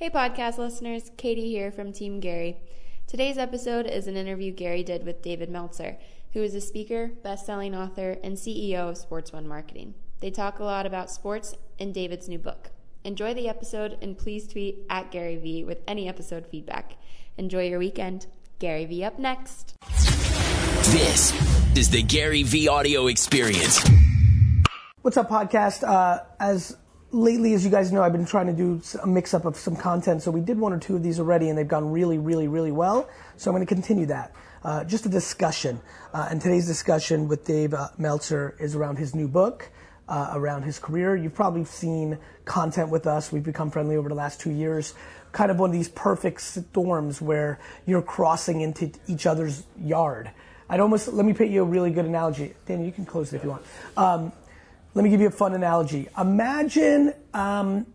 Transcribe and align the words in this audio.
Hey, 0.00 0.08
podcast 0.08 0.56
listeners, 0.56 1.10
Katie 1.18 1.50
here 1.50 1.70
from 1.70 1.92
Team 1.92 2.20
Gary. 2.20 2.56
Today's 3.06 3.36
episode 3.36 3.86
is 3.86 4.06
an 4.06 4.16
interview 4.16 4.50
Gary 4.50 4.82
did 4.82 5.04
with 5.04 5.20
David 5.20 5.50
Meltzer, 5.50 5.98
who 6.32 6.42
is 6.42 6.54
a 6.54 6.60
speaker, 6.62 7.10
best 7.22 7.44
selling 7.44 7.74
author, 7.74 8.16
and 8.24 8.38
CEO 8.38 8.88
of 8.88 8.96
Sports 8.96 9.30
One 9.30 9.46
Marketing. 9.46 9.92
They 10.20 10.30
talk 10.30 10.58
a 10.58 10.64
lot 10.64 10.86
about 10.86 11.10
sports 11.10 11.54
and 11.78 11.92
David's 11.92 12.30
new 12.30 12.38
book. 12.38 12.70
Enjoy 13.04 13.34
the 13.34 13.46
episode 13.46 13.98
and 14.00 14.16
please 14.16 14.48
tweet 14.48 14.86
at 14.88 15.10
Gary 15.10 15.36
Vee 15.36 15.64
with 15.64 15.82
any 15.86 16.08
episode 16.08 16.46
feedback. 16.46 16.96
Enjoy 17.36 17.68
your 17.68 17.78
weekend. 17.78 18.26
Gary 18.58 18.86
Vee 18.86 19.04
up 19.04 19.18
next. 19.18 19.74
This 20.92 21.34
is 21.76 21.90
the 21.90 22.02
Gary 22.02 22.42
Vee 22.42 22.68
audio 22.68 23.06
experience. 23.08 23.86
What's 25.02 25.18
up, 25.18 25.28
podcast? 25.28 25.86
Uh, 25.86 26.20
as 26.40 26.74
lately, 27.12 27.54
as 27.54 27.64
you 27.64 27.70
guys 27.70 27.92
know, 27.92 28.02
I've 28.02 28.12
been 28.12 28.26
trying 28.26 28.46
to 28.46 28.52
do 28.52 28.80
a 29.02 29.06
mix 29.06 29.34
up 29.34 29.44
of 29.44 29.56
some 29.56 29.76
content. 29.76 30.22
So 30.22 30.30
we 30.30 30.40
did 30.40 30.58
one 30.58 30.72
or 30.72 30.78
two 30.78 30.96
of 30.96 31.02
these 31.02 31.18
already, 31.18 31.48
and 31.48 31.58
they've 31.58 31.66
gone 31.66 31.90
really, 31.90 32.18
really, 32.18 32.48
really 32.48 32.72
well. 32.72 33.08
So 33.36 33.50
I'm 33.50 33.56
going 33.56 33.66
to 33.66 33.74
continue 33.74 34.06
that. 34.06 34.34
Uh, 34.62 34.84
just 34.84 35.06
a 35.06 35.08
discussion. 35.08 35.80
Uh, 36.12 36.28
and 36.30 36.40
today's 36.40 36.66
discussion 36.66 37.28
with 37.28 37.46
Dave 37.46 37.74
uh, 37.74 37.88
Meltzer 37.98 38.54
is 38.60 38.74
around 38.74 38.96
his 38.96 39.14
new 39.14 39.26
book, 39.26 39.70
uh, 40.08 40.32
around 40.34 40.62
his 40.62 40.78
career. 40.78 41.16
You've 41.16 41.34
probably 41.34 41.64
seen 41.64 42.18
content 42.44 42.90
with 42.90 43.06
us. 43.06 43.32
We've 43.32 43.42
become 43.42 43.70
friendly 43.70 43.96
over 43.96 44.08
the 44.08 44.14
last 44.14 44.40
two 44.40 44.50
years. 44.50 44.94
Kind 45.32 45.50
of 45.50 45.58
one 45.58 45.70
of 45.70 45.74
these 45.74 45.88
perfect 45.88 46.40
storms 46.42 47.22
where 47.22 47.58
you're 47.86 48.02
crossing 48.02 48.60
into 48.60 48.90
each 49.06 49.26
other's 49.26 49.64
yard. 49.80 50.30
I'd 50.68 50.80
almost 50.80 51.08
let 51.08 51.24
me 51.24 51.32
paint 51.32 51.50
you 51.50 51.62
a 51.62 51.64
really 51.64 51.90
good 51.90 52.04
analogy. 52.04 52.54
Danny, 52.66 52.84
you 52.84 52.92
can 52.92 53.04
close 53.04 53.32
it 53.32 53.36
if 53.36 53.44
you 53.44 53.50
want. 53.50 53.64
Um, 53.96 54.32
let 54.94 55.04
me 55.04 55.10
give 55.10 55.20
you 55.20 55.28
a 55.28 55.32
fun 55.32 55.54
analogy. 55.54 56.08
Imagine 56.18 57.14
um, 57.32 57.86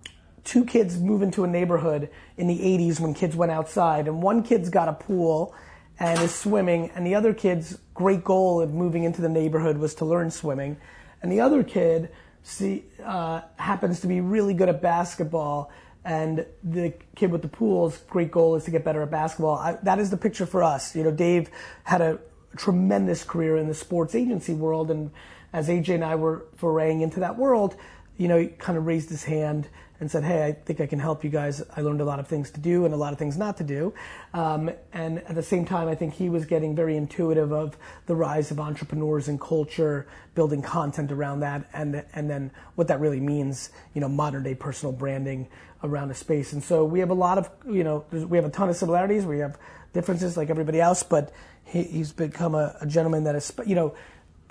two 0.43 0.63
kids 0.63 0.97
move 0.97 1.21
into 1.21 1.43
a 1.43 1.47
neighborhood 1.47 2.09
in 2.37 2.47
the 2.47 2.57
80s 2.57 2.99
when 2.99 3.13
kids 3.13 3.35
went 3.35 3.51
outside, 3.51 4.07
and 4.07 4.21
one 4.21 4.43
kid's 4.43 4.69
got 4.69 4.87
a 4.87 4.93
pool 4.93 5.53
and 5.99 6.19
is 6.21 6.33
swimming, 6.33 6.91
and 6.95 7.05
the 7.05 7.15
other 7.15 7.33
kid's 7.33 7.77
great 7.93 8.23
goal 8.23 8.61
of 8.61 8.73
moving 8.73 9.03
into 9.03 9.21
the 9.21 9.29
neighborhood 9.29 9.77
was 9.77 9.95
to 9.95 10.05
learn 10.05 10.31
swimming, 10.31 10.77
and 11.21 11.31
the 11.31 11.41
other 11.41 11.63
kid 11.63 12.09
see, 12.43 12.83
uh, 13.03 13.41
happens 13.57 14.01
to 14.01 14.07
be 14.07 14.21
really 14.21 14.53
good 14.53 14.69
at 14.69 14.81
basketball, 14.81 15.71
and 16.03 16.45
the 16.63 16.93
kid 17.15 17.31
with 17.31 17.41
the 17.41 17.47
pool's 17.47 17.97
great 18.09 18.31
goal 18.31 18.55
is 18.55 18.63
to 18.65 18.71
get 18.71 18.85
better 18.85 19.01
at 19.01 19.09
basketball. 19.09 19.55
I, 19.55 19.77
that 19.83 19.99
is 19.99 20.11
the 20.11 20.17
picture 20.17 20.45
for 20.45 20.63
us. 20.63 20.95
You 20.95 21.03
know, 21.03 21.11
Dave 21.11 21.49
had 21.83 22.01
a 22.01 22.19
tremendous 22.55 23.23
career 23.23 23.57
in 23.57 23.67
the 23.67 23.73
sports 23.73 24.15
agency 24.15 24.53
world, 24.53 24.91
and 24.91 25.11
as 25.55 25.69
AJ 25.69 25.95
and 25.95 26.03
I 26.03 26.15
were 26.15 26.45
foraying 26.57 26.99
into 26.99 27.21
that 27.21 27.37
world, 27.37 27.77
you 28.17 28.27
know, 28.27 28.37
he 28.37 28.47
kind 28.47 28.77
of 28.77 28.85
raised 28.85 29.09
his 29.09 29.23
hand 29.23 29.69
and 30.01 30.11
said, 30.11 30.25
"Hey, 30.25 30.45
I 30.45 30.51
think 30.51 30.81
I 30.81 30.85
can 30.85 30.99
help 30.99 31.23
you 31.23 31.29
guys. 31.29 31.63
I 31.77 31.79
learned 31.79 32.01
a 32.01 32.05
lot 32.05 32.19
of 32.19 32.27
things 32.27 32.51
to 32.51 32.59
do 32.59 32.83
and 32.83 32.93
a 32.93 32.97
lot 32.97 33.13
of 33.13 33.19
things 33.19 33.37
not 33.37 33.55
to 33.57 33.63
do." 33.63 33.93
Um, 34.33 34.69
and 34.91 35.19
at 35.19 35.33
the 35.35 35.41
same 35.41 35.63
time, 35.63 35.87
I 35.87 35.95
think 35.95 36.13
he 36.13 36.27
was 36.27 36.45
getting 36.45 36.75
very 36.75 36.97
intuitive 36.97 37.53
of 37.53 37.77
the 38.05 38.15
rise 38.15 38.51
of 38.51 38.59
entrepreneurs 38.59 39.29
and 39.29 39.39
culture, 39.39 40.07
building 40.33 40.61
content 40.61 41.13
around 41.13 41.39
that, 41.39 41.69
and 41.71 42.03
and 42.13 42.29
then 42.29 42.51
what 42.75 42.89
that 42.89 42.99
really 42.99 43.21
means, 43.21 43.69
you 43.93 44.01
know, 44.01 44.09
modern 44.09 44.43
day 44.43 44.55
personal 44.55 44.91
branding 44.91 45.47
around 45.85 46.11
a 46.11 46.15
space. 46.15 46.51
And 46.51 46.61
so 46.61 46.83
we 46.83 46.99
have 46.99 47.11
a 47.11 47.19
lot 47.27 47.37
of, 47.37 47.49
you 47.65 47.85
know, 47.85 48.03
we 48.11 48.37
have 48.37 48.45
a 48.45 48.49
ton 48.49 48.67
of 48.67 48.75
similarities. 48.75 49.25
We 49.25 49.39
have 49.39 49.57
differences 49.93 50.35
like 50.35 50.49
everybody 50.49 50.81
else, 50.81 51.03
but 51.03 51.31
he, 51.63 51.83
he's 51.83 52.11
become 52.11 52.55
a, 52.55 52.75
a 52.81 52.85
gentleman 52.85 53.23
that 53.23 53.35
is, 53.35 53.53
you 53.65 53.75
know 53.75 53.95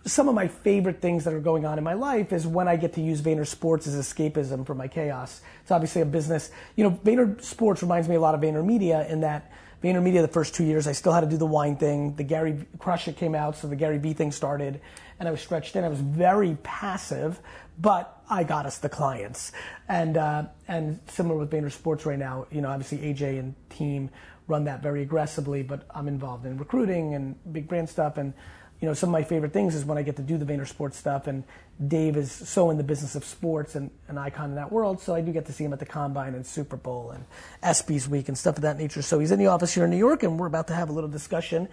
some 0.07 0.29
of 0.29 0.35
my 0.35 0.49
favorite 0.49 1.01
things 1.01 1.25
that 1.25 1.33
are 1.33 1.41
going 1.41 1.65
on 1.65 1.79
in 1.79 1.85
my 1.85 1.95
life 1.95 2.33
is 2.33 2.47
when 2.47 2.69
I 2.69 2.77
get 2.77 2.93
to 2.95 3.01
use 3.01 3.23
Vayner 3.23 3.47
Sports 3.47 3.87
as 3.87 3.95
escapism 3.95 4.67
for 4.67 4.75
my 4.75 4.87
chaos. 4.87 5.41
It's 5.63 5.71
obviously 5.71 6.03
a 6.03 6.07
business. 6.07 6.51
You 6.77 6.85
know, 6.85 6.91
Vayner 6.91 7.41
Sports 7.43 7.83
reminds 7.83 8.09
me 8.09 8.17
a 8.17 8.21
lot 8.21 8.35
of 8.35 8.41
Vayner 8.41 8.65
Media 8.65 9.07
in 9.09 9.21
that 9.21 9.51
Vayner 9.83 10.03
Media 10.03 10.23
the 10.23 10.29
first 10.29 10.55
two 10.55 10.65
years 10.65 10.87
I 10.87 10.93
still 10.93 11.13
had 11.13 11.21
to 11.21 11.27
do 11.27 11.37
the 11.37 11.47
wine 11.47 11.77
thing. 11.77 12.17
The 12.17 12.23
Gary 12.23 12.67
Crush 12.79 13.09
It 13.09 13.17
came 13.17 13.35
out, 13.35 13.57
so 13.57 13.69
the 13.69 13.77
Gary 13.77 13.99
V 13.99 14.13
thing 14.13 14.33
started, 14.33 14.81
and 15.19 15.29
I 15.29 15.31
was 15.31 15.41
stretched 15.41 15.77
in. 15.77 15.85
I 15.85 15.89
was 15.89 16.01
very 16.01 16.57
passive, 16.63 17.39
but 17.79 18.23
I 18.29 18.45
got 18.45 18.67
us 18.67 18.79
the 18.79 18.89
clients. 18.89 19.53
And 19.89 20.17
uh, 20.17 20.45
and 20.69 21.01
similar 21.09 21.39
with 21.39 21.51
Vayner 21.51 21.71
Sports 21.71 22.07
right 22.07 22.19
now, 22.19 22.47
you 22.51 22.61
know, 22.61 22.69
obviously 22.69 22.99
AJ 22.99 23.39
and 23.39 23.55
team 23.71 24.11
run 24.47 24.65
that 24.65 24.83
very 24.83 25.03
aggressively, 25.03 25.63
but 25.63 25.87
I'm 25.95 26.09
involved 26.09 26.47
in 26.47 26.59
recruiting 26.59 27.15
and 27.15 27.37
big 27.53 27.69
brand 27.69 27.89
stuff 27.89 28.19
and 28.19 28.35
you 28.81 28.89
know, 28.89 28.95
some 28.95 29.09
of 29.09 29.13
my 29.13 29.23
favorite 29.23 29.53
things 29.53 29.75
is 29.75 29.85
when 29.85 29.97
I 29.97 30.03
get 30.03 30.17
to 30.17 30.23
do 30.23 30.37
the 30.37 30.45
Vayner 30.45 30.67
Sports 30.67 30.99
stuff, 30.99 31.27
and 31.27 31.45
Dave 31.87 32.17
is 32.17 32.31
so 32.31 32.71
in 32.71 32.77
the 32.77 32.83
business 32.83 33.15
of 33.15 33.25
sports 33.25 33.75
and 33.75 33.91
an 34.09 34.19
icon 34.19 34.51
in 34.51 34.57
that 34.57 34.71
world, 34.71 35.01
so 35.01 35.15
I 35.15 35.21
do 35.21 35.33
get 35.33 35.47
to 35.47 35.53
see 35.53 35.65
him 35.65 35.73
at 35.73 35.79
the 35.79 35.87
Combine 35.87 36.35
and 36.35 36.47
Super 36.47 36.77
Bowl 36.77 37.11
and 37.11 37.25
ESPYS 37.63 38.09
Week 38.09 38.29
and 38.29 38.37
stuff 38.37 38.57
of 38.57 38.63
that 38.63 38.79
nature. 38.79 39.03
So 39.03 39.19
he's 39.19 39.31
in 39.31 39.39
the 39.39 39.47
office 39.47 39.73
here 39.73 39.85
in 39.85 39.91
New 39.91 39.97
York, 39.97 40.23
and 40.23 40.39
we're 40.39 40.47
about 40.47 40.67
to 40.69 40.75
have 40.75 40.91
a 40.91 40.93
little 40.93 41.09
discussion, 41.09 41.69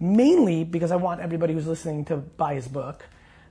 mainly 0.00 0.64
because 0.64 0.90
I 0.90 0.96
want 0.96 1.20
everybody 1.20 1.54
who's 1.54 1.66
listening 1.66 2.04
to 2.06 2.16
buy 2.16 2.54
his 2.54 2.66
book, 2.66 3.06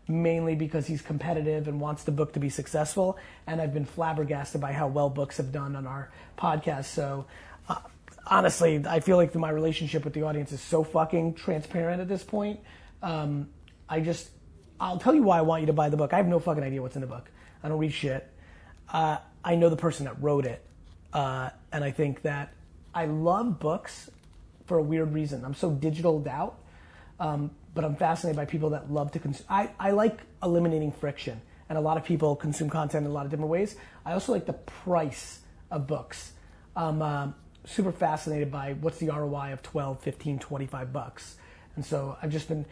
mainly 0.08 0.56
because 0.56 0.86
he's 0.86 1.02
competitive 1.02 1.68
and 1.68 1.80
wants 1.80 2.04
the 2.04 2.12
book 2.12 2.34
to 2.34 2.40
be 2.40 2.50
successful, 2.50 3.18
and 3.48 3.62
I've 3.62 3.74
been 3.74 3.86
flabbergasted 3.86 4.60
by 4.60 4.74
how 4.74 4.88
well 4.88 5.10
books 5.10 5.38
have 5.38 5.52
done 5.52 5.76
on 5.76 5.88
our 5.88 6.12
podcast. 6.38 6.86
So. 6.86 7.26
Uh, 7.68 7.78
honestly, 8.28 8.84
I 8.88 9.00
feel 9.00 9.18
like 9.18 9.34
my 9.34 9.50
relationship 9.50 10.04
with 10.04 10.14
the 10.14 10.22
audience 10.22 10.52
is 10.52 10.62
so 10.62 10.84
fucking 10.84 11.34
transparent 11.34 12.00
at 12.00 12.08
this 12.08 12.24
point 12.24 12.60
um, 13.06 13.50
I 13.88 14.00
just, 14.02 14.30
I'll 14.80 14.98
tell 14.98 15.14
you 15.14 15.24
why 15.24 15.38
I 15.38 15.42
want 15.42 15.62
you 15.62 15.68
to 15.68 15.74
buy 15.74 15.90
the 15.90 15.96
book. 15.96 16.12
I 16.12 16.18
have 16.18 16.28
no 16.28 16.40
fucking 16.40 16.64
idea 16.64 16.82
what's 16.82 16.96
in 16.96 17.02
the 17.02 17.08
book. 17.08 17.30
I 17.64 17.70
don't 17.70 17.78
read 17.78 17.94
shit. 17.94 18.28
Uh, 18.92 19.18
I 19.44 19.56
know 19.56 19.70
the 19.70 19.78
person 19.78 20.06
that 20.06 20.22
wrote 20.22 20.46
it. 20.46 20.66
Uh, 21.14 21.52
and 21.72 21.84
I 21.84 21.92
think 21.92 22.24
that 22.24 22.52
I 22.94 23.06
love 23.06 23.60
books 23.60 24.10
for 24.66 24.80
a 24.80 24.82
weird 24.82 25.14
reason. 25.14 25.46
I'm 25.46 25.54
so 25.54 25.72
digitaled 25.72 26.28
out, 26.28 26.58
um, 27.20 27.52
but 27.76 27.86
I'm 27.86 27.96
fascinated 27.96 28.36
by 28.36 28.46
people 28.46 28.72
that 28.72 28.92
love 28.92 29.12
to 29.12 29.20
consume. 29.20 29.46
I, 29.48 29.70
I 29.80 29.92
like 29.92 30.20
eliminating 30.42 30.92
friction, 30.92 31.40
and 31.70 31.78
a 31.78 31.82
lot 31.82 31.98
of 31.98 32.04
people 32.04 32.36
consume 32.36 32.70
content 32.70 33.06
in 33.06 33.12
a 33.12 33.14
lot 33.14 33.26
of 33.26 33.32
different 33.32 33.52
ways. 33.52 33.76
I 34.04 34.14
also 34.14 34.32
like 34.32 34.46
the 34.48 34.54
price 34.54 35.42
of 35.70 35.86
books. 35.86 36.34
I'm 36.76 37.02
uh, 37.02 37.28
super 37.66 37.92
fascinated 37.92 38.52
by 38.52 38.74
what's 38.74 38.98
the 38.98 39.08
ROI 39.08 39.54
of 39.54 39.62
12, 39.62 40.02
15, 40.02 40.40
25 40.40 40.92
bucks. 40.92 41.38
And 41.76 41.86
so 41.86 42.18
I've 42.22 42.32
just 42.32 42.48
been, 42.48 42.66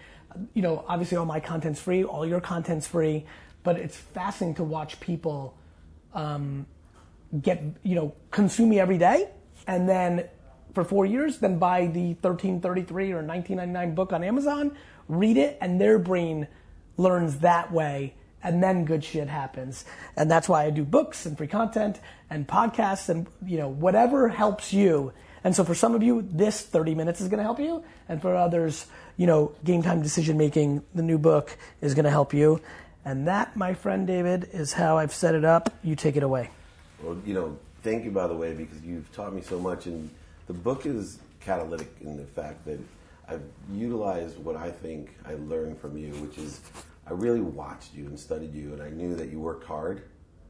you 0.54 0.62
know, 0.62 0.84
obviously 0.88 1.18
all 1.18 1.26
my 1.26 1.40
content's 1.40 1.80
free, 1.80 2.04
all 2.04 2.26
your 2.26 2.42
content's 2.42 2.88
free, 2.88 3.26
but 3.64 3.78
it's 3.78 3.98
fascinating 3.98 4.56
to 4.56 4.64
watch 4.64 5.00
people 5.00 5.58
um, 6.14 6.66
get, 7.42 7.64
you 7.84 7.96
know, 7.96 8.14
consume 8.32 8.70
me 8.70 8.80
every 8.80 8.98
day, 8.98 9.30
and 9.68 9.88
then 9.88 10.28
for 10.74 10.84
four 10.84 11.06
years, 11.06 11.40
then 11.40 11.60
buy 11.60 11.86
the 11.86 12.14
1333 12.22 13.12
or 13.12 13.22
1999 13.22 13.96
book 13.96 14.12
on 14.12 14.24
Amazon, 14.24 14.76
read 15.08 15.38
it, 15.38 15.58
and 15.62 15.80
their 15.80 16.00
brain 16.00 16.48
learns 16.98 17.40
that 17.40 17.72
way, 17.72 18.16
and 18.44 18.62
then 18.62 18.86
good 18.86 19.04
shit 19.04 19.28
happens. 19.28 19.86
And 20.18 20.30
that's 20.30 20.50
why 20.50 20.66
I 20.66 20.70
do 20.70 20.84
books 20.84 21.26
and 21.26 21.38
free 21.38 21.48
content 21.48 22.00
and 22.30 22.48
podcasts 22.48 23.10
and, 23.10 23.28
you 23.46 23.58
know, 23.58 23.70
whatever 23.70 24.30
helps 24.30 24.74
you 24.74 25.14
and 25.44 25.56
so 25.56 25.64
for 25.64 25.76
some 25.76 25.94
of 25.94 26.02
you, 26.02 26.28
this 26.32 26.62
30 26.62 26.96
minutes 26.96 27.20
is 27.20 27.28
going 27.28 27.40
to 27.40 27.44
help 27.44 27.60
you. 27.60 27.84
And 28.08 28.22
for 28.22 28.36
others, 28.36 28.88
you 29.18 29.28
know, 29.28 29.52
game 29.64 29.84
time 29.84 30.02
decision 30.02 30.38
making, 30.38 30.84
the 30.96 31.04
new 31.04 31.18
book 31.18 31.58
is 31.82 31.94
going 31.94 32.06
to 32.06 32.12
help 32.12 32.34
you. 32.34 32.62
And 33.06 33.28
that, 33.28 33.58
my 33.58 33.74
friend 33.74 34.08
David, 34.08 34.50
is 34.54 34.72
how 34.74 34.98
I've 34.98 35.14
set 35.14 35.36
it 35.36 35.44
up. 35.44 35.74
You 35.84 35.96
take 35.96 36.16
it 36.16 36.24
away. 36.24 36.50
Well, 37.02 37.18
you 37.26 37.34
know, 37.34 37.58
thank 37.82 38.06
you, 38.06 38.12
by 38.12 38.28
the 38.28 38.36
way, 38.36 38.54
because 38.54 38.82
you've 38.82 39.12
taught 39.12 39.34
me 39.34 39.42
so 39.42 39.60
much. 39.60 39.86
And 39.86 40.10
the 40.48 40.54
book 40.54 40.86
is 40.86 41.20
catalytic 41.42 41.90
in 42.00 42.16
the 42.16 42.24
fact 42.24 42.64
that 42.66 42.80
I've 43.28 43.44
utilized 43.74 44.38
what 44.38 44.56
I 44.56 44.72
think 44.72 45.14
I 45.26 45.34
learned 45.34 45.78
from 45.80 45.98
you, 45.98 46.14
which 46.14 46.38
is 46.38 46.62
I 47.06 47.12
really 47.12 47.42
watched 47.42 47.94
you 47.94 48.06
and 48.06 48.18
studied 48.18 48.54
you, 48.54 48.72
and 48.72 48.82
I 48.82 48.90
knew 48.90 49.16
that 49.16 49.30
you 49.30 49.42
worked 49.42 49.66
hard, 49.66 50.04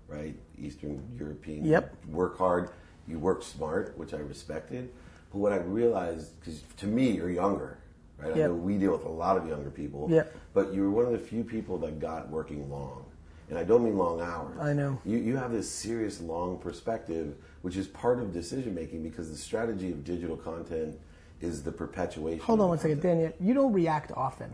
right? 0.08 0.36
Eastern 0.60 1.02
European. 1.18 1.66
Yep. 1.66 1.96
Work 2.10 2.38
hard 2.38 2.70
you 3.08 3.20
work 3.20 3.44
smart, 3.44 3.98
which 3.98 4.14
I 4.14 4.18
respected. 4.18 4.90
But 5.32 5.40
what 5.40 5.54
I 5.54 5.58
realized, 5.58 6.40
because 6.40 6.62
to 6.78 6.88
me, 6.88 7.12
you're 7.12 7.32
younger, 7.32 7.78
right? 8.18 8.36
Yep. 8.36 8.38
I 8.38 8.48
know 8.48 8.54
we 8.54 8.78
deal 8.78 8.92
with 8.92 9.06
a 9.06 9.10
lot 9.10 9.38
of 9.38 9.48
younger 9.48 9.70
people. 9.70 10.08
Yep. 10.10 10.36
But 10.54 10.74
you're 10.74 10.90
one 10.90 11.06
of 11.06 11.12
the 11.12 11.20
few 11.20 11.44
people 11.44 11.78
that 11.80 12.00
got 12.00 12.30
working 12.30 12.70
long. 12.70 13.06
And 13.50 13.58
I 13.58 13.64
don't 13.64 13.84
mean 13.84 13.98
long 13.98 14.22
hours. 14.22 14.58
I 14.60 14.74
know. 14.74 15.00
You, 15.06 15.18
you 15.18 15.36
have 15.36 15.52
this 15.52 15.70
serious 15.70 16.22
long 16.22 16.58
perspective, 16.58 17.36
which 17.62 17.76
is 17.76 17.88
part 17.88 18.20
of 18.20 18.34
decision 18.34 18.74
making 18.74 19.04
because 19.04 19.30
the 19.30 19.38
strategy 19.38 19.92
of 19.92 20.04
digital 20.04 20.38
content 20.38 20.98
is 21.42 21.62
the 21.62 21.72
perpetuation. 21.72 22.40
Hold 22.40 22.62
on 22.62 22.70
one 22.70 22.80
second, 22.80 23.02
Daniel. 23.02 23.34
You 23.40 23.54
don't 23.54 23.74
react 23.74 24.12
often. 24.14 24.54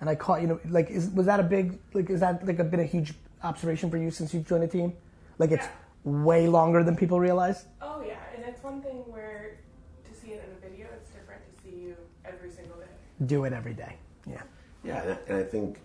And 0.00 0.08
I 0.08 0.14
caught, 0.14 0.40
you 0.40 0.48
know, 0.48 0.60
like, 0.68 0.90
is, 0.90 1.10
was 1.10 1.26
that 1.26 1.38
a 1.38 1.44
big, 1.44 1.78
like, 1.92 2.10
is 2.10 2.20
that 2.20 2.44
like 2.46 2.58
a, 2.58 2.64
been 2.64 2.80
a 2.80 2.84
huge 2.84 3.14
observation 3.44 3.90
for 3.90 3.98
you 3.98 4.10
since 4.10 4.32
you've 4.34 4.46
joined 4.46 4.62
the 4.62 4.68
team? 4.68 4.94
Like, 5.38 5.52
it's 5.52 5.66
way 6.04 6.48
longer 6.48 6.82
than 6.82 6.96
people 6.96 7.20
realize? 7.20 7.66
Oh 7.80 8.02
yeah, 8.06 8.18
and 8.34 8.44
it's 8.44 8.62
one 8.62 8.80
thing 8.82 8.98
where 9.06 9.58
to 10.04 10.14
see 10.20 10.32
it 10.32 10.44
in 10.46 10.56
a 10.56 10.70
video, 10.70 10.86
it's 10.96 11.10
different 11.10 11.42
to 11.54 11.62
see 11.62 11.76
you 11.76 11.96
every 12.24 12.50
single 12.50 12.76
day. 12.76 12.86
Do 13.26 13.44
it 13.44 13.52
every 13.52 13.74
day. 13.74 13.96
Yeah. 14.28 14.42
Yeah, 14.84 15.16
and 15.28 15.36
I 15.38 15.44
think 15.44 15.78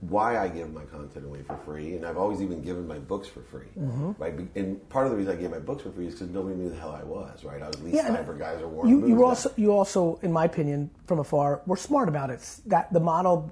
why 0.00 0.38
I 0.38 0.48
give 0.48 0.70
my 0.74 0.84
content 0.84 1.24
away 1.24 1.42
for 1.42 1.56
free, 1.64 1.94
and 1.96 2.04
I've 2.04 2.18
always 2.18 2.42
even 2.42 2.60
given 2.60 2.86
my 2.86 2.98
books 2.98 3.26
for 3.26 3.40
free, 3.40 3.68
Mm-hmm. 3.78 4.12
right? 4.18 4.34
And 4.54 4.86
part 4.90 5.06
of 5.06 5.12
the 5.12 5.16
reason 5.16 5.32
I 5.32 5.40
gave 5.40 5.50
my 5.50 5.58
books 5.58 5.82
for 5.84 5.90
free 5.90 6.06
is 6.06 6.12
because 6.14 6.28
nobody 6.28 6.54
knew 6.54 6.68
the 6.68 6.76
hell 6.76 6.92
I 6.92 7.02
was, 7.02 7.44
right? 7.44 7.62
I 7.62 7.66
was 7.68 7.80
Lee 7.82 7.92
Yeah, 7.92 8.06
and 8.06 8.14
Steinberg 8.14 8.38
guys 8.38 8.60
or 8.60 8.68
Warren 8.68 8.90
you, 8.90 8.98
Moon 8.98 9.10
you 9.10 9.24
also 9.24 9.50
you 9.56 9.72
also, 9.72 10.18
in 10.22 10.32
my 10.32 10.44
opinion, 10.44 10.90
from 11.06 11.18
afar, 11.18 11.62
were 11.66 11.76
smart 11.78 12.10
about 12.10 12.28
it. 12.28 12.46
That 12.66 12.92
the 12.92 13.00
model 13.00 13.50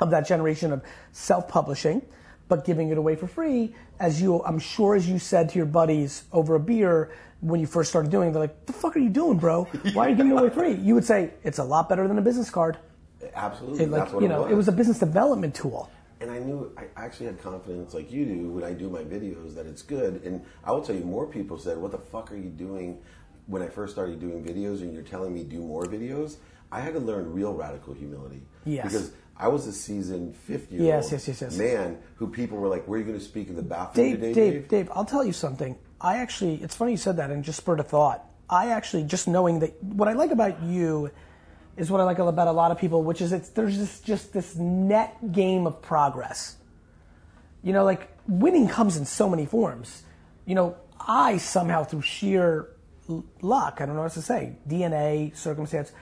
of 0.00 0.10
that 0.10 0.26
generation 0.26 0.72
of 0.72 0.82
self-publishing, 1.12 2.02
but 2.48 2.64
giving 2.64 2.90
it 2.90 2.98
away 2.98 3.16
for 3.16 3.26
free, 3.26 3.74
as 4.00 4.20
you, 4.20 4.42
I'm 4.44 4.58
sure, 4.58 4.94
as 4.94 5.08
you 5.08 5.18
said 5.18 5.48
to 5.50 5.56
your 5.56 5.66
buddies 5.66 6.24
over 6.32 6.54
a 6.56 6.60
beer 6.60 7.10
when 7.40 7.60
you 7.60 7.66
first 7.66 7.90
started 7.90 8.10
doing, 8.10 8.28
it, 8.28 8.32
they're 8.32 8.42
like, 8.42 8.66
"The 8.66 8.72
fuck 8.72 8.96
are 8.96 9.00
you 9.00 9.10
doing, 9.10 9.38
bro? 9.38 9.64
Why 9.92 10.06
are 10.06 10.10
you 10.10 10.16
giving 10.16 10.32
it 10.32 10.38
away 10.38 10.50
free?" 10.50 10.72
You 10.74 10.94
would 10.94 11.04
say, 11.04 11.30
"It's 11.42 11.58
a 11.58 11.64
lot 11.64 11.88
better 11.88 12.06
than 12.08 12.18
a 12.18 12.22
business 12.22 12.50
card." 12.50 12.78
Absolutely, 13.34 13.84
It, 13.84 13.90
like 13.90 14.02
that's 14.02 14.12
what 14.12 14.20
you 14.20 14.26
it 14.26 14.30
know, 14.30 14.42
was. 14.42 14.52
it 14.52 14.54
was 14.54 14.68
a 14.68 14.72
business 14.72 14.98
development 14.98 15.54
tool. 15.54 15.90
and 16.20 16.30
I 16.30 16.38
knew 16.38 16.72
I 16.78 16.84
actually 16.96 17.26
had 17.26 17.38
confidence, 17.42 17.92
like 17.92 18.10
you 18.10 18.24
do, 18.24 18.48
when 18.50 18.64
I 18.64 18.72
do 18.72 18.88
my 18.88 19.02
videos, 19.02 19.54
that 19.56 19.66
it's 19.66 19.82
good. 19.82 20.22
And 20.24 20.42
I 20.64 20.72
will 20.72 20.80
tell 20.82 20.96
you, 20.96 21.04
more 21.04 21.26
people 21.26 21.58
said, 21.58 21.76
"What 21.78 21.92
the 21.92 21.98
fuck 21.98 22.32
are 22.32 22.36
you 22.36 22.48
doing?" 22.50 22.98
When 23.46 23.60
I 23.60 23.68
first 23.68 23.92
started 23.92 24.20
doing 24.20 24.42
videos, 24.42 24.80
and 24.80 24.92
you're 24.94 25.02
telling 25.02 25.34
me 25.34 25.44
do 25.44 25.60
more 25.60 25.84
videos, 25.84 26.36
I 26.72 26.80
had 26.80 26.94
to 26.94 27.00
learn 27.00 27.30
real 27.32 27.52
radical 27.52 27.92
humility. 27.92 28.42
Yes. 28.64 28.84
Because 28.86 29.12
I 29.36 29.48
was 29.48 29.66
a 29.66 29.72
seasoned 29.72 30.36
fifty 30.36 30.76
year 30.76 30.84
Yes, 30.84 31.04
old 31.04 31.12
yes, 31.12 31.28
yes, 31.28 31.42
yes. 31.42 31.56
man 31.56 31.98
who 32.16 32.28
people 32.28 32.58
were 32.58 32.68
like, 32.68 32.86
"Where 32.86 32.96
are 32.96 33.00
you 33.00 33.06
going 33.06 33.18
to 33.18 33.24
speak 33.24 33.48
in 33.48 33.56
the 33.56 33.62
bathroom 33.62 34.06
Dave, 34.06 34.20
today, 34.20 34.32
Dave, 34.32 34.52
Dave?" 34.52 34.68
Dave, 34.68 34.90
I'll 34.94 35.04
tell 35.04 35.24
you 35.24 35.32
something. 35.32 35.76
I 36.00 36.18
actually, 36.18 36.56
it's 36.62 36.74
funny 36.74 36.92
you 36.92 36.98
said 36.98 37.16
that 37.16 37.30
and 37.30 37.42
just 37.42 37.58
spurred 37.58 37.80
a 37.80 37.84
thought. 37.84 38.24
I 38.48 38.70
actually, 38.70 39.04
just 39.04 39.26
knowing 39.26 39.60
that, 39.60 39.82
what 39.82 40.06
I 40.06 40.12
like 40.12 40.30
about 40.30 40.62
you 40.62 41.10
is 41.76 41.90
what 41.90 42.00
I 42.00 42.04
like 42.04 42.18
about 42.18 42.46
a 42.46 42.52
lot 42.52 42.70
of 42.70 42.78
people, 42.78 43.02
which 43.02 43.20
is 43.20 43.32
it's, 43.32 43.48
there's 43.48 43.76
just, 43.76 44.04
just 44.04 44.32
this 44.32 44.54
net 44.56 45.32
game 45.32 45.66
of 45.66 45.80
progress. 45.82 46.56
You 47.62 47.72
know, 47.72 47.84
like 47.84 48.10
winning 48.28 48.68
comes 48.68 48.96
in 48.96 49.06
so 49.06 49.28
many 49.28 49.46
forms. 49.46 50.02
You 50.44 50.54
know, 50.54 50.76
I 51.00 51.38
somehow 51.38 51.84
through 51.84 52.02
sheer 52.02 52.68
luck, 53.40 53.78
I 53.80 53.86
don't 53.86 53.96
know 53.96 54.02
what 54.02 54.12
to 54.12 54.22
say, 54.22 54.56
DNA, 54.68 55.36
circumstance, 55.36 55.92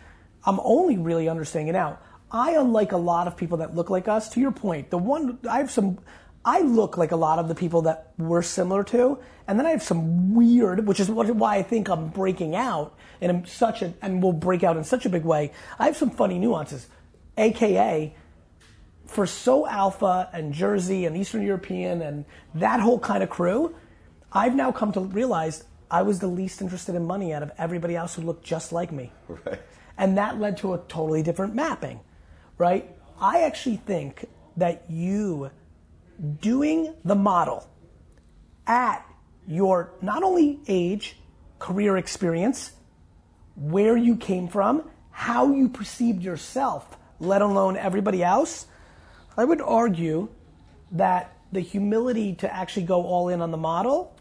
I'm 0.44 0.58
only 0.62 0.98
really 0.98 1.28
understanding 1.28 1.68
it 1.68 1.72
now. 1.72 1.98
I, 2.32 2.52
unlike 2.52 2.92
a 2.92 2.96
lot 2.96 3.26
of 3.26 3.36
people 3.36 3.58
that 3.58 3.74
look 3.74 3.90
like 3.90 4.08
us, 4.08 4.28
to 4.30 4.40
your 4.40 4.52
point, 4.52 4.90
the 4.90 4.98
one, 4.98 5.38
I 5.48 5.58
have 5.58 5.70
some, 5.70 5.98
I 6.44 6.62
look 6.62 6.96
like 6.96 7.12
a 7.12 7.16
lot 7.16 7.38
of 7.38 7.46
the 7.48 7.54
people 7.54 7.82
that 7.82 8.12
we're 8.18 8.42
similar 8.42 8.82
to, 8.84 9.18
and 9.46 9.58
then 9.58 9.66
I 9.66 9.70
have 9.70 9.82
some 9.82 10.34
weird, 10.34 10.86
which 10.86 10.98
is 10.98 11.10
what, 11.10 11.28
why 11.36 11.56
I 11.56 11.62
think 11.62 11.88
I'm 11.88 12.08
breaking 12.08 12.56
out 12.56 12.96
and 13.20 13.30
I'm 13.30 13.46
such 13.46 13.82
a, 13.82 13.92
and 14.00 14.22
will 14.22 14.32
break 14.32 14.64
out 14.64 14.76
in 14.76 14.84
such 14.84 15.04
a 15.04 15.10
big 15.10 15.24
way. 15.24 15.52
I 15.78 15.84
have 15.84 15.96
some 15.96 16.10
funny 16.10 16.38
nuances, 16.38 16.88
aka 17.36 18.14
for 19.12 19.26
So 19.26 19.68
Alpha 19.68 20.30
and 20.32 20.52
Jersey 20.54 21.04
and 21.04 21.16
Eastern 21.16 21.42
European 21.42 22.00
and 22.00 22.24
that 22.54 22.80
whole 22.80 22.98
kind 22.98 23.22
of 23.22 23.28
crew, 23.28 23.74
I've 24.32 24.54
now 24.54 24.72
come 24.72 24.92
to 24.92 25.00
realize 25.00 25.64
I 25.90 26.02
was 26.02 26.20
the 26.20 26.26
least 26.26 26.62
interested 26.62 26.94
in 26.94 27.06
money 27.06 27.34
out 27.34 27.42
of 27.42 27.52
everybody 27.58 27.94
else 27.94 28.14
who 28.14 28.22
looked 28.22 28.44
just 28.44 28.72
like 28.72 28.90
me. 28.90 29.12
Right. 29.28 29.60
And 29.98 30.16
that 30.16 30.40
led 30.40 30.56
to 30.58 30.72
a 30.72 30.78
totally 30.88 31.22
different 31.22 31.54
mapping, 31.54 32.00
right? 32.62 32.88
I 33.20 33.42
actually 33.42 33.78
think 33.78 34.24
that 34.56 34.84
you 34.88 35.50
doing 36.40 36.94
the 37.04 37.16
model 37.16 37.68
at 38.68 39.04
your 39.48 39.90
not 40.00 40.22
only 40.22 40.60
age, 40.68 41.16
career 41.58 41.96
experience, 41.96 42.70
where 43.56 43.96
you 43.96 44.14
came 44.16 44.46
from, 44.46 44.88
how 45.10 45.52
you 45.52 45.68
perceived 45.68 46.22
yourself, 46.22 46.96
let 47.18 47.42
alone 47.42 47.76
everybody 47.76 48.22
else, 48.22 48.66
I 49.36 49.44
would 49.44 49.60
argue 49.60 50.28
that 50.92 51.36
the 51.50 51.60
humility 51.60 52.34
to 52.36 52.54
actually 52.54 52.86
go 52.86 53.02
all 53.04 53.28
in 53.28 53.40
on 53.40 53.50
the 53.50 53.56
model, 53.72 54.16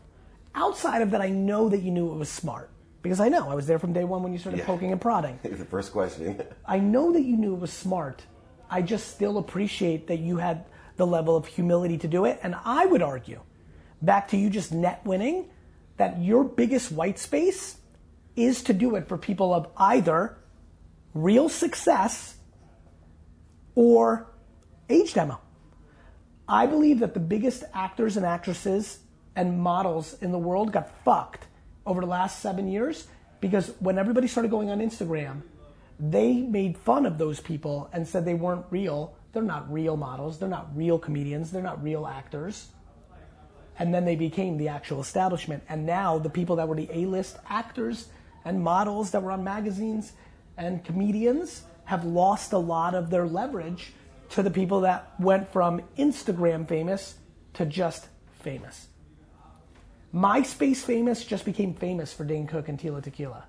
outside 0.56 1.04
of 1.04 1.12
that, 1.12 1.22
I 1.22 1.30
know 1.30 1.70
that 1.70 1.82
you 1.84 1.92
knew 1.92 2.12
it 2.12 2.18
was 2.18 2.30
smart. 2.30 2.72
Because 3.04 3.20
I 3.20 3.30
know, 3.30 3.50
I 3.50 3.56
was 3.56 3.68
there 3.68 3.80
from 3.80 3.94
day 3.94 4.04
one 4.04 4.22
when 4.24 4.32
you 4.34 4.40
started 4.40 4.60
Yeah. 4.60 4.66
poking 4.66 4.92
and 4.92 5.02
prodding. 5.02 5.40
the 5.44 5.66
first 5.66 5.92
question. 5.92 6.42
I 6.66 6.80
know 6.80 7.14
that 7.14 7.22
you 7.22 7.36
knew 7.38 7.54
it 7.56 7.60
was 7.60 7.74
smart. 7.74 8.24
I 8.72 8.82
just 8.82 9.12
still 9.12 9.38
appreciate 9.38 10.08
that 10.08 10.20
you 10.20 10.38
had 10.38 10.66
the 10.96 11.06
level 11.06 11.36
of 11.36 11.46
humility 11.46 11.98
to 12.00 12.08
do 12.08 12.24
it. 12.26 12.40
And 12.42 12.56
I 12.64 12.86
would 12.86 13.02
argue, 13.02 13.42
back 14.02 14.30
to 14.30 14.38
you 14.38 14.50
just 14.50 14.72
net 14.72 15.06
winning, 15.06 15.50
that 15.98 16.22
your 16.22 16.46
biggest 16.46 16.92
white 16.92 17.20
space 17.20 17.78
is 18.36 18.64
to 18.64 18.74
do 18.74 18.96
it 18.96 19.10
for 19.10 19.18
people 19.18 19.54
of 19.54 19.68
either 19.76 20.38
real 21.14 21.50
success 21.50 22.38
or 23.76 24.32
age 24.90 25.14
demo. 25.14 25.42
I 26.48 26.66
believe 26.66 27.00
that 27.00 27.14
the 27.14 27.20
biggest 27.20 27.64
actors 27.74 28.16
and 28.16 28.26
actresses 28.26 29.00
and 29.36 29.60
models 29.60 30.16
in 30.22 30.32
the 30.32 30.40
world 30.40 30.72
got 30.72 31.04
fucked 31.04 31.48
over 31.86 32.02
the 32.02 32.08
last 32.08 32.40
seven 32.40 32.68
years 32.70 33.08
because 33.42 33.74
when 33.80 33.98
everybody 33.98 34.28
started 34.28 34.50
going 34.50 34.70
on 34.70 34.80
Instagram, 34.80 35.42
they 36.02 36.42
made 36.42 36.80
fun 36.80 37.06
of 37.06 37.20
those 37.20 37.40
people 37.40 37.88
and 37.94 38.08
said 38.08 38.26
they 38.26 38.34
weren't 38.34 38.66
real. 38.72 39.16
They're 39.34 39.44
not 39.44 39.72
real 39.72 39.96
models. 39.96 40.40
They're 40.40 40.50
not 40.50 40.76
real 40.76 40.98
comedians. 40.98 41.52
They're 41.52 41.62
not 41.62 41.84
real 41.84 42.08
actors. 42.08 42.70
And 43.78 43.94
then 43.94 44.04
they 44.04 44.16
became 44.16 44.58
the 44.58 44.68
actual 44.68 45.00
establishment. 45.00 45.64
And 45.70 45.86
now 45.86 46.18
the 46.18 46.30
people 46.30 46.56
that 46.56 46.68
were 46.68 46.76
the 46.76 46.90
A 46.92 47.06
list 47.06 47.38
actors 47.48 48.08
and 48.44 48.64
models 48.64 49.12
that 49.12 49.22
were 49.22 49.32
on 49.32 49.44
magazines 49.44 50.14
and 50.58 50.84
comedians 50.84 51.64
have 51.86 52.04
lost 52.04 52.52
a 52.54 52.58
lot 52.58 52.96
of 52.96 53.12
their 53.12 53.28
leverage 53.28 53.94
to 54.30 54.42
the 54.42 54.52
people 54.52 54.82
that 54.82 55.14
went 55.20 55.52
from 55.52 55.82
Instagram 55.98 56.68
famous 56.68 57.16
to 57.54 57.66
just 57.66 58.08
famous. 58.40 58.88
MySpace 60.14 60.78
famous 60.78 61.24
just 61.24 61.46
became 61.46 61.74
famous 61.74 62.12
for 62.12 62.26
Dane 62.26 62.48
Cook 62.48 62.70
and 62.70 62.80
Tila 62.80 63.04
Tequila. 63.04 63.46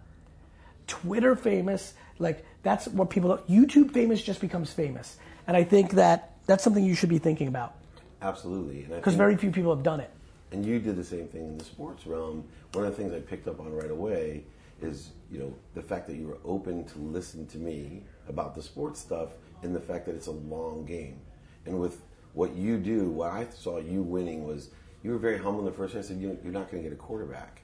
Twitter 0.87 1.35
famous, 1.35 1.95
like 2.23 2.45
that's 2.63 2.89
what 2.89 3.11
people. 3.11 3.37
YouTube 3.49 3.93
famous 3.93 4.23
just 4.23 4.41
becomes 4.41 4.73
famous, 4.73 5.19
and 5.47 5.57
I 5.57 5.65
think 5.65 5.93
that 5.93 6.35
that's 6.47 6.65
something 6.65 6.85
you 6.85 6.95
should 6.95 7.11
be 7.11 7.19
thinking 7.19 7.49
about 7.49 7.77
Absolutely. 8.23 8.87
Because 8.89 9.15
very 9.15 9.37
few 9.37 9.51
people 9.51 9.75
have 9.75 9.85
done 9.85 10.01
it. 10.01 10.11
And 10.53 10.65
you 10.65 10.79
did 10.79 10.97
the 10.97 11.05
same 11.05 11.27
thing 11.29 11.43
in 11.43 11.59
the 11.59 11.65
sports 11.65 12.07
realm. 12.07 12.45
One 12.73 12.85
of 12.85 12.97
the 12.97 12.97
things 12.97 13.13
I 13.13 13.21
picked 13.21 13.49
up 13.49 13.61
on 13.61 13.73
right 13.73 13.91
away 13.91 14.45
is, 14.81 15.11
you 15.31 15.39
know, 15.39 15.53
the 15.75 15.83
fact 15.83 16.07
that 16.09 16.17
you 16.17 16.27
were 16.27 16.39
open 16.45 16.85
to 16.85 16.99
listen 16.99 17.47
to 17.49 17.59
me 17.59 18.03
about 18.29 18.55
the 18.55 18.63
sports 18.63 19.01
stuff 19.01 19.31
and 19.63 19.75
the 19.75 19.81
fact 19.81 20.07
that 20.07 20.15
it's 20.15 20.27
a 20.27 20.33
long 20.33 20.85
game. 20.85 21.19
And 21.67 21.81
with 21.81 22.03
what 22.35 22.55
you 22.55 22.79
do, 22.79 23.11
what 23.11 23.33
I 23.33 23.47
saw 23.47 23.79
you 23.79 24.03
winning 24.03 24.47
was 24.47 24.71
you 25.03 25.11
were 25.11 25.19
very 25.19 25.39
humble 25.39 25.61
in 25.61 25.67
the 25.67 25.73
first. 25.73 25.97
I 25.97 26.01
said, 26.01 26.19
you 26.19 26.29
know, 26.29 26.39
you're 26.43 26.53
not 26.53 26.71
going 26.71 26.83
to 26.83 26.89
get 26.89 26.97
a 26.97 27.01
quarterback, 27.01 27.63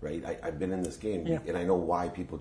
right? 0.00 0.24
I, 0.24 0.38
I've 0.42 0.58
been 0.58 0.72
in 0.72 0.82
this 0.82 0.96
game, 0.96 1.26
Yeah. 1.26 1.38
and 1.46 1.56
I 1.56 1.64
know 1.64 1.74
why 1.76 2.08
people. 2.08 2.40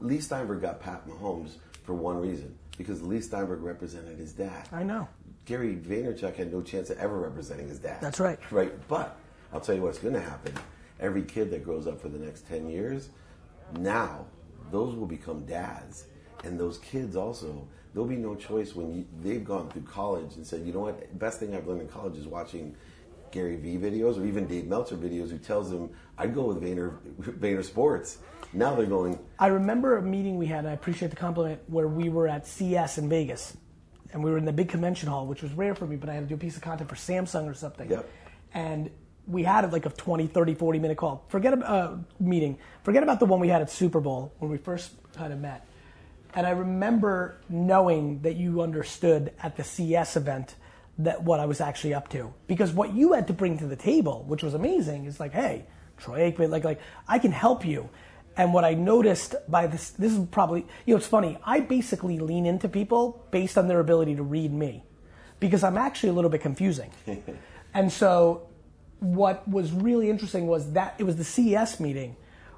Lee 0.00 0.20
Steinberg 0.20 0.62
got 0.62 0.80
Pat 0.80 1.06
Mahomes 1.08 1.56
for 1.84 1.94
one 1.94 2.18
reason 2.20 2.56
because 2.78 3.02
Lee 3.02 3.20
Steinberg 3.20 3.62
represented 3.62 4.18
his 4.18 4.32
dad. 4.32 4.68
I 4.72 4.82
know. 4.82 5.08
Gary 5.44 5.76
Vaynerchuk 5.76 6.34
had 6.36 6.52
no 6.52 6.62
chance 6.62 6.88
of 6.90 6.98
ever 6.98 7.18
representing 7.18 7.68
his 7.68 7.78
dad. 7.78 7.98
That's 8.00 8.18
right. 8.20 8.38
Right. 8.50 8.72
But 8.88 9.16
I'll 9.52 9.60
tell 9.60 9.74
you 9.74 9.82
what's 9.82 9.98
going 9.98 10.14
to 10.14 10.20
happen. 10.20 10.54
Every 11.00 11.22
kid 11.22 11.50
that 11.50 11.64
grows 11.64 11.86
up 11.86 12.00
for 12.00 12.08
the 12.08 12.18
next 12.18 12.48
10 12.48 12.68
years, 12.70 13.10
now, 13.78 14.24
those 14.70 14.94
will 14.94 15.06
become 15.06 15.44
dads. 15.44 16.06
And 16.44 16.58
those 16.58 16.78
kids 16.78 17.16
also, 17.16 17.66
there'll 17.92 18.08
be 18.08 18.16
no 18.16 18.34
choice 18.34 18.74
when 18.74 18.94
you, 18.94 19.06
they've 19.22 19.44
gone 19.44 19.68
through 19.70 19.82
college 19.82 20.36
and 20.36 20.46
said, 20.46 20.62
you 20.66 20.72
know 20.72 20.80
what, 20.80 21.18
best 21.18 21.40
thing 21.40 21.54
I've 21.54 21.66
learned 21.66 21.82
in 21.82 21.88
college 21.88 22.16
is 22.16 22.26
watching 22.26 22.74
Gary 23.34 23.56
Vee 23.56 23.76
videos 23.76 24.16
or 24.16 24.24
even 24.24 24.46
Dave 24.46 24.66
Meltzer 24.66 24.96
videos 24.96 25.30
who 25.30 25.38
tells 25.38 25.68
them, 25.68 25.90
I'd 26.16 26.32
go 26.34 26.44
with 26.44 26.62
Vayner, 26.62 26.98
Vayner 27.20 27.64
Sports. 27.64 28.18
Now 28.52 28.76
they're 28.76 28.86
going, 28.86 29.18
I 29.40 29.48
remember 29.48 29.96
a 29.96 30.02
meeting 30.02 30.38
we 30.38 30.46
had, 30.46 30.60
and 30.60 30.68
I 30.68 30.72
appreciate 30.72 31.10
the 31.10 31.16
compliment, 31.16 31.60
where 31.66 31.88
we 31.88 32.08
were 32.08 32.28
at 32.28 32.46
CES 32.46 32.98
in 32.98 33.08
Vegas. 33.08 33.56
And 34.12 34.22
we 34.22 34.30
were 34.30 34.38
in 34.38 34.44
the 34.44 34.52
big 34.52 34.68
convention 34.68 35.08
hall, 35.08 35.26
which 35.26 35.42
was 35.42 35.52
rare 35.52 35.74
for 35.74 35.86
me, 35.86 35.96
but 35.96 36.08
I 36.08 36.14
had 36.14 36.20
to 36.20 36.26
do 36.28 36.36
a 36.36 36.38
piece 36.38 36.54
of 36.54 36.62
content 36.62 36.88
for 36.88 36.94
Samsung 36.94 37.50
or 37.50 37.54
something. 37.54 37.90
Yep. 37.90 38.08
And 38.54 38.90
we 39.26 39.42
had 39.42 39.72
like 39.72 39.86
a 39.86 39.90
20, 39.90 40.28
30, 40.28 40.54
40 40.54 40.78
minute 40.78 40.96
call. 40.96 41.24
Forget 41.26 41.52
about 41.54 41.68
uh, 41.68 41.96
meeting. 42.20 42.58
Forget 42.84 43.02
about 43.02 43.18
the 43.18 43.26
one 43.26 43.40
we 43.40 43.48
had 43.48 43.60
at 43.60 43.70
Super 43.70 43.98
Bowl 43.98 44.32
when 44.38 44.52
we 44.52 44.58
first 44.58 44.92
kind 45.14 45.32
of 45.32 45.40
met. 45.40 45.66
And 46.34 46.46
I 46.46 46.50
remember 46.50 47.40
knowing 47.48 48.22
that 48.22 48.36
you 48.36 48.60
understood 48.60 49.32
at 49.42 49.56
the 49.56 49.64
CES 49.64 50.16
event 50.16 50.54
that 50.98 51.22
what 51.22 51.40
I 51.40 51.46
was 51.46 51.60
actually 51.60 51.94
up 51.94 52.08
to. 52.10 52.32
Because 52.46 52.72
what 52.72 52.94
you 52.94 53.12
had 53.12 53.26
to 53.26 53.32
bring 53.32 53.58
to 53.58 53.66
the 53.66 53.76
table, 53.76 54.24
which 54.26 54.42
was 54.42 54.54
amazing, 54.54 55.06
is 55.06 55.18
like, 55.18 55.32
hey, 55.32 55.66
Troy 55.96 56.30
Aikman, 56.30 56.50
like, 56.50 56.64
like 56.64 56.80
I 57.08 57.18
can 57.18 57.32
help 57.32 57.64
you. 57.64 57.88
And 58.36 58.52
what 58.52 58.64
I 58.64 58.74
noticed 58.74 59.36
by 59.48 59.66
this, 59.66 59.90
this 59.90 60.12
is 60.12 60.26
probably, 60.30 60.66
you 60.86 60.94
know, 60.94 60.98
it's 60.98 61.06
funny. 61.06 61.38
I 61.44 61.60
basically 61.60 62.18
lean 62.18 62.46
into 62.46 62.68
people 62.68 63.24
based 63.30 63.56
on 63.56 63.68
their 63.68 63.80
ability 63.80 64.16
to 64.16 64.22
read 64.22 64.52
me, 64.52 64.84
because 65.38 65.62
I'm 65.62 65.78
actually 65.78 66.10
a 66.10 66.12
little 66.12 66.30
bit 66.30 66.40
confusing. 66.40 66.90
and 67.74 67.92
so, 67.92 68.48
what 68.98 69.46
was 69.46 69.70
really 69.70 70.10
interesting 70.10 70.46
was 70.46 70.72
that 70.72 70.94
it 70.98 71.04
was 71.04 71.16
the 71.16 71.24
CES 71.24 71.78
meeting 71.78 72.16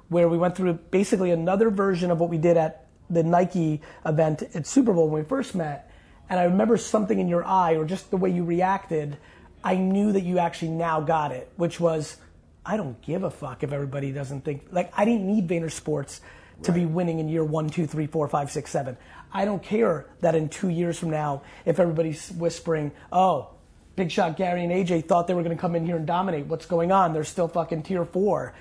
where 0.09 0.29
we 0.29 0.37
went 0.37 0.55
through 0.55 0.73
basically 0.73 1.31
another 1.31 1.69
version 1.69 2.09
of 2.09 2.19
what 2.19 2.29
we 2.29 2.37
did 2.37 2.57
at 2.57 2.87
the 3.09 3.23
Nike 3.23 3.81
event 4.05 4.43
at 4.53 4.65
Super 4.65 4.93
Bowl 4.93 5.09
when 5.09 5.23
we 5.23 5.27
first 5.27 5.55
met. 5.55 5.86
And 6.29 6.39
I 6.39 6.43
remember 6.43 6.77
something 6.77 7.19
in 7.19 7.27
your 7.27 7.45
eye 7.45 7.73
or 7.73 7.85
just 7.85 8.11
the 8.11 8.17
way 8.17 8.29
you 8.29 8.43
reacted, 8.43 9.17
I 9.63 9.75
knew 9.75 10.11
that 10.11 10.21
you 10.21 10.39
actually 10.39 10.71
now 10.71 11.01
got 11.01 11.31
it, 11.31 11.51
which 11.55 11.79
was, 11.79 12.17
I 12.65 12.77
don't 12.77 13.01
give 13.01 13.23
a 13.23 13.31
fuck 13.31 13.63
if 13.63 13.71
everybody 13.71 14.11
doesn't 14.11 14.41
think 14.41 14.67
like 14.71 14.91
I 14.97 15.05
didn't 15.05 15.25
need 15.25 15.47
Vayner 15.47 15.71
Sports 15.71 16.21
to 16.63 16.71
be 16.71 16.85
winning 16.85 17.19
in 17.19 17.29
year 17.29 17.43
one, 17.43 17.69
two, 17.69 17.85
three, 17.85 18.07
four, 18.07 18.27
five, 18.27 18.51
six, 18.51 18.71
seven. 18.71 18.97
I 19.31 19.45
don't 19.45 19.61
care 19.61 20.07
that 20.21 20.35
in 20.35 20.49
two 20.49 20.69
years 20.69 20.97
from 20.97 21.11
now, 21.11 21.43
if 21.65 21.79
everybody's 21.79 22.31
whispering, 22.31 22.91
oh, 23.11 23.51
Big 23.95 24.11
Shot 24.11 24.37
Gary 24.37 24.63
and 24.63 24.71
AJ 24.71 25.05
thought 25.07 25.27
they 25.27 25.33
were 25.33 25.43
going 25.43 25.55
to 25.55 25.59
come 25.61 25.75
in 25.75 25.85
here 25.85 25.97
and 25.97 26.05
dominate. 26.05 26.45
What's 26.45 26.65
going 26.65 26.91
on? 26.91 27.13
They're 27.13 27.23
still 27.23 27.47
fucking 27.47 27.83
tier 27.83 28.05
four. 28.05 28.53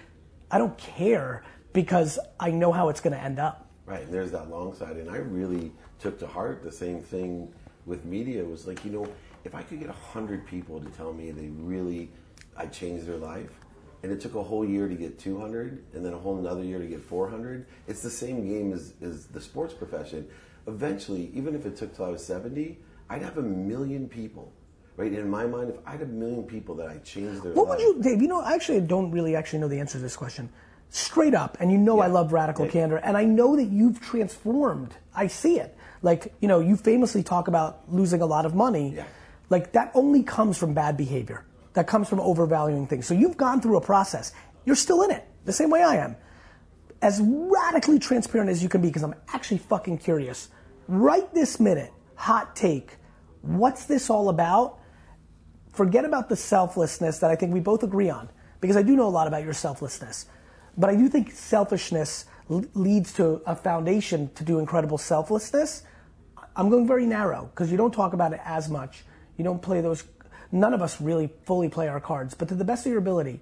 I 0.51 0.59
don't 0.59 0.77
care 0.79 1.45
because 1.73 2.19
I 2.41 2.51
know 2.51 2.73
how 2.73 2.89
it's 2.89 3.01
going 3.01 3.13
to 3.13 3.23
end 3.23 3.39
up. 3.39 3.66
Right, 3.87 4.03
and 4.03 4.13
there's 4.13 4.33
that 4.33 4.51
long 4.51 4.75
side, 4.75 4.97
and 4.97 5.09
I 5.09 5.19
really 5.19 5.73
took 6.01 6.19
to 6.19 6.27
heart 6.27 6.65
the 6.65 6.73
same 6.73 7.01
thing 7.01 7.53
with 7.87 8.05
media. 8.05 8.43
It 8.43 8.51
was 8.51 8.67
like, 8.67 8.85
you 8.85 8.91
know, 8.91 9.07
if 9.45 9.55
I 9.55 9.63
could 9.63 9.79
get 9.79 9.89
hundred 9.91 10.45
people 10.45 10.81
to 10.81 10.91
tell 10.91 11.13
me 11.13 11.31
they 11.31 11.47
really, 11.47 12.11
I 12.57 12.67
changed 12.67 13.07
their 13.07 13.17
life, 13.17 13.53
and 14.03 14.11
it 14.11 14.21
took 14.21 14.35
a 14.35 14.43
whole 14.43 14.65
year 14.65 14.89
to 14.89 14.95
get 14.95 15.21
200, 15.21 15.85
and 15.95 16.05
then 16.05 16.13
a 16.13 16.19
whole 16.19 16.37
another 16.39 16.65
year 16.65 16.81
to 16.81 16.87
get 16.87 17.01
400. 17.01 17.65
It's 17.87 18.03
the 18.03 18.11
same 18.11 18.49
game 18.49 18.73
as, 18.73 18.95
as 19.01 19.27
the 19.27 19.41
sports 19.41 19.73
profession. 19.73 20.29
Eventually, 20.67 21.31
even 21.33 21.55
if 21.55 21.65
it 21.65 21.77
took 21.77 21.95
till 21.95 22.07
I 22.07 22.09
was 22.09 22.25
70, 22.27 22.79
I'd 23.09 23.23
have 23.23 23.39
a 23.39 23.43
million 23.43 24.09
people. 24.09 24.53
Right, 24.97 25.13
in 25.13 25.29
my 25.29 25.47
mind, 25.47 25.71
if 25.71 25.77
I 25.87 25.93
had 25.93 26.01
a 26.01 26.07
million 26.07 26.43
people 26.45 26.75
that 26.77 26.89
I 26.89 26.97
changed 26.99 27.43
their 27.43 27.53
life. 27.53 27.57
What 27.57 27.69
life, 27.69 27.79
would 27.87 27.97
you, 27.97 28.03
Dave? 28.03 28.23
You 28.23 28.29
know, 28.29 28.41
I 28.41 28.55
actually 28.55 28.81
don't 28.81 29.11
really 29.11 29.37
actually 29.37 29.59
know 29.59 29.69
the 29.69 29.79
answer 29.79 29.99
to 29.99 30.03
this 30.03 30.17
question. 30.17 30.49
Straight 30.91 31.35
up, 31.35 31.57
and 31.61 31.71
you 31.71 31.79
know 31.79 32.01
I 32.01 32.07
love 32.07 32.33
radical 32.33 32.67
Yeah. 32.67 32.71
candor, 32.71 32.97
and 32.97 33.17
I 33.17 33.25
know 33.25 33.57
that 33.57 33.65
you've 33.65 34.01
transformed. 34.01 34.95
I 35.15 35.27
see 35.27 35.59
it. 35.59 35.77
Like, 36.03 36.35
you 36.41 36.49
know, 36.49 36.61
you 36.61 36.77
famously 36.77 37.23
talk 37.23 37.49
about 37.49 37.81
losing 37.89 38.23
a 38.23 38.27
lot 38.27 38.47
of 38.47 38.55
money. 38.55 38.95
Yeah. 38.97 39.05
Like, 39.51 39.73
that 39.73 39.91
only 39.95 40.23
comes 40.23 40.57
from 40.59 40.75
bad 40.75 40.97
behavior. 40.97 41.45
That 41.75 41.87
comes 41.87 42.09
from 42.09 42.21
overvaluing 42.21 42.87
things. 42.87 43.07
So 43.07 43.15
you've 43.15 43.37
gone 43.37 43.61
through 43.61 43.77
a 43.77 43.81
process. 43.81 44.33
You're 44.65 44.77
still 44.77 45.03
in 45.03 45.11
it, 45.11 45.25
the 45.45 45.53
same 45.53 45.71
way 45.71 45.83
I 45.83 45.97
am. 45.97 46.17
As 47.03 47.21
radically 47.23 47.99
transparent 47.99 48.51
as 48.51 48.63
you 48.63 48.69
can 48.69 48.81
be, 48.81 48.89
because 48.89 49.03
I'm 49.03 49.15
actually 49.35 49.59
fucking 49.59 49.99
curious. 49.99 50.49
Right 50.89 51.33
this 51.35 51.61
minute, 51.61 51.93
hot 52.15 52.57
take. 52.57 52.97
What's 53.43 53.85
this 53.85 54.09
all 54.09 54.29
about? 54.29 54.79
forget 55.77 56.05
about 56.05 56.29
the 56.29 56.37
selflessness 56.37 57.19
that 57.19 57.31
I 57.31 57.37
think 57.37 57.53
we 57.53 57.61
both 57.61 57.83
agree 57.83 58.09
on, 58.09 58.31
because 58.61 58.77
I 58.77 58.83
do 58.83 58.97
know 58.97 59.07
a 59.07 59.11
lot 59.11 59.29
about 59.29 59.45
your 59.45 59.53
selflessness. 59.53 60.27
But 60.77 60.91
I 60.91 60.97
do 60.97 61.09
think 61.09 61.31
selfishness 61.33 62.27
leads 62.49 63.13
to 63.15 63.43
a 63.47 63.57
foundation 63.57 64.31
to 64.35 64.45
do 64.45 64.59
incredible 64.59 64.99
selflessness. 64.99 65.83
I'm 66.55 66.71
going 66.71 66.87
very 66.87 67.07
narrow 67.07 67.51
because 67.53 67.71
you 67.71 67.77
don't 67.77 67.93
talk 67.93 68.13
about 68.13 68.33
it 68.33 68.41
as 68.45 68.69
much. 68.69 69.05
You 69.37 69.45
don't 69.45 69.61
play 69.61 69.81
those. 69.81 70.05
None 70.53 70.73
of 70.73 70.83
us 70.83 71.01
really 71.01 71.31
fully 71.45 71.69
play 71.69 71.89
our 71.89 72.01
cards, 72.01 72.35
but 72.35 72.49
to 72.49 72.55
the 72.55 72.65
best 72.65 72.87
of 72.87 72.91
your 72.91 73.01
ability, 73.01 73.41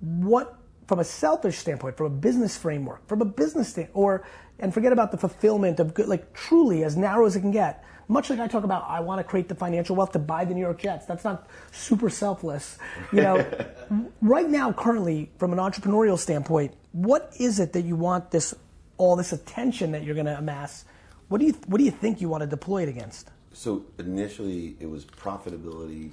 what 0.00 0.58
from 0.86 0.98
a 0.98 1.04
selfish 1.04 1.58
standpoint, 1.58 1.96
from 1.96 2.06
a 2.06 2.16
business 2.16 2.56
framework, 2.56 3.06
from 3.08 3.22
a 3.22 3.24
business 3.24 3.70
stand, 3.70 3.88
or 3.94 4.26
and 4.58 4.72
forget 4.74 4.92
about 4.92 5.10
the 5.10 5.16
fulfillment 5.16 5.80
of 5.80 5.94
good, 5.94 6.08
like 6.08 6.32
truly 6.32 6.84
as 6.84 6.96
narrow 6.96 7.26
as 7.26 7.36
it 7.36 7.40
can 7.40 7.50
get. 7.50 7.84
Much 8.08 8.30
like 8.30 8.38
I 8.38 8.46
talk 8.46 8.64
about, 8.64 8.84
I 8.88 9.00
want 9.00 9.18
to 9.20 9.24
create 9.24 9.48
the 9.48 9.54
financial 9.54 9.96
wealth 9.96 10.12
to 10.12 10.18
buy 10.18 10.44
the 10.44 10.54
New 10.54 10.60
York 10.60 10.78
Jets. 10.78 11.06
That's 11.06 11.24
not 11.24 11.46
super 11.72 12.10
selfless, 12.10 12.78
you 13.12 13.22
know. 13.22 13.44
right 14.20 14.48
now, 14.48 14.72
currently, 14.72 15.30
from 15.38 15.52
an 15.52 15.58
entrepreneurial 15.58 16.18
standpoint, 16.18 16.74
what 16.92 17.32
is 17.38 17.60
it 17.60 17.72
that 17.72 17.82
you 17.82 17.96
want 17.96 18.30
this 18.30 18.54
all 18.96 19.16
this 19.16 19.32
attention 19.32 19.92
that 19.92 20.04
you're 20.04 20.14
going 20.14 20.26
to 20.26 20.38
amass? 20.38 20.84
What 21.28 21.38
do 21.38 21.46
you 21.46 21.54
what 21.66 21.78
do 21.78 21.84
you 21.84 21.90
think 21.90 22.20
you 22.20 22.28
want 22.28 22.42
to 22.42 22.46
deploy 22.46 22.82
it 22.82 22.88
against? 22.88 23.30
So 23.52 23.84
initially, 23.98 24.76
it 24.80 24.90
was 24.90 25.04
profitability 25.04 26.12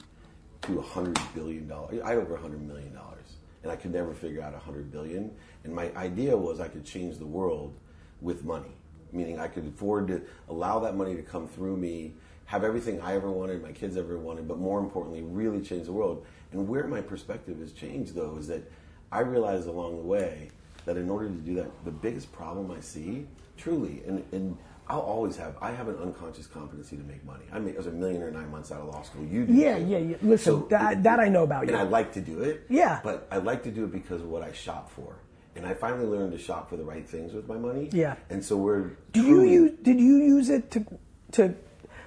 to 0.63 0.79
a 0.79 0.81
hundred 0.81 1.19
billion 1.33 1.67
dollars. 1.67 1.99
I 2.03 2.09
had 2.09 2.17
over 2.19 2.35
a 2.35 2.41
hundred 2.41 2.61
million 2.61 2.93
dollars, 2.93 3.35
and 3.63 3.71
I 3.71 3.75
could 3.75 3.91
never 3.91 4.13
figure 4.13 4.41
out 4.41 4.53
a 4.53 4.59
hundred 4.59 4.91
billion. 4.91 5.31
And 5.63 5.73
my 5.73 5.91
idea 5.95 6.37
was 6.37 6.59
I 6.59 6.67
could 6.67 6.85
change 6.85 7.17
the 7.17 7.25
world 7.25 7.75
with 8.21 8.43
money, 8.43 8.75
meaning 9.13 9.39
I 9.39 9.47
could 9.47 9.67
afford 9.67 10.07
to 10.09 10.21
allow 10.49 10.79
that 10.79 10.95
money 10.95 11.15
to 11.15 11.21
come 11.21 11.47
through 11.47 11.77
me, 11.77 12.13
have 12.45 12.63
everything 12.63 13.01
I 13.01 13.15
ever 13.15 13.31
wanted, 13.31 13.61
my 13.61 13.71
kids 13.71 13.97
ever 13.97 14.17
wanted, 14.17 14.47
but 14.47 14.57
more 14.59 14.79
importantly, 14.79 15.21
really 15.21 15.61
change 15.61 15.85
the 15.85 15.93
world. 15.93 16.25
And 16.51 16.67
where 16.67 16.85
my 16.87 17.01
perspective 17.01 17.59
has 17.59 17.71
changed, 17.71 18.13
though, 18.15 18.37
is 18.37 18.47
that 18.47 18.69
I 19.11 19.21
realized 19.21 19.67
along 19.67 19.97
the 19.97 20.03
way 20.03 20.49
that 20.85 20.97
in 20.97 21.09
order 21.09 21.27
to 21.27 21.35
do 21.35 21.55
that, 21.55 21.69
the 21.85 21.91
biggest 21.91 22.31
problem 22.31 22.71
I 22.71 22.81
see, 22.81 23.27
truly, 23.57 24.01
and, 24.05 24.23
and 24.31 24.57
I'll 24.87 24.99
always 24.99 25.37
have, 25.37 25.55
I 25.61 25.71
have 25.71 25.87
an 25.87 25.95
unconscious 26.01 26.47
competency 26.47 26.97
to 26.97 27.03
make 27.03 27.23
money. 27.23 27.45
I, 27.53 27.59
made, 27.59 27.75
I 27.75 27.77
was 27.77 27.87
a 27.87 27.91
millionaire 27.91 28.31
nine 28.31 28.51
months 28.51 28.71
out 28.73 28.81
of 28.81 28.87
law 28.87 29.01
school. 29.03 29.23
You 29.23 29.45
do. 29.45 29.53
Yeah, 29.53 29.77
too. 29.77 29.85
yeah, 29.85 29.97
yeah. 29.99 30.15
Listen, 30.21 30.67
that- 30.69 31.03
that 31.03 31.19
I 31.21 31.29
know 31.29 31.43
about 31.43 31.61
And 31.61 31.69
you. 31.69 31.77
And 31.77 31.87
I 31.87 31.89
like 31.89 32.11
to 32.13 32.21
do 32.21 32.41
it. 32.41 32.65
Yeah. 32.69 32.99
But 33.01 33.27
I 33.31 33.37
like 33.37 33.63
to 33.63 33.71
do 33.71 33.85
it 33.85 33.91
because 33.93 34.21
of 34.21 34.27
what 34.27 34.43
I 34.43 34.51
shop 34.51 34.91
for. 34.91 35.15
And 35.55 35.65
I 35.65 35.73
finally 35.73 36.05
learned 36.05 36.31
to 36.31 36.37
shop 36.37 36.69
for 36.69 36.77
the 36.77 36.83
right 36.83 37.07
things 37.07 37.33
with 37.33 37.47
my 37.47 37.57
money. 37.57 37.89
Yeah. 37.91 38.15
And 38.29 38.43
so 38.43 38.57
we're. 38.57 38.91
Do 39.11 39.21
you 39.21 39.43
use? 39.43 39.71
Did 39.81 39.99
you 39.99 40.17
use 40.17 40.49
it 40.49 40.71
to, 40.71 40.85
to, 41.33 41.53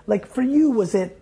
like 0.06 0.26
for 0.26 0.42
you? 0.42 0.70
Was 0.70 0.94
it, 0.94 1.20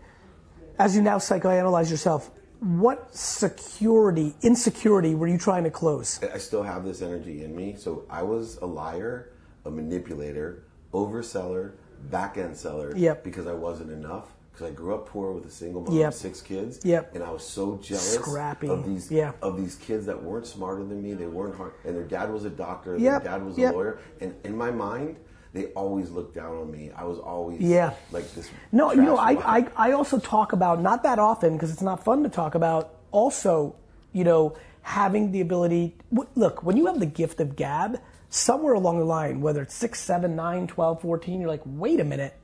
as 0.79 0.95
you 0.95 1.03
now 1.03 1.19
psychoanalyze 1.19 1.91
yourself? 1.91 2.31
What 2.61 3.13
security, 3.15 4.37
insecurity 4.43 5.17
were 5.17 5.27
you 5.27 5.37
trying 5.37 5.65
to 5.65 5.71
close? 5.71 6.21
I 6.23 6.39
still 6.39 6.63
have 6.63 6.85
this 6.85 7.03
energy 7.03 7.43
in 7.43 7.57
me. 7.57 7.75
So 7.77 8.05
I 8.09 8.23
was 8.23 8.59
a 8.59 8.67
liar, 8.67 9.33
a 9.65 9.71
manipulator, 9.71 10.63
overseller, 10.95 11.73
back 12.11 12.39
end 12.39 12.57
seller. 12.57 12.97
Yep. 12.97 13.25
Because 13.25 13.49
I 13.49 13.53
wasn't 13.53 13.91
enough. 13.91 14.32
Because 14.53 14.67
I 14.69 14.71
grew 14.75 14.95
up 14.95 15.07
poor 15.07 15.33
with 15.33 15.47
a 15.47 15.51
single 15.51 15.81
mom, 15.83 15.95
Yep. 15.97 16.13
six 16.13 16.41
kids. 16.43 16.81
Yep. 16.85 17.15
And 17.15 17.25
I 17.25 17.31
was 17.31 17.43
so 17.43 17.79
jealous 17.83 18.15
Scrappy. 18.15 18.69
of 18.69 18.85
these 18.85 19.11
Yeah. 19.11 19.33
of 19.41 19.57
these 19.57 19.77
kids 19.77 20.05
that 20.07 20.23
weren't 20.23 20.47
smarter 20.47 20.85
than 20.85 21.03
me. 21.03 21.15
They 21.15 21.27
weren't 21.27 21.55
hard, 21.57 21.73
and 21.85 21.97
their 21.97 22.05
dad 22.05 22.31
was 22.33 22.45
a 22.45 22.51
doctor. 22.51 22.97
Yep. 22.99 23.23
Their 23.25 23.33
dad 23.33 23.45
was 23.47 23.57
a 23.59 23.73
lawyer. 23.73 23.99
And 24.21 24.35
in 24.45 24.57
my 24.57 24.71
mind, 24.71 25.17
they 25.55 25.67
always 25.69 26.11
looked 26.11 26.35
down 26.35 26.57
on 26.57 26.71
me. 26.71 26.91
I 26.97 27.05
was 27.05 27.19
always 27.19 27.61
Yeah. 27.61 27.93
like 28.11 28.31
this. 28.35 28.49
No, 28.73 28.93
you 28.93 29.03
know, 29.03 29.17
I. 29.17 29.33
I, 29.59 29.67
I 29.77 29.93
also 29.93 30.19
talk 30.19 30.53
about, 30.53 30.81
not 30.83 31.03
that 31.05 31.19
often 31.19 31.55
because 31.55 31.71
it's 31.73 31.83
not 31.83 32.05
fun 32.05 32.23
to 32.23 32.29
talk 32.29 32.55
about, 32.55 32.91
also, 33.11 33.75
you 34.13 34.25
know, 34.25 34.55
having 34.83 35.33
the 35.33 35.41
ability. 35.41 35.97
Look, 36.35 36.63
when 36.63 36.77
you 36.77 36.87
have 36.87 37.01
the 37.01 37.07
gift 37.07 37.41
of 37.41 37.57
gab, 37.57 37.99
somewhere 38.29 38.75
along 38.75 38.99
the 38.99 39.05
line, 39.05 39.41
whether 39.41 39.63
it's 39.63 39.75
6, 39.75 40.01
7, 40.01 40.35
9, 40.37 40.67
12, 40.67 41.01
14, 41.01 41.41
you're 41.41 41.51
like, 41.51 41.63
wait 41.67 42.01
a 42.01 42.05
minute, 42.05 42.35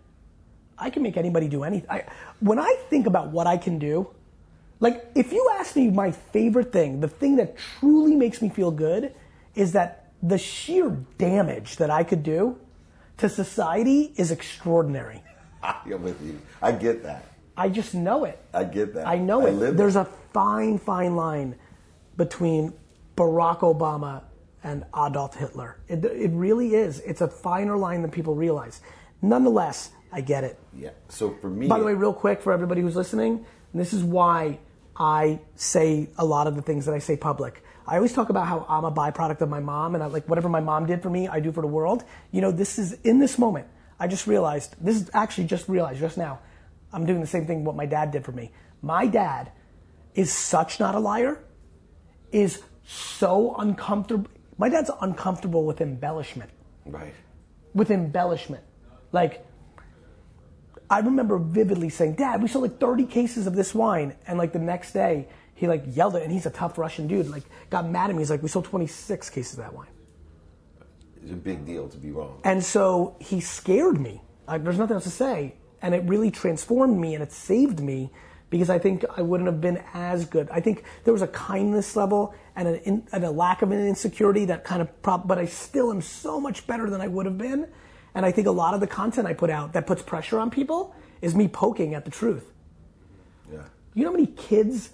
I 0.78 0.90
can 0.90 1.02
make 1.02 1.16
anybody 1.16 1.48
do 1.48 1.64
anything. 1.64 1.90
I, 1.90 2.04
when 2.40 2.58
I 2.58 2.76
think 2.88 3.06
about 3.06 3.28
what 3.30 3.46
I 3.46 3.56
can 3.56 3.78
do, 3.78 4.10
like, 4.80 5.10
if 5.14 5.32
you 5.32 5.50
ask 5.58 5.74
me 5.74 5.90
my 5.90 6.12
favorite 6.12 6.72
thing, 6.72 7.00
the 7.00 7.08
thing 7.08 7.36
that 7.36 7.56
truly 7.56 8.14
makes 8.14 8.40
me 8.40 8.48
feel 8.48 8.70
good 8.70 9.12
is 9.54 9.72
that 9.72 10.12
the 10.22 10.38
sheer 10.38 10.90
damage 11.18 11.76
that 11.76 11.90
I 11.90 12.04
could 12.04 12.22
do 12.22 12.58
to 13.18 13.28
society 13.28 14.12
is 14.16 14.30
extraordinary. 14.30 15.22
I'm 15.62 16.02
with 16.02 16.22
you. 16.24 16.40
I 16.62 16.72
get 16.72 17.02
that. 17.02 17.24
I 17.56 17.68
just 17.68 17.92
know 17.92 18.24
it. 18.24 18.40
I 18.54 18.62
get 18.62 18.94
that. 18.94 19.08
I 19.08 19.18
know 19.18 19.46
I 19.46 19.50
it. 19.50 19.76
There's 19.76 19.96
it. 19.96 20.00
a 20.00 20.04
fine, 20.32 20.78
fine 20.78 21.16
line 21.16 21.56
between 22.16 22.72
Barack 23.16 23.60
Obama 23.60 24.22
and 24.62 24.84
Adolf 24.96 25.34
Hitler. 25.34 25.78
It, 25.88 26.04
it 26.04 26.30
really 26.30 26.74
is. 26.74 27.00
It's 27.00 27.20
a 27.20 27.28
finer 27.28 27.76
line 27.76 28.02
than 28.02 28.12
people 28.12 28.36
realize. 28.36 28.80
Nonetheless, 29.22 29.90
I 30.12 30.20
get 30.20 30.44
it. 30.44 30.58
Yeah. 30.74 30.90
So 31.08 31.30
for 31.40 31.48
me, 31.50 31.66
By 31.68 31.78
the 31.78 31.84
way, 31.84 31.94
real 31.94 32.12
quick 32.12 32.40
for 32.40 32.52
everybody 32.52 32.80
who's 32.80 32.96
listening, 32.96 33.44
this 33.74 33.92
is 33.92 34.02
why 34.02 34.58
I 34.96 35.40
say 35.54 36.08
a 36.16 36.24
lot 36.24 36.46
of 36.46 36.56
the 36.56 36.62
things 36.62 36.86
that 36.86 36.94
I 36.94 36.98
say 36.98 37.16
public. 37.16 37.62
I 37.86 37.96
always 37.96 38.12
talk 38.12 38.28
about 38.28 38.46
how 38.46 38.66
I'm 38.68 38.84
a 38.84 38.92
byproduct 38.92 39.40
of 39.40 39.48
my 39.48 39.60
mom, 39.60 39.94
and 39.94 40.04
I, 40.04 40.06
like 40.06 40.28
whatever 40.28 40.48
my 40.48 40.60
mom 40.60 40.86
did 40.86 41.02
for 41.02 41.10
me, 41.10 41.28
I 41.28 41.40
do 41.40 41.52
for 41.52 41.62
the 41.62 41.68
world. 41.68 42.04
You 42.32 42.40
know, 42.40 42.50
this 42.50 42.78
is 42.78 42.92
in 43.04 43.18
this 43.18 43.38
moment. 43.38 43.66
I 44.00 44.08
just 44.08 44.26
realized 44.26 44.76
this 44.80 44.96
is 44.96 45.10
actually 45.14 45.46
just 45.46 45.68
realized 45.68 46.00
just 46.00 46.18
now. 46.18 46.40
I'm 46.92 47.06
doing 47.06 47.20
the 47.20 47.26
same 47.26 47.46
thing 47.46 47.64
what 47.64 47.76
my 47.76 47.86
dad 47.86 48.10
did 48.10 48.24
for 48.24 48.32
me. 48.32 48.52
My 48.82 49.06
dad 49.06 49.52
is 50.14 50.32
such 50.32 50.80
not 50.80 50.94
a 50.94 50.98
liar, 50.98 51.42
is 52.32 52.62
so 52.84 53.54
uncomfortable. 53.56 54.30
My 54.56 54.68
dad's 54.68 54.90
uncomfortable 55.00 55.64
with 55.64 55.80
embellishment 55.80 56.50
right. 56.88 57.14
with 57.74 57.90
embellishment. 57.90 58.64
Like, 59.12 59.46
I 60.90 61.00
remember 61.00 61.38
vividly 61.38 61.90
saying, 61.90 62.14
Dad, 62.14 62.42
we 62.42 62.48
sold 62.48 62.62
like 62.62 62.80
30 62.80 63.04
cases 63.06 63.46
of 63.46 63.54
this 63.54 63.74
wine. 63.74 64.14
And 64.26 64.38
like 64.38 64.52
the 64.52 64.58
next 64.58 64.92
day, 64.92 65.28
he 65.54 65.66
like 65.66 65.84
yelled 65.88 66.16
it, 66.16 66.22
and 66.22 66.32
he's 66.32 66.46
a 66.46 66.50
tough 66.50 66.78
Russian 66.78 67.08
dude, 67.08 67.28
like 67.28 67.42
got 67.68 67.88
mad 67.88 68.10
at 68.10 68.16
me. 68.16 68.22
He's 68.22 68.30
like, 68.30 68.42
we 68.42 68.48
sold 68.48 68.64
26 68.64 69.30
cases 69.30 69.54
of 69.54 69.58
that 69.58 69.74
wine. 69.74 69.88
It's 71.22 71.32
a 71.32 71.34
big 71.34 71.66
deal 71.66 71.88
to 71.88 71.98
be 71.98 72.10
wrong. 72.10 72.40
And 72.44 72.64
so 72.64 73.16
he 73.20 73.40
scared 73.40 74.00
me. 74.00 74.22
Like, 74.46 74.64
there's 74.64 74.78
nothing 74.78 74.94
else 74.94 75.04
to 75.04 75.10
say. 75.10 75.54
And 75.82 75.94
it 75.94 76.04
really 76.04 76.30
transformed 76.30 76.98
me 76.98 77.14
and 77.14 77.22
it 77.22 77.32
saved 77.32 77.80
me 77.80 78.10
because 78.50 78.70
I 78.70 78.78
think 78.78 79.04
I 79.16 79.22
wouldn't 79.22 79.46
have 79.46 79.60
been 79.60 79.82
as 79.92 80.24
good. 80.24 80.48
I 80.50 80.60
think 80.60 80.84
there 81.04 81.12
was 81.12 81.22
a 81.22 81.28
kindness 81.28 81.96
level 81.96 82.34
and, 82.56 82.68
an 82.68 82.76
in, 82.84 83.08
and 83.12 83.24
a 83.24 83.30
lack 83.30 83.62
of 83.62 83.70
an 83.72 83.86
insecurity 83.86 84.46
that 84.46 84.64
kind 84.64 84.80
of 84.80 85.02
prop, 85.02 85.28
but 85.28 85.38
I 85.38 85.44
still 85.46 85.90
am 85.90 86.00
so 86.00 86.40
much 86.40 86.66
better 86.66 86.88
than 86.88 87.00
I 87.00 87.08
would 87.08 87.26
have 87.26 87.36
been. 87.36 87.68
And 88.14 88.24
I 88.26 88.32
think 88.32 88.46
a 88.46 88.50
lot 88.52 88.74
of 88.74 88.80
the 88.80 88.86
content 88.86 89.26
I 89.26 89.34
put 89.34 89.50
out 89.50 89.72
that 89.74 89.86
puts 89.86 90.02
pressure 90.02 90.38
on 90.38 90.50
people 90.50 90.94
is 91.20 91.34
me 91.34 91.48
poking 91.48 91.94
at 91.94 92.04
the 92.04 92.10
truth. 92.10 92.52
Yeah. 93.52 93.62
You 93.94 94.04
know 94.04 94.10
how 94.10 94.16
many 94.16 94.26
kids 94.28 94.90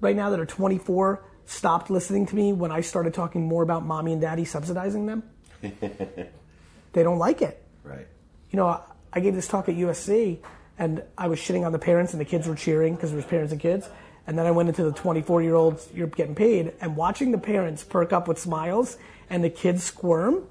right 0.00 0.16
now 0.16 0.30
that 0.30 0.40
are 0.40 0.46
24 0.46 1.24
stopped 1.46 1.90
listening 1.90 2.26
to 2.26 2.36
me 2.36 2.52
when 2.52 2.70
I 2.70 2.80
started 2.80 3.14
talking 3.14 3.46
more 3.46 3.62
about 3.62 3.84
mommy 3.84 4.12
and 4.12 4.20
daddy 4.20 4.44
subsidizing 4.44 5.06
them? 5.06 5.22
they 5.60 7.02
don't 7.02 7.18
like 7.18 7.42
it. 7.42 7.62
Right. 7.84 8.06
You 8.50 8.56
know, 8.56 8.66
I- 8.66 8.80
I 9.10 9.20
gave 9.20 9.34
this 9.34 9.48
talk 9.48 9.68
at 9.70 9.74
USC 9.74 10.38
and 10.78 11.02
I 11.16 11.28
was 11.28 11.38
shitting 11.38 11.64
on 11.64 11.72
the 11.72 11.78
parents 11.78 12.12
and 12.12 12.20
the 12.20 12.26
kids 12.26 12.46
were 12.46 12.54
cheering 12.54 12.94
because 12.94 13.10
there 13.10 13.16
was 13.16 13.24
parents 13.24 13.52
and 13.52 13.60
kids. 13.60 13.88
And 14.26 14.38
then 14.38 14.44
I 14.44 14.50
went 14.50 14.68
into 14.68 14.84
the 14.84 14.92
24 14.92 15.42
year 15.42 15.54
olds, 15.54 15.88
you're 15.94 16.06
getting 16.08 16.34
paid, 16.34 16.74
and 16.82 16.94
watching 16.94 17.32
the 17.32 17.38
parents 17.38 17.82
perk 17.82 18.12
up 18.12 18.28
with 18.28 18.38
smiles 18.38 18.98
and 19.30 19.42
the 19.42 19.48
kids 19.48 19.82
squirm, 19.82 20.44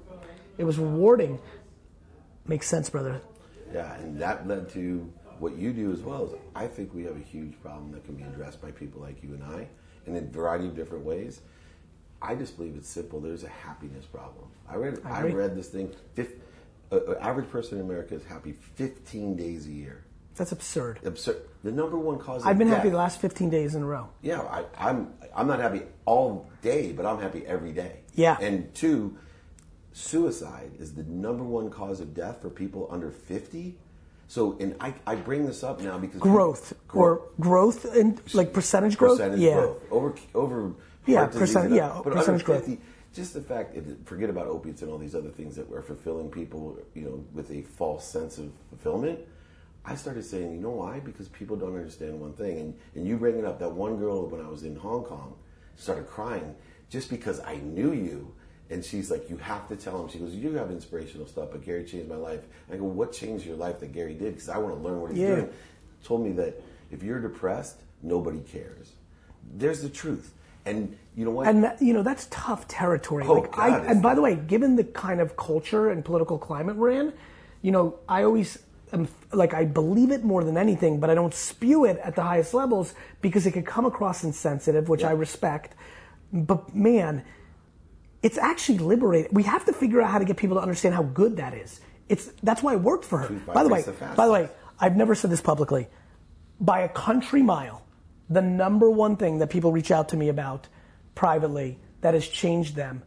it 0.58 0.64
was 0.64 0.76
rewarding. 0.76 1.38
Makes 2.48 2.66
sense, 2.66 2.88
brother. 2.90 3.20
Yeah, 3.72 3.94
and 3.96 4.18
that 4.20 4.48
led 4.48 4.70
to 4.70 5.12
what 5.38 5.56
you 5.56 5.72
do 5.72 5.92
as 5.92 6.00
well. 6.00 6.24
Is 6.24 6.32
I 6.56 6.66
think 6.66 6.94
we 6.94 7.04
have 7.04 7.16
a 7.16 7.20
huge 7.20 7.60
problem 7.60 7.92
that 7.92 8.04
can 8.04 8.14
be 8.14 8.24
addressed 8.24 8.60
by 8.60 8.70
people 8.70 9.00
like 9.00 9.22
you 9.22 9.34
and 9.34 9.44
I, 9.44 9.68
and 10.06 10.16
in 10.16 10.24
a 10.24 10.26
variety 10.26 10.66
of 10.66 10.74
different 10.74 11.04
ways. 11.04 11.42
I 12.20 12.34
just 12.34 12.56
believe 12.56 12.74
it's 12.76 12.88
simple. 12.88 13.20
There's 13.20 13.44
a 13.44 13.48
happiness 13.48 14.04
problem. 14.06 14.46
I 14.68 14.76
read. 14.76 15.00
I 15.04 15.20
I, 15.20 15.22
read 15.24 15.56
this 15.56 15.68
thing. 15.68 15.94
Fif, 16.14 16.32
uh, 16.90 16.96
uh, 16.96 17.18
average 17.20 17.50
person 17.50 17.78
in 17.78 17.84
America 17.84 18.14
is 18.14 18.24
happy 18.24 18.52
15 18.52 19.36
days 19.36 19.66
a 19.66 19.70
year. 19.70 20.04
That's 20.34 20.52
absurd. 20.52 21.00
Absurd. 21.04 21.42
The 21.62 21.72
number 21.72 21.98
one 21.98 22.18
cause. 22.18 22.44
I've 22.44 22.58
been 22.58 22.68
death, 22.68 22.78
happy 22.78 22.90
the 22.90 22.96
last 22.96 23.20
15 23.20 23.50
days 23.50 23.74
in 23.74 23.82
a 23.82 23.86
row. 23.86 24.08
Yeah, 24.22 24.40
I, 24.40 24.64
I'm. 24.78 25.12
I'm 25.36 25.46
not 25.46 25.60
happy 25.60 25.82
all 26.06 26.48
day, 26.62 26.92
but 26.92 27.06
I'm 27.06 27.20
happy 27.20 27.46
every 27.46 27.72
day. 27.72 28.00
Yeah. 28.14 28.36
And 28.40 28.74
two, 28.74 29.16
suicide 29.98 30.70
is 30.78 30.94
the 30.94 31.02
number 31.04 31.42
one 31.42 31.70
cause 31.70 32.00
of 32.00 32.14
death 32.14 32.40
for 32.40 32.50
people 32.50 32.86
under 32.90 33.10
50. 33.10 33.74
So, 34.28 34.56
and 34.60 34.76
I, 34.80 34.94
I 35.06 35.14
bring 35.16 35.46
this 35.46 35.64
up 35.64 35.80
now 35.80 35.98
because 35.98 36.20
Growth 36.20 36.74
or 36.92 37.22
growth 37.40 37.84
and 37.96 38.20
like 38.34 38.52
percentage 38.52 38.96
growth. 38.96 39.18
percentage 39.18 39.40
yeah. 39.40 39.54
growth 39.54 39.82
over 39.90 40.14
over 40.34 40.72
Yeah, 41.06 41.26
percent- 41.26 41.72
yeah, 41.72 42.00
but 42.04 42.12
percentage 42.12 42.42
under 42.48 42.60
growth. 42.66 42.78
just 43.14 43.32
the 43.34 43.40
fact 43.40 43.74
that 43.74 44.06
forget 44.06 44.28
about 44.28 44.46
opiates 44.46 44.82
and 44.82 44.90
all 44.90 44.98
these 44.98 45.14
other 45.14 45.30
things 45.30 45.56
that 45.56 45.68
were 45.68 45.82
fulfilling 45.82 46.30
people 46.30 46.78
you 46.94 47.02
know 47.02 47.24
with 47.32 47.50
a 47.50 47.62
false 47.62 48.06
sense 48.06 48.36
of 48.36 48.52
fulfillment 48.68 49.18
i 49.86 49.94
started 49.94 50.22
saying 50.22 50.52
you 50.52 50.60
know 50.60 50.70
why 50.70 51.00
because 51.00 51.26
people 51.28 51.56
don't 51.56 51.74
understand 51.74 52.20
one 52.20 52.34
thing 52.34 52.58
and, 52.60 52.74
and 52.94 53.06
you 53.08 53.16
bringing 53.16 53.46
up 53.46 53.58
that 53.58 53.72
one 53.72 53.96
girl 53.96 54.26
when 54.28 54.42
i 54.44 54.48
was 54.48 54.62
in 54.62 54.76
hong 54.76 55.02
kong 55.04 55.34
started 55.76 56.06
crying 56.06 56.54
just 56.90 57.08
because 57.08 57.40
i 57.40 57.56
knew 57.56 57.92
you 57.92 58.30
and 58.70 58.84
she's 58.84 59.10
like, 59.10 59.30
you 59.30 59.36
have 59.38 59.66
to 59.68 59.76
tell 59.76 60.02
him. 60.02 60.08
She 60.08 60.18
goes, 60.18 60.34
you 60.34 60.52
have 60.54 60.70
inspirational 60.70 61.26
stuff, 61.26 61.48
but 61.52 61.64
Gary 61.64 61.84
changed 61.84 62.08
my 62.08 62.16
life. 62.16 62.40
I 62.72 62.76
go, 62.76 62.84
what 62.84 63.12
changed 63.12 63.46
your 63.46 63.56
life 63.56 63.80
that 63.80 63.92
Gary 63.92 64.14
did? 64.14 64.34
Because 64.34 64.48
I 64.48 64.58
want 64.58 64.74
to 64.76 64.80
learn 64.80 65.00
what 65.00 65.10
he's 65.10 65.20
Yeah. 65.20 65.34
doing 65.36 65.50
told 66.04 66.24
me 66.24 66.32
that 66.32 66.60
if 66.90 67.02
you're 67.02 67.20
depressed, 67.20 67.76
nobody 68.02 68.40
cares. 68.40 68.92
There's 69.56 69.82
the 69.82 69.88
truth. 69.88 70.32
And 70.64 70.96
you 71.16 71.24
know 71.24 71.30
what? 71.30 71.48
And 71.48 71.64
that, 71.64 71.80
you 71.80 71.94
know 71.94 72.02
that's 72.02 72.28
tough 72.30 72.68
territory. 72.68 73.24
Oh, 73.26 73.34
like 73.34 73.52
God, 73.52 73.80
it's 73.82 73.90
and 73.90 74.02
by 74.02 74.14
the 74.14 74.20
way, 74.20 74.34
given 74.36 74.76
the 74.76 74.84
kind 74.84 75.20
of 75.20 75.36
culture 75.36 75.90
and 75.90 76.04
political 76.04 76.38
climate 76.38 76.76
we're 76.76 76.90
in, 76.90 77.12
you 77.62 77.72
know, 77.72 77.98
I 78.08 78.22
always 78.24 78.58
am 78.92 79.08
like 79.32 79.54
I 79.54 79.64
believe 79.64 80.10
it 80.10 80.24
more 80.24 80.44
than 80.44 80.58
anything, 80.58 81.00
but 81.00 81.08
I 81.08 81.14
don't 81.14 81.32
spew 81.32 81.86
it 81.86 81.98
at 82.04 82.16
the 82.16 82.22
highest 82.22 82.52
levels 82.52 82.94
because 83.22 83.46
it 83.46 83.52
could 83.52 83.66
come 83.66 83.86
across 83.86 84.24
insensitive, 84.24 84.88
which 84.88 85.04
I 85.04 85.12
respect. 85.12 85.74
But 86.32 86.74
man, 86.74 87.24
it's 88.22 88.38
actually 88.38 88.78
liberating. 88.78 89.30
We 89.32 89.44
have 89.44 89.64
to 89.66 89.72
figure 89.72 90.02
out 90.02 90.10
how 90.10 90.18
to 90.18 90.24
get 90.24 90.36
people 90.36 90.56
to 90.56 90.62
understand 90.62 90.94
how 90.94 91.02
good 91.02 91.36
that 91.36 91.54
is. 91.54 91.80
It's 92.08 92.26
that's 92.42 92.62
why 92.62 92.74
it 92.74 92.80
worked 92.80 93.04
for 93.04 93.18
her. 93.18 93.28
By 93.28 93.62
the 93.62 93.68
way, 93.68 93.82
the 93.82 93.92
by 93.92 94.26
the 94.26 94.32
way. 94.32 94.48
I've 94.80 94.96
never 94.96 95.14
said 95.14 95.30
this 95.30 95.40
publicly. 95.40 95.88
By 96.60 96.80
a 96.80 96.88
country 96.88 97.42
mile, 97.42 97.84
the 98.30 98.42
number 98.42 98.90
one 98.90 99.16
thing 99.16 99.38
that 99.38 99.50
people 99.50 99.72
reach 99.72 99.90
out 99.90 100.10
to 100.10 100.16
me 100.16 100.28
about 100.28 100.68
privately 101.14 101.78
that 102.00 102.14
has 102.14 102.26
changed 102.26 102.76
them 102.76 103.02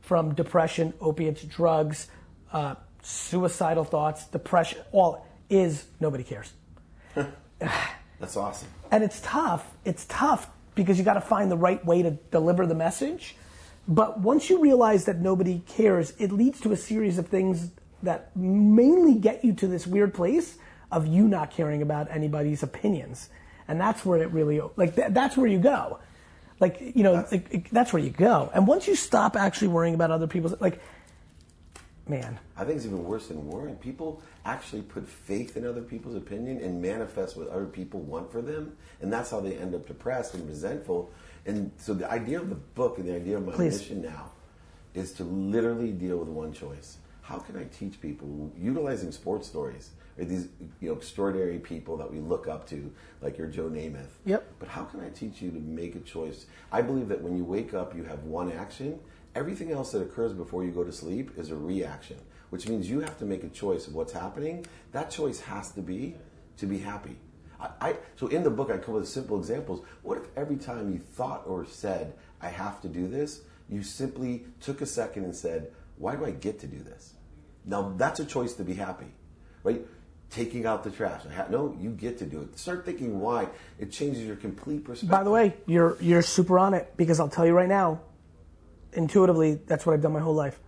from 0.00 0.34
depression, 0.34 0.92
opiates, 1.00 1.42
drugs, 1.42 2.08
uh, 2.52 2.74
suicidal 3.02 3.84
thoughts, 3.84 4.26
depression, 4.26 4.78
all 4.92 5.26
is 5.48 5.86
nobody 6.00 6.24
cares. 6.24 6.52
That's 8.20 8.36
awesome. 8.36 8.68
And 8.90 9.02
it's 9.02 9.20
tough. 9.20 9.74
It's 9.84 10.04
tough 10.06 10.48
because 10.74 10.98
you 10.98 11.04
got 11.04 11.14
to 11.14 11.20
find 11.20 11.50
the 11.50 11.56
right 11.56 11.84
way 11.84 12.02
to 12.02 12.10
deliver 12.10 12.66
the 12.66 12.74
message. 12.74 13.36
But 13.88 14.20
once 14.20 14.50
you 14.50 14.60
realize 14.60 15.04
that 15.04 15.20
nobody 15.20 15.62
cares, 15.66 16.12
it 16.18 16.32
leads 16.32 16.60
to 16.60 16.72
a 16.72 16.76
series 16.76 17.18
of 17.18 17.28
things 17.28 17.70
that 18.02 18.36
mainly 18.36 19.14
get 19.14 19.44
you 19.44 19.52
to 19.54 19.66
this 19.66 19.86
weird 19.86 20.12
place 20.12 20.58
of 20.90 21.06
you 21.06 21.28
not 21.28 21.50
caring 21.50 21.82
about 21.82 22.08
anybody's 22.10 22.62
opinions. 22.62 23.28
And 23.68 23.80
that's 23.80 24.04
where 24.04 24.22
it 24.22 24.30
really, 24.30 24.60
like, 24.76 24.94
th- 24.94 25.08
that's 25.10 25.36
where 25.36 25.46
you 25.46 25.58
go. 25.58 25.98
Like, 26.60 26.80
you 26.80 27.02
know, 27.02 27.14
That's- 27.14 27.32
like, 27.32 27.48
it- 27.52 27.70
that's 27.70 27.92
where 27.92 28.02
you 28.02 28.10
go. 28.10 28.50
And 28.54 28.66
once 28.66 28.86
you 28.88 28.94
stop 28.94 29.36
actually 29.36 29.68
worrying 29.68 29.94
about 29.94 30.10
other 30.10 30.26
people's, 30.26 30.58
like, 30.60 30.80
man, 32.08 32.38
I 32.56 32.64
think 32.64 32.76
it's 32.76 32.86
even 32.86 33.04
worse 33.04 33.28
than 33.28 33.46
worrying. 33.48 33.76
People 33.76 34.22
actually 34.44 34.82
put 34.82 35.06
faith 35.06 35.56
in 35.56 35.66
other 35.66 35.82
people's 35.82 36.14
opinion 36.14 36.60
and 36.60 36.80
manifest 36.80 37.36
what 37.36 37.48
other 37.48 37.66
people 37.66 38.00
want 38.00 38.30
for 38.30 38.40
them, 38.40 38.76
and 39.02 39.12
that's 39.12 39.30
how 39.30 39.40
they 39.40 39.56
end 39.56 39.74
up 39.74 39.86
depressed 39.86 40.34
and 40.34 40.48
resentful. 40.48 41.10
And 41.46 41.70
so 41.76 41.94
the 41.94 42.10
idea 42.10 42.40
of 42.40 42.48
the 42.48 42.56
book 42.56 42.98
and 42.98 43.08
the 43.08 43.14
idea 43.14 43.36
of 43.36 43.46
my 43.46 43.52
Please. 43.52 43.78
mission 43.78 44.02
now 44.02 44.32
is 44.94 45.12
to 45.12 45.24
literally 45.24 45.92
deal 45.92 46.18
with 46.18 46.28
one 46.28 46.52
choice. 46.52 46.98
How 47.22 47.38
can 47.38 47.56
I 47.56 47.64
teach 47.64 48.00
people 48.00 48.52
utilizing 48.56 49.12
sports 49.12 49.48
stories 49.48 49.90
or 50.18 50.24
these 50.24 50.48
you 50.80 50.88
know 50.88 50.94
extraordinary 50.94 51.58
people 51.58 51.96
that 51.98 52.10
we 52.10 52.18
look 52.20 52.48
up 52.48 52.68
to, 52.68 52.92
like 53.20 53.38
your 53.38 53.46
Joe 53.46 53.68
Namath? 53.68 54.10
Yep. 54.24 54.54
But 54.58 54.68
how 54.68 54.84
can 54.84 55.00
I 55.00 55.08
teach 55.10 55.42
you 55.42 55.50
to 55.50 55.58
make 55.58 55.94
a 55.94 56.00
choice? 56.00 56.46
I 56.72 56.82
believe 56.82 57.08
that 57.08 57.20
when 57.20 57.36
you 57.36 57.44
wake 57.44 57.74
up, 57.74 57.96
you 57.96 58.04
have 58.04 58.24
one 58.24 58.50
action. 58.52 58.98
Everything 59.34 59.70
else 59.70 59.92
that 59.92 60.02
occurs 60.02 60.32
before 60.32 60.64
you 60.64 60.70
go 60.70 60.82
to 60.82 60.92
sleep 60.92 61.32
is 61.36 61.50
a 61.50 61.56
reaction, 61.56 62.16
which 62.50 62.68
means 62.68 62.88
you 62.88 63.00
have 63.00 63.18
to 63.18 63.24
make 63.24 63.44
a 63.44 63.48
choice 63.48 63.86
of 63.86 63.94
what's 63.94 64.12
happening. 64.12 64.64
That 64.92 65.10
choice 65.10 65.40
has 65.40 65.72
to 65.72 65.82
be 65.82 66.14
to 66.56 66.66
be 66.66 66.78
happy. 66.78 67.18
I, 67.60 67.68
I, 67.80 67.96
so 68.16 68.26
in 68.28 68.42
the 68.42 68.50
book, 68.50 68.70
I 68.70 68.78
come 68.78 68.94
with 68.94 69.08
simple 69.08 69.38
examples. 69.38 69.84
What 70.02 70.18
if 70.18 70.24
every 70.36 70.56
time 70.56 70.92
you 70.92 70.98
thought 70.98 71.42
or 71.46 71.64
said, 71.66 72.14
I 72.40 72.48
have 72.48 72.80
to 72.82 72.88
do 72.88 73.08
this, 73.08 73.42
you 73.68 73.82
simply 73.82 74.44
took 74.60 74.80
a 74.80 74.86
second 74.86 75.24
and 75.24 75.34
said, 75.34 75.72
why 75.98 76.16
do 76.16 76.24
I 76.24 76.30
get 76.30 76.58
to 76.60 76.66
do 76.66 76.78
this? 76.78 77.14
Now 77.64 77.94
that's 77.96 78.20
a 78.20 78.24
choice 78.24 78.52
to 78.54 78.64
be 78.64 78.74
happy, 78.74 79.06
right? 79.64 79.80
Taking 80.30 80.66
out 80.66 80.84
the 80.84 80.90
trash. 80.90 81.22
No, 81.50 81.76
you 81.80 81.90
get 81.90 82.18
to 82.18 82.26
do 82.26 82.42
it. 82.42 82.58
Start 82.58 82.84
thinking 82.84 83.20
why. 83.20 83.48
It 83.78 83.90
changes 83.90 84.24
your 84.24 84.36
complete 84.36 84.84
perspective. 84.84 85.08
By 85.10 85.22
the 85.24 85.30
way, 85.30 85.54
you're 85.66 85.96
you're 86.00 86.20
super 86.22 86.58
on 86.58 86.74
it 86.74 86.92
because 86.96 87.18
I'll 87.20 87.28
tell 87.28 87.46
you 87.46 87.52
right 87.52 87.68
now, 87.68 88.00
intuitively, 88.92 89.54
that's 89.66 89.86
what 89.86 89.92
I've 89.94 90.02
done 90.02 90.12
my 90.12 90.20
whole 90.20 90.34
life. 90.34 90.58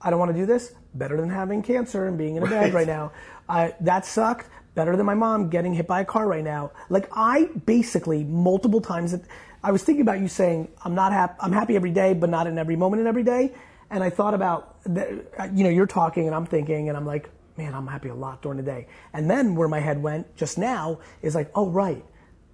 I 0.00 0.10
don't 0.10 0.18
want 0.18 0.32
to 0.32 0.38
do 0.38 0.46
this. 0.46 0.72
Better 0.94 1.16
than 1.20 1.30
having 1.30 1.62
cancer 1.62 2.06
and 2.06 2.16
being 2.18 2.36
in 2.36 2.42
a 2.42 2.46
bed 2.46 2.64
Right. 2.64 2.74
right 2.74 2.86
now. 2.86 3.12
I, 3.48 3.74
that 3.80 4.04
sucked. 4.06 4.48
Better 4.76 4.94
than 4.94 5.06
my 5.06 5.14
mom 5.14 5.48
getting 5.48 5.72
hit 5.72 5.86
by 5.86 6.02
a 6.02 6.04
car 6.04 6.28
right 6.28 6.44
now. 6.44 6.70
Like 6.90 7.08
I 7.10 7.46
basically 7.64 8.22
multiple 8.24 8.82
times. 8.82 9.16
I 9.64 9.72
was 9.72 9.82
thinking 9.82 10.02
about 10.02 10.20
you 10.20 10.28
saying 10.28 10.68
I'm 10.84 10.94
not 10.94 11.12
happy. 11.12 11.34
I'm 11.40 11.52
happy 11.52 11.76
every 11.76 11.90
day, 11.90 12.12
but 12.12 12.28
not 12.28 12.46
in 12.46 12.58
every 12.58 12.76
moment 12.76 13.00
in 13.00 13.06
every 13.06 13.22
day. 13.22 13.54
And 13.90 14.04
I 14.04 14.10
thought 14.10 14.34
about 14.34 14.76
you 14.86 15.64
know 15.64 15.70
you're 15.70 15.86
talking 15.86 16.26
and 16.26 16.34
I'm 16.36 16.44
thinking 16.44 16.90
and 16.90 16.96
I'm 16.96 17.06
like, 17.06 17.30
man, 17.56 17.74
I'm 17.74 17.86
happy 17.86 18.10
a 18.10 18.14
lot 18.14 18.42
during 18.42 18.58
the 18.58 18.62
day. 18.62 18.86
And 19.14 19.30
then 19.30 19.54
where 19.54 19.66
my 19.66 19.80
head 19.80 20.02
went 20.02 20.36
just 20.36 20.58
now 20.58 21.00
is 21.22 21.34
like, 21.34 21.50
oh 21.54 21.70
right, 21.70 22.04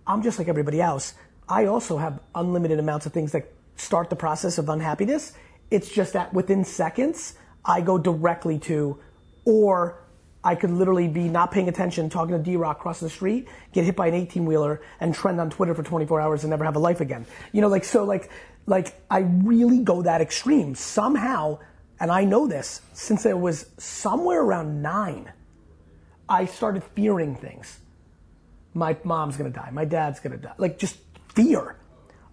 I'm 0.06 0.22
just 0.22 0.38
like 0.38 0.46
everybody 0.46 0.80
else. 0.80 1.14
I 1.48 1.66
also 1.66 1.98
have 1.98 2.20
unlimited 2.36 2.78
amounts 2.78 3.04
of 3.04 3.12
things 3.12 3.32
that 3.32 3.52
start 3.74 4.10
the 4.10 4.16
process 4.16 4.58
of 4.58 4.68
unhappiness. 4.68 5.32
It's 5.72 5.90
just 5.90 6.12
that 6.12 6.32
within 6.32 6.64
seconds, 6.64 7.34
I 7.64 7.80
go 7.80 7.98
directly 7.98 8.58
to, 8.60 9.00
or 9.44 10.01
I 10.44 10.54
could 10.54 10.70
literally 10.70 11.08
be 11.08 11.28
not 11.28 11.52
paying 11.52 11.68
attention, 11.68 12.10
talking 12.10 12.36
to 12.36 12.42
D 12.42 12.56
Rock 12.56 12.78
across 12.78 13.00
the 13.00 13.10
street, 13.10 13.48
get 13.72 13.84
hit 13.84 13.94
by 13.94 14.08
an 14.08 14.14
18 14.14 14.44
wheeler, 14.44 14.82
and 15.00 15.14
trend 15.14 15.40
on 15.40 15.50
Twitter 15.50 15.74
for 15.74 15.82
24 15.82 16.20
hours 16.20 16.42
and 16.42 16.50
never 16.50 16.64
have 16.64 16.76
a 16.76 16.80
life 16.80 17.00
again. 17.00 17.26
You 17.52 17.60
know, 17.60 17.68
like, 17.68 17.84
so, 17.84 18.04
like, 18.04 18.30
like 18.66 19.00
I 19.10 19.20
really 19.20 19.78
go 19.78 20.02
that 20.02 20.20
extreme. 20.20 20.74
Somehow, 20.74 21.58
and 22.00 22.10
I 22.10 22.24
know 22.24 22.48
this, 22.48 22.82
since 22.92 23.24
I 23.24 23.34
was 23.34 23.66
somewhere 23.78 24.42
around 24.42 24.82
nine, 24.82 25.32
I 26.28 26.46
started 26.46 26.82
fearing 26.82 27.36
things 27.36 27.78
my 28.74 28.96
mom's 29.04 29.36
gonna 29.36 29.50
die, 29.50 29.70
my 29.70 29.84
dad's 29.84 30.20
gonna 30.20 30.36
die. 30.36 30.54
Like 30.58 30.78
just 30.78 30.98
fear 31.34 31.76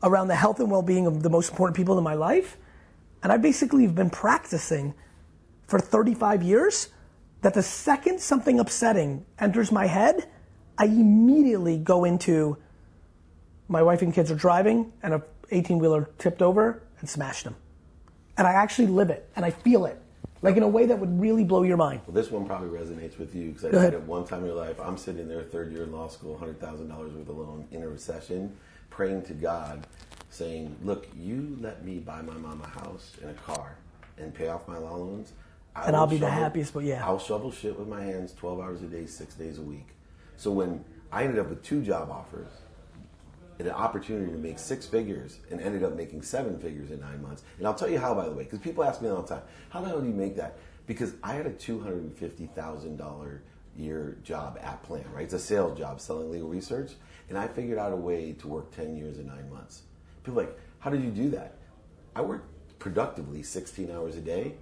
around 0.03 0.27
the 0.27 0.35
health 0.35 0.59
and 0.59 0.71
well 0.71 0.81
being 0.81 1.05
of 1.07 1.23
the 1.23 1.29
most 1.29 1.49
important 1.49 1.75
people 1.75 1.97
in 1.97 2.03
my 2.03 2.13
life. 2.13 2.57
And 3.21 3.31
I 3.31 3.37
basically 3.37 3.83
have 3.83 3.95
been 3.95 4.09
practicing 4.09 4.93
for 5.67 5.79
35 5.79 6.41
years 6.41 6.89
that 7.41 7.53
the 7.53 7.63
second 7.63 8.19
something 8.19 8.59
upsetting 8.59 9.25
enters 9.39 9.71
my 9.71 9.85
head, 9.85 10.29
I 10.77 10.85
immediately 10.85 11.77
go 11.77 12.03
into 12.05 12.57
my 13.67 13.81
wife 13.83 14.01
and 14.01 14.13
kids 14.13 14.31
are 14.31 14.35
driving 14.35 14.91
and 15.03 15.13
a 15.13 15.23
18 15.51 15.79
wheeler 15.79 16.09
tipped 16.17 16.41
over 16.41 16.83
and 16.99 17.09
smashed 17.09 17.43
them. 17.43 17.55
And 18.37 18.47
I 18.47 18.53
actually 18.53 18.87
live 18.87 19.09
it 19.09 19.29
and 19.35 19.45
I 19.45 19.51
feel 19.51 19.85
it 19.85 20.01
Like 20.41 20.55
in 20.55 20.63
a 20.63 20.67
way 20.67 20.85
that 20.85 20.97
would 20.97 21.19
really 21.19 21.43
blow 21.43 21.63
your 21.63 21.77
mind. 21.77 22.01
Well, 22.07 22.13
this 22.13 22.31
one 22.31 22.45
probably 22.45 22.69
resonates 22.69 23.17
with 23.17 23.35
you 23.35 23.49
because 23.49 23.65
I 23.65 23.69
ahead. 23.69 23.93
it 23.93 24.01
one 24.03 24.25
time 24.25 24.39
in 24.39 24.45
your 24.47 24.55
life. 24.55 24.79
I'm 24.79 24.97
sitting 24.97 25.27
there, 25.27 25.43
third 25.43 25.71
year 25.71 25.83
in 25.83 25.91
law 25.91 26.07
school, 26.07 26.37
hundred 26.37 26.59
thousand 26.61 26.87
dollars 26.87 27.13
worth 27.13 27.27
of 27.27 27.37
loan 27.37 27.67
in 27.71 27.83
a 27.83 27.89
recession, 27.89 28.55
praying 28.89 29.23
to 29.23 29.33
God, 29.33 29.85
saying, 30.29 30.77
"Look, 30.81 31.07
you 31.13 31.57
let 31.59 31.83
me 31.83 31.99
buy 31.99 32.21
my 32.21 32.35
mom 32.35 32.61
a 32.61 32.67
house 32.67 33.17
and 33.21 33.29
a 33.31 33.33
car 33.33 33.75
and 34.17 34.33
pay 34.33 34.47
off 34.47 34.65
my 34.67 34.77
law 34.77 34.95
loans, 34.95 35.33
I 35.83 35.87
And 35.87 35.95
I'll 35.95 36.07
be 36.07 36.17
the 36.17 36.29
happiest, 36.29 36.73
but 36.73 36.83
yeah. 36.83 37.05
I'll 37.05 37.19
shovel 37.19 37.51
shit 37.51 37.77
with 37.77 37.87
my 37.87 38.03
hands, 38.03 38.33
twelve 38.33 38.59
hours 38.59 38.81
a 38.81 38.87
day, 38.87 39.05
six 39.05 39.35
days 39.35 39.57
a 39.57 39.61
week." 39.61 39.87
So 40.37 40.51
when 40.51 40.83
I 41.11 41.23
ended 41.23 41.39
up 41.39 41.49
with 41.49 41.63
two 41.63 41.81
job 41.81 42.09
offers 42.09 42.51
and 43.57 43.67
an 43.67 43.73
opportunity 43.73 44.31
to 44.31 44.37
make 44.37 44.57
six 44.57 44.85
figures 44.85 45.39
and 45.51 45.59
ended 45.59 45.83
up 45.83 45.95
making 45.95 46.21
seven 46.21 46.57
figures 46.59 46.91
in 46.91 46.99
nine 47.01 47.21
months. 47.21 47.43
And 47.57 47.67
I'll 47.67 47.75
tell 47.75 47.89
you 47.89 47.99
how, 47.99 48.15
by 48.15 48.25
the 48.25 48.31
way, 48.31 48.43
because 48.43 48.59
people 48.59 48.83
ask 48.83 49.01
me 49.01 49.09
all 49.09 49.21
the 49.21 49.27
time, 49.27 49.43
how 49.69 49.81
the 49.81 49.89
hell 49.89 49.99
do 49.99 50.07
you 50.07 50.13
make 50.13 50.37
that? 50.37 50.57
Because 50.87 51.13
I 51.21 51.33
had 51.33 51.45
a 51.45 51.51
$250,000 51.51 53.39
year 53.75 54.17
job 54.23 54.57
at 54.61 54.81
Plan, 54.83 55.03
right? 55.13 55.25
It's 55.25 55.33
a 55.33 55.39
sales 55.39 55.77
job 55.77 55.99
selling 55.99 56.31
legal 56.31 56.47
research. 56.47 56.91
And 57.27 57.37
I 57.37 57.47
figured 57.47 57.77
out 57.77 57.91
a 57.91 57.97
way 57.97 58.33
to 58.33 58.47
work 58.47 58.73
10 58.75 58.95
years 58.95 59.19
in 59.19 59.27
nine 59.27 59.51
months. 59.51 59.83
People 60.23 60.39
are 60.39 60.45
like, 60.45 60.57
how 60.79 60.89
did 60.89 61.03
you 61.03 61.11
do 61.11 61.29
that? 61.31 61.55
I 62.15 62.21
worked 62.21 62.79
productively 62.79 63.43
16 63.43 63.91
hours 63.91 64.15
a 64.15 64.21
day. 64.21 64.55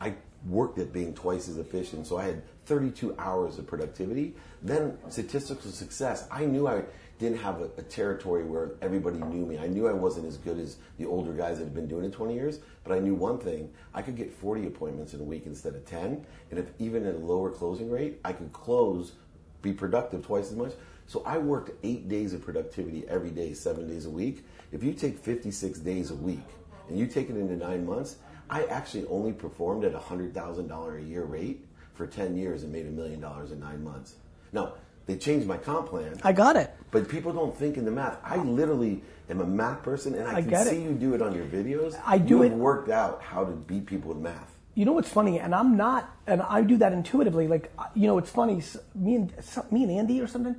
I 0.00 0.14
worked 0.46 0.78
at 0.78 0.92
being 0.92 1.14
twice 1.14 1.48
as 1.48 1.58
efficient, 1.58 2.06
so 2.06 2.18
I 2.18 2.24
had 2.24 2.42
32 2.66 3.14
hours 3.18 3.58
of 3.58 3.66
productivity. 3.66 4.34
Then 4.62 4.98
statistical 5.08 5.70
success. 5.70 6.26
I 6.30 6.44
knew 6.44 6.66
I 6.66 6.84
didn't 7.18 7.38
have 7.38 7.60
a, 7.60 7.70
a 7.78 7.82
territory 7.82 8.44
where 8.44 8.72
everybody 8.82 9.18
knew 9.18 9.46
me. 9.46 9.58
I 9.58 9.66
knew 9.66 9.88
I 9.88 9.92
wasn't 9.92 10.26
as 10.26 10.36
good 10.36 10.58
as 10.58 10.76
the 10.98 11.06
older 11.06 11.32
guys 11.32 11.58
that 11.58 11.64
had 11.64 11.74
been 11.74 11.86
doing 11.86 12.04
it 12.04 12.12
20 12.12 12.34
years, 12.34 12.58
but 12.84 12.92
I 12.96 12.98
knew 12.98 13.14
one 13.14 13.38
thing: 13.38 13.70
I 13.94 14.02
could 14.02 14.16
get 14.16 14.32
40 14.32 14.66
appointments 14.66 15.14
in 15.14 15.20
a 15.20 15.24
week 15.24 15.44
instead 15.46 15.74
of 15.74 15.84
10, 15.86 16.24
and 16.50 16.58
if 16.58 16.66
even 16.78 17.06
at 17.06 17.14
a 17.14 17.18
lower 17.18 17.50
closing 17.50 17.90
rate, 17.90 18.20
I 18.24 18.32
could 18.32 18.52
close, 18.52 19.12
be 19.60 19.72
productive 19.72 20.26
twice 20.26 20.50
as 20.50 20.56
much. 20.56 20.72
So 21.06 21.22
I 21.26 21.38
worked 21.38 21.72
eight 21.84 22.08
days 22.08 22.32
of 22.32 22.42
productivity 22.42 23.04
every 23.08 23.30
day, 23.30 23.54
seven 23.54 23.88
days 23.88 24.06
a 24.06 24.10
week. 24.10 24.44
If 24.72 24.82
you 24.82 24.94
take 24.94 25.18
56 25.18 25.78
days 25.80 26.10
a 26.10 26.14
week 26.14 26.46
and 26.88 26.98
you 26.98 27.06
take 27.06 27.28
it 27.28 27.36
into 27.36 27.56
nine 27.56 27.84
months, 27.84 28.16
I 28.52 28.64
actually 28.64 29.06
only 29.06 29.32
performed 29.32 29.82
at 29.84 29.94
a 29.94 29.98
hundred 29.98 30.34
thousand 30.34 30.68
dollar 30.68 30.98
a 30.98 31.02
year 31.02 31.24
rate 31.24 31.64
for 31.94 32.06
10 32.06 32.36
years 32.36 32.62
and 32.62 32.72
made 32.72 32.86
a 32.86 32.90
million 32.90 33.18
dollars 33.20 33.50
in 33.50 33.58
nine 33.60 33.82
months. 33.82 34.14
Now 34.52 34.74
they 35.06 35.16
changed 35.16 35.46
my 35.46 35.56
comp 35.56 35.88
plan. 35.88 36.20
I 36.22 36.32
got 36.32 36.56
it. 36.56 36.70
But 36.90 37.08
people 37.08 37.32
don't 37.32 37.56
think 37.56 37.78
in 37.78 37.86
the 37.86 37.90
math. 37.90 38.18
I 38.22 38.36
literally 38.36 39.02
am 39.30 39.40
a 39.40 39.46
math 39.46 39.82
person, 39.82 40.14
and 40.14 40.28
I, 40.28 40.36
I 40.36 40.42
can 40.42 40.66
see 40.66 40.76
it. 40.76 40.82
you 40.82 40.92
do 40.92 41.14
it 41.14 41.22
on 41.22 41.34
your 41.34 41.46
videos. 41.46 41.98
I 42.06 42.18
do 42.18 42.36
you 42.36 42.42
it- 42.42 42.50
have 42.50 42.58
worked 42.58 42.90
out 42.90 43.22
how 43.22 43.44
to 43.44 43.52
beat 43.52 43.86
people 43.86 44.10
with 44.10 44.18
math. 44.18 44.50
You 44.74 44.84
know 44.84 44.92
what's 44.92 45.08
funny, 45.08 45.38
and 45.38 45.54
I'm 45.54 45.76
not, 45.76 46.10
and 46.26 46.40
I 46.40 46.62
do 46.62 46.76
that 46.78 46.92
intuitively. 46.92 47.46
Like, 47.48 47.72
you 47.94 48.06
know, 48.06 48.16
it's 48.18 48.30
funny. 48.30 48.62
Me 48.94 49.16
and 49.16 49.32
me 49.70 49.82
and 49.82 49.92
Andy 49.92 50.20
or 50.20 50.26
something. 50.26 50.56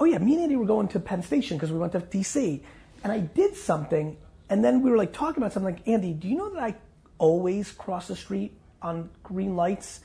Oh 0.00 0.04
yeah, 0.04 0.18
me 0.18 0.34
and 0.34 0.42
Andy 0.42 0.56
were 0.56 0.66
going 0.66 0.88
to 0.88 1.00
Penn 1.00 1.22
Station 1.22 1.56
because 1.56 1.70
we 1.72 1.78
went 1.78 1.92
to 1.92 2.00
DC, 2.00 2.60
and 3.02 3.12
I 3.12 3.20
did 3.20 3.56
something, 3.56 4.16
and 4.50 4.62
then 4.64 4.82
we 4.82 4.90
were 4.90 4.96
like 4.98 5.12
talking 5.12 5.42
about 5.42 5.52
something. 5.54 5.74
Like, 5.74 5.86
Andy, 5.88 6.12
do 6.12 6.28
you 6.28 6.36
know 6.36 6.50
that 6.50 6.62
I 6.62 6.74
always 7.18 7.70
cross 7.72 8.08
the 8.08 8.16
street 8.16 8.56
on 8.82 9.10
green 9.22 9.56
lights 9.56 10.00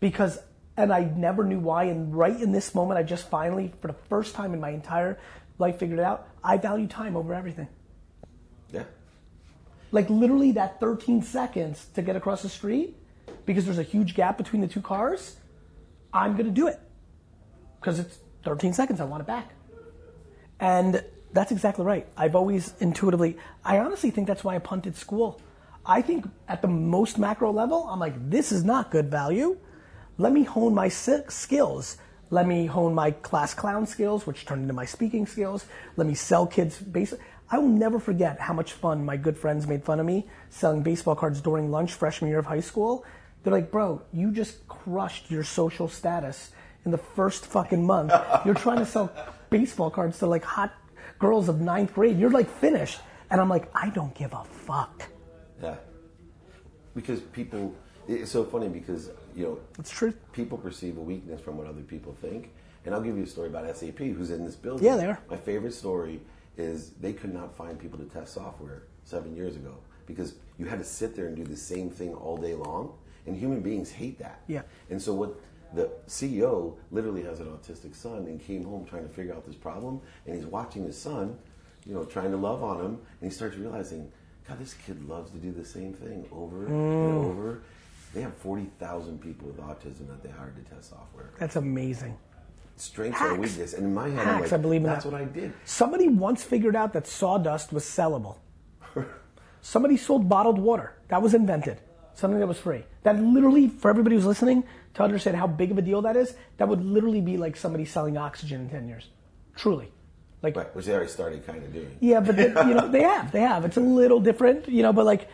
because, 0.00 0.38
and 0.76 0.92
I 0.92 1.04
never 1.04 1.44
knew 1.44 1.58
why. 1.58 1.84
And 1.84 2.14
right 2.14 2.38
in 2.40 2.52
this 2.52 2.74
moment, 2.74 2.98
I 2.98 3.02
just 3.02 3.28
finally, 3.28 3.72
for 3.80 3.88
the 3.88 3.96
first 4.08 4.34
time 4.34 4.54
in 4.54 4.60
my 4.60 4.70
entire 4.70 5.18
life, 5.58 5.78
figured 5.78 5.98
it 5.98 6.04
out. 6.04 6.28
I 6.42 6.56
value 6.56 6.86
time 6.86 7.16
over 7.16 7.34
everything. 7.34 7.68
Yeah. 8.72 8.84
Like 9.92 10.10
literally 10.10 10.52
that 10.52 10.80
13 10.80 11.22
seconds 11.22 11.86
to 11.94 12.02
get 12.02 12.16
across 12.16 12.42
the 12.42 12.48
street 12.48 12.96
because 13.46 13.64
there's 13.64 13.78
a 13.78 13.84
huge 13.84 14.14
gap 14.14 14.36
between 14.36 14.60
the 14.60 14.68
two 14.68 14.82
cars, 14.82 15.36
I'm 16.12 16.32
going 16.32 16.46
to 16.46 16.52
do 16.52 16.66
it. 16.66 16.80
Because 17.80 17.98
it's 17.98 18.18
13 18.44 18.72
seconds, 18.72 19.00
I 19.00 19.04
want 19.04 19.22
it 19.22 19.26
back. 19.26 19.52
And 20.58 21.04
that's 21.32 21.52
exactly 21.52 21.84
right. 21.84 22.06
I've 22.16 22.34
always 22.34 22.74
intuitively, 22.80 23.36
I 23.64 23.78
honestly 23.78 24.10
think 24.10 24.26
that's 24.26 24.42
why 24.42 24.56
I 24.56 24.58
punted 24.58 24.96
school. 24.96 25.40
I 25.88 26.02
think 26.02 26.28
at 26.48 26.62
the 26.62 26.68
most 26.68 27.16
macro 27.18 27.52
level, 27.52 27.88
I'm 27.88 28.00
like, 28.00 28.28
this 28.28 28.50
is 28.50 28.64
not 28.64 28.90
good 28.90 29.10
value. 29.10 29.56
Let 30.18 30.32
me 30.32 30.42
hone 30.42 30.74
my 30.74 30.88
skills. 30.88 31.96
Let 32.30 32.46
me 32.46 32.66
hone 32.66 32.92
my 32.92 33.12
class 33.12 33.54
clown 33.54 33.86
skills, 33.86 34.26
which 34.26 34.46
turned 34.46 34.62
into 34.62 34.74
my 34.74 34.84
speaking 34.84 35.26
skills. 35.26 35.66
Let 35.96 36.08
me 36.08 36.14
sell 36.14 36.46
kids 36.46 36.78
basic. 36.78 37.20
I 37.48 37.58
will 37.58 37.68
never 37.68 38.00
forget 38.00 38.40
how 38.40 38.52
much 38.52 38.72
fun 38.72 39.04
my 39.04 39.16
good 39.16 39.38
friends 39.38 39.68
made 39.68 39.84
fun 39.84 40.00
of 40.00 40.06
me 40.06 40.26
selling 40.50 40.82
baseball 40.82 41.14
cards 41.14 41.40
during 41.40 41.70
lunch 41.70 41.92
freshman 41.92 42.30
year 42.30 42.40
of 42.40 42.46
high 42.46 42.60
school. 42.60 43.04
They're 43.44 43.52
like, 43.52 43.70
bro, 43.70 44.02
you 44.12 44.32
just 44.32 44.66
crushed 44.66 45.30
your 45.30 45.44
social 45.44 45.86
status 45.86 46.50
in 46.84 46.90
the 46.90 46.98
first 46.98 47.46
fucking 47.46 47.86
month. 47.86 48.12
You're 48.44 48.54
trying 48.54 48.78
to 48.78 48.86
sell 48.86 49.12
baseball 49.50 49.90
cards 49.90 50.18
to 50.18 50.26
like 50.26 50.42
hot 50.42 50.74
girls 51.20 51.48
of 51.48 51.60
ninth 51.60 51.94
grade. 51.94 52.18
You're 52.18 52.30
like 52.30 52.50
finished. 52.50 52.98
And 53.30 53.40
I'm 53.40 53.48
like, 53.48 53.70
I 53.72 53.90
don't 53.90 54.14
give 54.16 54.32
a 54.32 54.42
fuck. 54.42 55.08
Yeah. 55.62 55.76
Because 56.94 57.20
people, 57.20 57.74
it's 58.08 58.30
so 58.30 58.44
funny 58.44 58.68
because, 58.68 59.10
you 59.34 59.44
know, 59.44 59.58
It's 59.78 59.90
true. 59.90 60.12
people 60.32 60.58
perceive 60.58 60.96
a 60.96 61.00
weakness 61.00 61.40
from 61.40 61.58
what 61.58 61.66
other 61.66 61.82
people 61.82 62.14
think. 62.20 62.52
And 62.84 62.94
I'll 62.94 63.02
give 63.02 63.16
you 63.16 63.24
a 63.24 63.26
story 63.26 63.48
about 63.48 63.74
SAP, 63.76 63.98
who's 63.98 64.30
in 64.30 64.44
this 64.44 64.54
building. 64.54 64.86
Yeah, 64.86 64.96
they 64.96 65.06
are. 65.06 65.20
My 65.28 65.36
favorite 65.36 65.74
story 65.74 66.20
is 66.56 66.90
they 67.00 67.12
could 67.12 67.34
not 67.34 67.54
find 67.56 67.78
people 67.78 67.98
to 67.98 68.04
test 68.04 68.34
software 68.34 68.84
seven 69.04 69.34
years 69.34 69.56
ago 69.56 69.74
because 70.06 70.34
you 70.56 70.66
had 70.66 70.78
to 70.78 70.84
sit 70.84 71.16
there 71.16 71.26
and 71.26 71.36
do 71.36 71.44
the 71.44 71.56
same 71.56 71.90
thing 71.90 72.14
all 72.14 72.36
day 72.36 72.54
long. 72.54 72.94
And 73.26 73.36
human 73.36 73.60
beings 73.60 73.90
hate 73.90 74.18
that. 74.20 74.40
Yeah. 74.46 74.62
And 74.88 75.02
so 75.02 75.12
what 75.14 75.34
the 75.74 75.90
CEO 76.06 76.76
literally 76.92 77.24
has 77.24 77.40
an 77.40 77.46
autistic 77.46 77.94
son 77.94 78.18
and 78.26 78.40
came 78.40 78.64
home 78.64 78.86
trying 78.86 79.02
to 79.06 79.12
figure 79.12 79.34
out 79.34 79.44
this 79.44 79.56
problem 79.56 80.00
and 80.26 80.36
he's 80.36 80.46
watching 80.46 80.84
his 80.84 80.96
son, 80.96 81.36
you 81.84 81.92
know, 81.92 82.04
trying 82.04 82.30
to 82.30 82.36
love 82.36 82.62
on 82.62 82.78
him 82.80 82.98
and 83.20 83.30
he 83.30 83.30
starts 83.30 83.56
realizing, 83.56 84.10
God, 84.48 84.58
this 84.60 84.74
kid 84.74 85.08
loves 85.08 85.30
to 85.32 85.38
do 85.38 85.52
the 85.52 85.64
same 85.64 85.92
thing 85.92 86.26
over 86.30 86.66
and 86.66 86.74
mm. 86.74 87.24
over. 87.24 87.62
They 88.14 88.22
have 88.22 88.34
40,000 88.36 89.20
people 89.20 89.48
with 89.48 89.58
autism 89.58 90.08
that 90.08 90.22
they 90.22 90.30
hired 90.30 90.56
to 90.56 90.74
test 90.74 90.90
software. 90.90 91.30
That's 91.38 91.56
amazing. 91.56 92.16
Strengths 92.76 93.18
Hacks. 93.18 93.32
are 93.32 93.34
weakness. 93.34 93.74
And 93.74 93.84
in 93.84 93.94
my 93.94 94.08
head, 94.08 94.20
I'm 94.20 94.26
Hacks, 94.26 94.42
like, 94.42 94.52
I 94.52 94.56
believe 94.62 94.80
in 94.82 94.86
that's 94.86 95.04
that. 95.04 95.12
what 95.12 95.20
I 95.20 95.24
did. 95.24 95.52
Somebody 95.64 96.08
once 96.08 96.44
figured 96.44 96.76
out 96.76 96.92
that 96.92 97.06
sawdust 97.06 97.72
was 97.72 97.84
sellable. 97.84 98.36
Somebody 99.60 99.96
sold 99.96 100.28
bottled 100.28 100.58
water. 100.58 100.94
That 101.08 101.22
was 101.22 101.34
invented. 101.34 101.80
Something 102.14 102.38
that 102.40 102.46
was 102.46 102.58
free. 102.58 102.84
That 103.02 103.20
literally, 103.20 103.68
for 103.68 103.90
everybody 103.90 104.14
who's 104.14 104.24
listening, 104.24 104.64
to 104.94 105.02
understand 105.02 105.36
how 105.36 105.46
big 105.46 105.70
of 105.70 105.78
a 105.78 105.82
deal 105.82 106.00
that 106.02 106.16
is, 106.16 106.34
that 106.56 106.68
would 106.68 106.82
literally 106.82 107.20
be 107.20 107.36
like 107.36 107.56
somebody 107.56 107.84
selling 107.84 108.16
oxygen 108.16 108.62
in 108.62 108.70
10 108.70 108.88
years. 108.88 109.08
Truly. 109.54 109.90
Like, 110.46 110.56
Right, 110.56 110.76
which 110.76 110.86
they 110.86 110.92
already 110.94 111.10
started 111.10 111.44
kind 111.46 111.62
of 111.62 111.72
doing. 111.72 111.96
yeah, 112.00 112.20
but 112.20 112.36
they, 112.36 112.46
you 112.48 112.74
know 112.74 112.86
they 112.88 113.02
have, 113.02 113.32
they 113.32 113.40
have. 113.40 113.64
It's 113.64 113.76
a 113.76 113.80
little 113.80 114.20
different, 114.20 114.68
you 114.68 114.82
know. 114.82 114.92
But 114.92 115.04
like, 115.06 115.28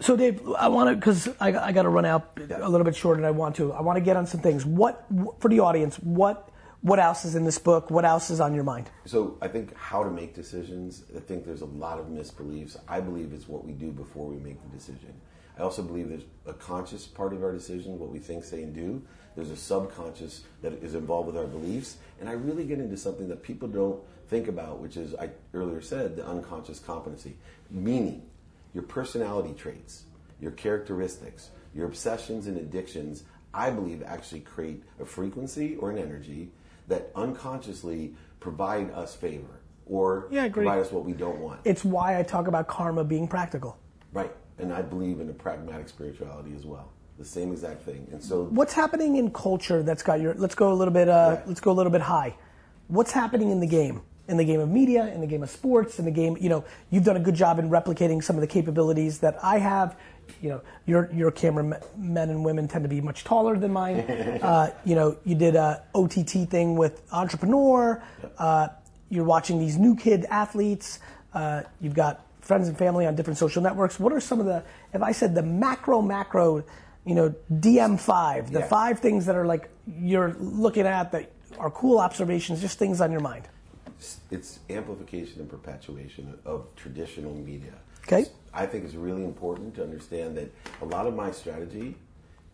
so 0.00 0.14
Dave, 0.16 0.40
I 0.58 0.68
want 0.68 0.90
to 0.90 0.96
because 0.96 1.28
I, 1.40 1.48
I 1.68 1.72
got 1.72 1.82
to 1.82 1.88
run 1.88 2.04
out 2.04 2.38
a 2.54 2.68
little 2.68 2.84
bit 2.84 2.94
short, 2.94 3.16
and 3.16 3.26
I 3.26 3.30
want 3.30 3.56
to. 3.56 3.72
I 3.72 3.80
want 3.80 3.96
to 3.96 4.00
get 4.02 4.16
on 4.16 4.26
some 4.26 4.40
things. 4.40 4.66
What 4.66 5.06
for 5.40 5.48
the 5.48 5.60
audience? 5.60 5.96
What 5.96 6.50
what 6.82 6.98
else 6.98 7.24
is 7.24 7.34
in 7.34 7.44
this 7.44 7.58
book? 7.58 7.90
What 7.90 8.04
else 8.04 8.30
is 8.30 8.40
on 8.40 8.54
your 8.54 8.64
mind? 8.64 8.90
So 9.06 9.38
I 9.40 9.48
think 9.48 9.74
how 9.76 10.02
to 10.04 10.10
make 10.10 10.34
decisions. 10.34 11.04
I 11.16 11.20
think 11.20 11.46
there's 11.46 11.62
a 11.62 11.66
lot 11.66 11.98
of 11.98 12.06
misbeliefs. 12.06 12.76
I 12.88 13.00
believe 13.00 13.32
it's 13.32 13.48
what 13.48 13.64
we 13.64 13.72
do 13.72 13.90
before 13.90 14.26
we 14.26 14.36
make 14.36 14.62
the 14.62 14.68
decision. 14.76 15.14
I 15.58 15.62
also 15.62 15.82
believe 15.82 16.08
there's 16.08 16.24
a 16.46 16.54
conscious 16.54 17.06
part 17.06 17.34
of 17.34 17.42
our 17.42 17.52
decision, 17.52 17.98
what 17.98 18.10
we 18.10 18.18
think, 18.18 18.44
say, 18.44 18.62
and 18.62 18.74
do. 18.74 19.02
There's 19.36 19.50
a 19.50 19.56
subconscious 19.56 20.42
that 20.62 20.72
is 20.82 20.94
involved 20.94 21.26
with 21.28 21.36
our 21.36 21.46
beliefs, 21.46 21.96
and 22.20 22.28
I 22.28 22.32
really 22.32 22.64
get 22.64 22.78
into 22.80 22.96
something 22.96 23.28
that 23.28 23.42
people 23.42 23.68
don't 23.68 24.00
think 24.28 24.48
about, 24.48 24.78
which 24.80 24.96
is 24.96 25.14
I 25.14 25.30
earlier 25.54 25.80
said 25.80 26.16
the 26.16 26.26
unconscious 26.26 26.78
competency, 26.78 27.36
meaning 27.70 28.22
your 28.74 28.82
personality 28.82 29.54
traits, 29.54 30.04
your 30.40 30.52
characteristics, 30.52 31.50
your 31.74 31.86
obsessions 31.86 32.46
and 32.46 32.56
addictions. 32.56 33.24
I 33.52 33.70
believe 33.70 34.02
actually 34.04 34.40
create 34.40 34.82
a 35.00 35.04
frequency 35.04 35.76
or 35.76 35.90
an 35.90 35.98
energy 35.98 36.50
that 36.88 37.10
unconsciously 37.16 38.14
provide 38.38 38.90
us 38.92 39.14
favor 39.14 39.60
or 39.86 40.28
Yeah, 40.30 40.48
provide 40.48 40.78
us 40.78 40.92
what 40.92 41.04
we 41.04 41.12
don't 41.12 41.38
want. 41.40 41.60
It's 41.64 41.84
why 41.84 42.18
I 42.18 42.22
talk 42.22 42.46
about 42.46 42.68
karma 42.68 43.04
being 43.04 43.26
practical. 43.28 43.76
right. 44.12 44.32
And 44.58 44.74
I 44.74 44.82
believe 44.82 45.20
in 45.20 45.30
a 45.30 45.32
pragmatic 45.32 45.88
spirituality 45.88 46.54
as 46.54 46.66
well. 46.66 46.90
The 47.20 47.26
same 47.26 47.52
exact 47.52 47.82
thing. 47.82 48.06
And 48.12 48.24
so 48.24 48.44
What's 48.44 48.72
happening 48.72 49.16
in 49.16 49.30
culture 49.30 49.82
that's 49.82 50.02
got 50.02 50.22
your? 50.22 50.32
Let's 50.32 50.54
go 50.54 50.72
a 50.72 50.74
little 50.74 50.94
bit. 50.94 51.06
Uh. 51.06 51.36
Let's 51.44 51.60
go 51.60 51.70
a 51.70 51.76
little 51.76 51.92
bit 51.92 52.00
high. 52.00 52.34
What's 52.88 53.12
happening 53.12 53.50
in 53.50 53.60
the 53.60 53.66
game? 53.66 54.00
In 54.26 54.38
the 54.38 54.44
game 54.44 54.58
of 54.58 54.70
media, 54.70 55.06
in 55.12 55.20
the 55.20 55.26
game 55.26 55.42
of 55.42 55.50
sports, 55.50 55.98
in 55.98 56.06
the 56.06 56.10
game. 56.10 56.38
You 56.40 56.48
know, 56.48 56.64
you've 56.88 57.04
done 57.04 57.18
a 57.18 57.20
good 57.20 57.34
job 57.34 57.58
in 57.58 57.68
replicating 57.68 58.24
some 58.24 58.36
of 58.36 58.40
the 58.40 58.46
capabilities 58.46 59.18
that 59.18 59.36
I 59.44 59.58
have. 59.58 59.98
You 60.40 60.48
know, 60.48 60.62
your 60.86 61.10
your 61.12 61.30
camera 61.30 61.82
men 61.94 62.30
and 62.30 62.42
women 62.42 62.66
tend 62.66 62.84
to 62.84 62.88
be 62.88 63.02
much 63.02 63.22
taller 63.22 63.54
than 63.58 63.70
mine. 63.70 63.98
uh, 64.42 64.70
you 64.86 64.94
know, 64.94 65.18
you 65.26 65.34
did 65.34 65.56
a 65.56 65.82
OTT 65.94 66.48
thing 66.48 66.74
with 66.74 67.02
Entrepreneur. 67.12 68.02
Uh, 68.38 68.68
you're 69.10 69.24
watching 69.24 69.58
these 69.58 69.76
new 69.76 69.94
kid 69.94 70.24
athletes. 70.30 71.00
Uh, 71.34 71.64
you've 71.82 71.92
got 71.92 72.24
friends 72.40 72.66
and 72.66 72.78
family 72.78 73.04
on 73.04 73.14
different 73.14 73.36
social 73.36 73.60
networks. 73.60 74.00
What 74.00 74.14
are 74.14 74.20
some 74.20 74.40
of 74.40 74.46
the? 74.46 74.64
If 74.94 75.02
I 75.02 75.12
said 75.12 75.34
the 75.34 75.42
macro 75.42 76.00
macro 76.00 76.64
you 77.04 77.14
know, 77.14 77.34
DM5, 77.50 78.50
the 78.52 78.60
Yeah. 78.60 78.66
five 78.66 78.98
things 79.00 79.26
that 79.26 79.36
are 79.36 79.46
like 79.46 79.70
you're 79.86 80.34
looking 80.38 80.86
at 80.86 81.12
that 81.12 81.30
are 81.58 81.70
cool 81.70 81.98
observations, 81.98 82.60
just 82.60 82.78
things 82.78 83.00
on 83.00 83.10
your 83.10 83.20
mind. 83.20 83.48
it's 84.30 84.60
amplification 84.70 85.40
and 85.40 85.50
perpetuation 85.50 86.38
of 86.46 86.64
traditional 86.74 87.34
media. 87.34 87.74
Okay. 88.04 88.24
I 88.54 88.64
think 88.64 88.84
it's 88.86 88.94
really 88.94 89.24
important 89.24 89.74
to 89.74 89.82
understand 89.82 90.38
that 90.38 90.50
a 90.80 90.86
lot 90.86 91.06
of 91.06 91.14
my 91.14 91.30
strategy 91.32 91.96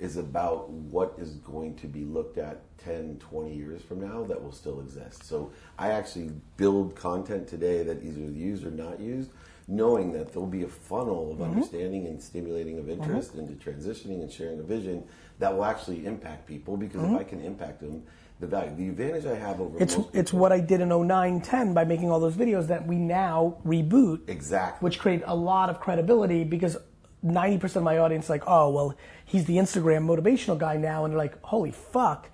is 0.00 0.16
about 0.16 0.68
what 0.68 1.14
is 1.18 1.35
going 1.37 1.76
to 1.76 1.87
be 1.87 2.04
looked 2.04 2.37
at 2.37 2.62
10, 2.78 3.18
20 3.20 3.54
years 3.54 3.80
from 3.80 4.00
now 4.00 4.24
that 4.24 4.42
will 4.42 4.52
still 4.52 4.80
exist. 4.80 5.22
So 5.24 5.52
I 5.78 5.92
actually 5.92 6.32
build 6.56 6.96
content 6.96 7.46
today 7.48 7.82
that 7.85 8.02
either 8.02 8.20
is 8.22 8.35
used 8.35 8.66
or 8.66 8.70
not 8.72 8.98
used, 8.98 9.30
knowing 9.68 10.12
that 10.12 10.33
there'll 10.33 10.46
be 10.46 10.62
a 10.62 10.68
funnel 10.68 11.33
of 11.33 11.38
mm-hmm. 11.38 11.55
understanding 11.55 12.07
and 12.07 12.22
stimulating 12.22 12.79
of 12.79 12.88
interest 12.88 13.37
mm-hmm. 13.37 13.40
into 13.40 13.55
transitioning 13.55 14.22
and 14.22 14.31
sharing 14.31 14.61
a 14.61 14.62
vision 14.62 15.02
that 15.38 15.55
will 15.55 15.64
actually 15.64 16.07
impact 16.07 16.46
people 16.46 16.76
because 16.76 17.00
if 17.02 17.07
mm-hmm. 17.07 17.16
I 17.16 17.24
can 17.24 17.40
impact 17.42 17.81
them, 17.81 18.02
the 18.38 18.46
value, 18.46 18.74
the 18.76 18.88
advantage 18.88 19.24
I 19.24 19.35
have 19.35 19.61
over 19.61 19.83
It's 19.83 19.96
it's 20.12 20.33
what 20.33 20.52
I 20.52 20.61
did 20.61 20.81
in 20.81 20.90
09, 20.90 21.40
10 21.40 21.74
by 21.74 21.85
making 21.85 22.11
all 22.11 22.20
those 22.20 22.35
videos 22.35 22.68
that 22.68 22.87
we 22.87 22.96
now 22.96 23.57
reboot. 23.66 24.29
Exactly. 24.29 24.85
Which 24.85 24.98
create 24.98 25.22
a 25.24 25.35
lot 25.35 25.70
of 25.70 25.81
credibility 25.81 26.44
because 26.44 26.76
90% 27.24 27.76
of 27.76 27.83
my 27.83 27.98
audience 27.98 28.26
is 28.26 28.31
like, 28.31 28.42
oh, 28.46 28.70
well, 28.70 28.94
he's 29.24 29.46
the 29.46 29.57
Instagram 29.57 30.07
motivational 30.07 30.59
guy 30.59 30.76
now. 30.76 31.05
And 31.05 31.12
they're 31.12 31.18
like, 31.18 31.42
holy 31.42 31.70
fuck. 31.70 32.31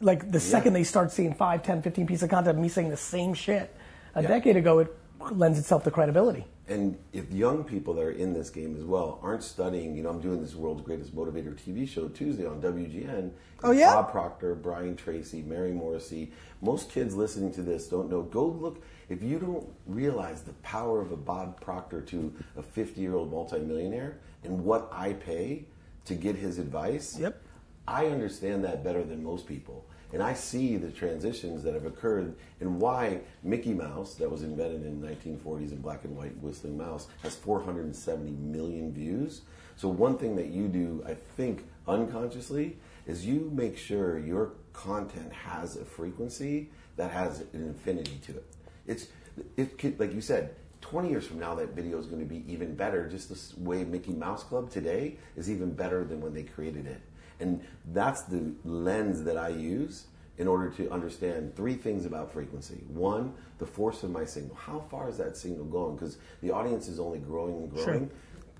Like 0.00 0.30
the 0.32 0.40
second 0.40 0.72
they 0.72 0.84
start 0.84 1.12
seeing 1.12 1.32
5, 1.32 1.62
10, 1.62 1.82
15 1.82 2.06
pieces 2.06 2.24
of 2.24 2.30
content 2.30 2.58
me 2.58 2.68
saying 2.68 2.90
the 2.90 2.96
same 2.96 3.34
shit 3.34 3.74
a 4.14 4.22
Yeah. 4.22 4.28
decade 4.28 4.56
ago, 4.56 4.80
it 4.80 4.94
lends 5.32 5.58
itself 5.58 5.84
to 5.84 5.90
credibility. 5.90 6.44
And 6.66 6.96
if 7.12 7.30
young 7.30 7.62
people 7.62 7.92
that 7.94 8.02
are 8.02 8.10
in 8.10 8.32
this 8.32 8.48
game 8.48 8.74
as 8.76 8.84
well 8.84 9.18
aren't 9.22 9.42
studying, 9.42 9.94
you 9.94 10.02
know, 10.02 10.08
I'm 10.08 10.20
doing 10.20 10.40
this 10.40 10.54
world's 10.54 10.80
greatest 10.82 11.14
motivator 11.14 11.54
TV 11.54 11.86
show 11.86 12.08
Tuesday 12.08 12.46
on 12.46 12.62
WGN. 12.62 13.32
Oh, 13.62 13.70
yeah? 13.72 13.92
Bob 13.94 14.10
Proctor, 14.10 14.54
Brian 14.54 14.96
Tracy, 14.96 15.42
Mary 15.42 15.72
Morrissey. 15.72 16.32
Most 16.62 16.90
kids 16.90 17.14
listening 17.14 17.52
to 17.54 17.62
this 17.62 17.86
don't 17.88 18.10
know. 18.10 18.22
Go 18.22 18.46
look. 18.46 18.82
If 19.10 19.22
you 19.22 19.38
don't 19.38 19.68
realize 19.86 20.40
the 20.42 20.54
power 20.54 21.02
of 21.02 21.12
a 21.12 21.16
Bob 21.16 21.60
Proctor 21.60 22.00
to 22.00 22.32
a 22.56 22.62
50 22.62 23.00
year 23.00 23.14
old 23.14 23.30
multimillionaire 23.30 24.16
and 24.42 24.64
what 24.64 24.88
I 24.90 25.12
pay 25.12 25.66
to 26.06 26.14
get 26.14 26.36
his 26.36 26.58
advice, 26.58 27.18
Yep. 27.18 27.40
I 27.86 28.06
understand 28.06 28.64
that 28.64 28.82
better 28.82 29.02
than 29.04 29.22
most 29.22 29.46
people. 29.46 29.84
And 30.14 30.22
I 30.22 30.32
see 30.32 30.76
the 30.76 30.92
transitions 30.92 31.64
that 31.64 31.74
have 31.74 31.86
occurred 31.86 32.36
and 32.60 32.80
why 32.80 33.18
Mickey 33.42 33.74
Mouse, 33.74 34.14
that 34.14 34.30
was 34.30 34.44
invented 34.44 34.86
in 34.86 35.00
the 35.00 35.08
1940s 35.08 35.72
in 35.72 35.80
black 35.80 36.04
and 36.04 36.16
white 36.16 36.36
whistling 36.38 36.78
mouse, 36.78 37.08
has 37.24 37.34
470 37.34 38.30
million 38.30 38.92
views. 38.92 39.40
So 39.74 39.88
one 39.88 40.16
thing 40.16 40.36
that 40.36 40.46
you 40.46 40.68
do, 40.68 41.02
I 41.04 41.14
think 41.36 41.66
unconsciously, 41.88 42.76
is 43.08 43.26
you 43.26 43.50
make 43.52 43.76
sure 43.76 44.20
your 44.20 44.52
content 44.72 45.32
has 45.32 45.74
a 45.74 45.84
frequency 45.84 46.70
that 46.94 47.10
has 47.10 47.40
an 47.40 47.48
infinity 47.64 48.20
to 48.26 48.36
it. 48.36 48.46
It's 48.86 49.08
it 49.56 49.78
could, 49.78 49.98
like 49.98 50.14
you 50.14 50.20
said, 50.20 50.54
20 50.82 51.10
years 51.10 51.26
from 51.26 51.40
now, 51.40 51.56
that 51.56 51.70
video 51.70 51.98
is 51.98 52.06
going 52.06 52.20
to 52.20 52.26
be 52.26 52.44
even 52.46 52.76
better. 52.76 53.08
Just 53.08 53.30
the 53.30 53.60
way 53.60 53.82
Mickey 53.82 54.12
Mouse 54.12 54.44
Club 54.44 54.70
today 54.70 55.16
is 55.34 55.50
even 55.50 55.72
better 55.72 56.04
than 56.04 56.20
when 56.20 56.34
they 56.34 56.44
created 56.44 56.86
it. 56.86 57.00
And 57.40 57.64
that's 57.92 58.22
the 58.22 58.52
lens 58.64 59.24
that 59.24 59.36
I 59.36 59.48
use 59.48 60.06
in 60.36 60.48
order 60.48 60.68
to 60.70 60.90
understand 60.90 61.54
three 61.54 61.74
things 61.74 62.06
about 62.06 62.32
frequency. 62.32 62.82
One, 62.88 63.34
the 63.58 63.66
force 63.66 64.02
of 64.02 64.10
my 64.10 64.24
signal. 64.24 64.56
How 64.56 64.80
far 64.90 65.08
is 65.08 65.16
that 65.18 65.36
signal 65.36 65.64
going? 65.66 65.96
Because 65.96 66.18
the 66.42 66.50
audience 66.50 66.88
is 66.88 66.98
only 66.98 67.18
growing 67.18 67.56
and 67.56 67.70
growing. 67.70 68.08
Sure. 68.08 68.08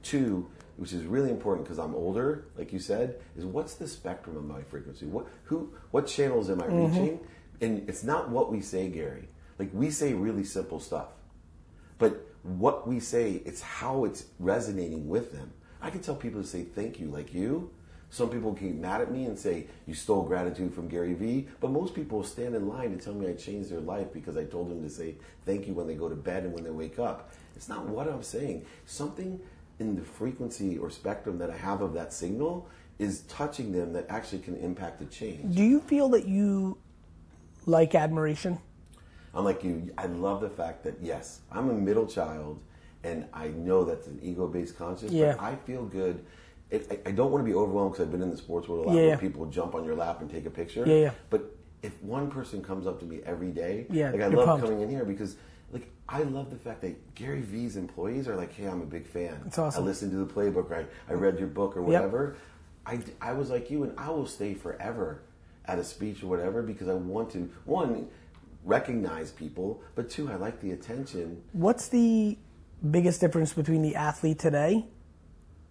Two, 0.03 0.51
which 0.77 0.93
is 0.93 1.05
really 1.05 1.31
important 1.31 1.65
because 1.65 1.79
I'm 1.79 1.95
older, 1.95 2.47
like 2.57 2.73
you 2.73 2.79
said, 2.79 3.21
is 3.37 3.45
what's 3.45 3.75
the 3.75 3.89
spectrum 3.89 4.37
of 4.37 4.45
my 4.45 4.63
frequency? 4.63 5.07
What 5.07 5.27
who 5.45 5.73
what 5.93 6.07
channels 6.07 6.51
am 6.51 6.61
I 6.61 6.67
mm-hmm. 6.67 6.87
reaching? 6.87 7.21
And 7.61 7.89
it's 7.89 8.05
not 8.05 8.29
what 8.29 8.53
we 8.53 8.61
say, 8.61 8.89
Gary. 8.89 9.29
Like 9.59 9.71
we 9.73 9.91
say 9.91 10.13
really 10.13 10.45
simple 10.45 10.81
stuff. 10.81 11.09
But 11.99 12.27
what 12.43 12.87
we 12.87 13.01
say, 13.01 13.41
it's 13.45 13.63
how 13.63 14.05
it's 14.05 14.27
resonating 14.39 15.09
with 15.09 15.33
them. 15.33 15.53
I 15.81 15.91
can 15.91 16.01
tell 16.01 16.17
people 16.17 16.43
to 16.43 16.47
say 16.47 16.63
thank 16.63 17.01
you 17.01 17.09
like 17.09 17.33
you. 17.33 17.71
Some 18.15 18.31
people 18.31 18.53
get 18.53 18.77
mad 18.77 19.01
at 19.01 19.11
me 19.11 19.25
and 19.25 19.37
say, 19.37 19.67
you 19.89 19.95
stole 19.95 20.23
gratitude 20.23 20.73
from 20.73 20.87
Gary 20.87 21.15
Vee. 21.15 21.49
But 21.59 21.73
most 21.73 21.97
people 21.97 22.23
stand 22.23 22.55
in 22.55 22.69
line 22.69 22.97
to 22.97 23.05
tell 23.05 23.13
me 23.13 23.27
I 23.27 23.33
changed 23.33 23.71
their 23.71 23.81
life 23.81 24.13
because 24.13 24.37
I 24.37 24.45
told 24.45 24.71
them 24.71 24.85
to 24.85 24.89
say 24.89 25.17
thank 25.45 25.67
you 25.67 25.75
when 25.75 25.89
they 25.89 25.97
go 25.97 26.09
to 26.09 26.15
bed 26.15 26.45
and 26.45 26.53
when 26.53 26.63
they 26.63 26.71
wake 26.71 27.01
up. 27.01 27.33
It's 27.57 27.69
not 27.69 27.87
what 27.87 28.07
I'm 28.07 28.23
saying. 28.23 28.67
Something 28.87 29.41
in 29.81 29.97
the 29.97 30.03
frequency 30.03 30.79
or 30.79 30.91
spectrum 30.91 31.39
that 31.39 31.51
I 31.51 31.57
have 31.57 31.81
of 31.83 31.93
that 31.95 32.13
signal 32.13 32.69
is 33.01 33.23
touching 33.23 33.73
them 33.73 33.93
that 33.95 34.07
actually 34.09 34.43
can 34.43 34.55
impact 34.59 35.01
the 35.01 35.07
change. 35.07 35.53
Do 35.53 35.65
you 35.65 35.81
feel 35.81 36.09
that 36.11 36.29
you 36.29 36.79
like 37.67 37.97
admiration? 37.97 38.61
I'm 39.35 39.43
like 39.43 39.65
you. 39.65 39.93
I 39.99 40.07
love 40.07 40.41
the 40.41 40.51
fact 40.51 40.85
that 40.85 40.99
yes, 41.03 41.41
I'm 41.51 41.69
a 41.69 41.75
middle 41.75 42.07
child, 42.07 42.61
and 43.03 43.27
I 43.35 43.49
know 43.49 43.83
that's 43.83 44.07
an 44.07 44.21
ego-based 44.23 44.79
conscious. 44.79 45.11
Yeah. 45.11 45.33
But 45.33 45.43
I 45.43 45.57
feel 45.57 45.85
good. 45.85 46.25
It, 46.71 46.87
I, 47.07 47.09
I 47.11 47.13
don't 47.13 47.31
want 47.31 47.45
to 47.45 47.51
be 47.51 47.55
overwhelmed 47.55 47.93
because 47.93 48.07
I've 48.07 48.13
been 48.13 48.23
in 48.23 48.31
the 48.31 48.37
sports 48.37 48.69
world 48.69 48.87
a 48.87 48.89
lot 48.89 48.95
Yeah, 48.97 49.03
where 49.03 49.11
yeah. 49.11 49.17
people 49.17 49.47
jump 49.47 49.75
on 49.75 49.85
your 49.85 49.95
lap 49.95 50.21
and 50.21 50.31
take 50.31 50.47
a 50.47 50.51
picture. 50.51 50.85
Yeah, 50.87 50.97
yeah. 50.97 51.11
But 51.31 51.55
if 51.83 52.03
one 52.03 52.31
person 52.31 52.63
comes 52.63 52.87
up 52.87 52.99
to 53.01 53.05
me 53.05 53.21
every 53.25 53.51
day, 53.51 53.87
Yeah, 53.91 54.11
like 54.11 54.23
I 54.23 54.27
love 54.29 54.47
pumped. 54.47 54.65
coming 54.67 54.81
in 54.83 54.89
here 54.91 55.05
because. 55.05 55.37
Like 55.73 55.91
I 56.09 56.23
love 56.23 56.51
the 56.51 56.57
fact 56.57 56.83
that 56.83 57.17
Gary 57.17 57.41
Vee's 57.41 57.77
employees 57.77 58.29
are 58.29 58.37
like, 58.37 58.53
"Hey, 58.53 58.67
I'm 58.67 58.81
a 58.81 58.87
big 58.87 59.09
fan. 59.09 59.41
That's 59.43 59.59
awesome. 59.59 59.83
I 59.83 59.87
listened 59.87 60.13
to 60.13 60.19
the 60.19 60.33
playbook. 60.33 60.71
Or 60.71 60.77
I, 60.77 61.13
I 61.13 61.15
read 61.15 61.37
your 61.37 61.49
book 61.49 61.77
or 61.77 61.83
whatever." 61.83 62.37
I, 62.87 63.01
I 63.21 63.33
was 63.33 63.51
like 63.51 63.73
you, 63.73 63.83
and 63.83 63.93
I 63.99 64.11
will 64.11 64.27
stay 64.27 64.55
forever 64.55 65.23
at 65.65 65.81
a 65.81 65.83
speech 65.83 66.23
or 66.23 66.29
whatever 66.29 66.63
because 66.63 66.87
I 66.89 66.95
want 66.95 67.31
to 67.33 67.51
one 67.65 68.07
recognize 68.65 69.31
people, 69.31 69.83
but 69.95 70.11
two, 70.11 70.31
I 70.31 70.37
like 70.37 70.61
the 70.61 70.71
attention. 70.71 71.43
What's 71.53 71.89
the 71.89 72.39
biggest 72.89 73.21
difference 73.21 73.53
between 73.53 73.83
the 73.83 73.97
athlete 73.97 74.39
today 74.39 74.87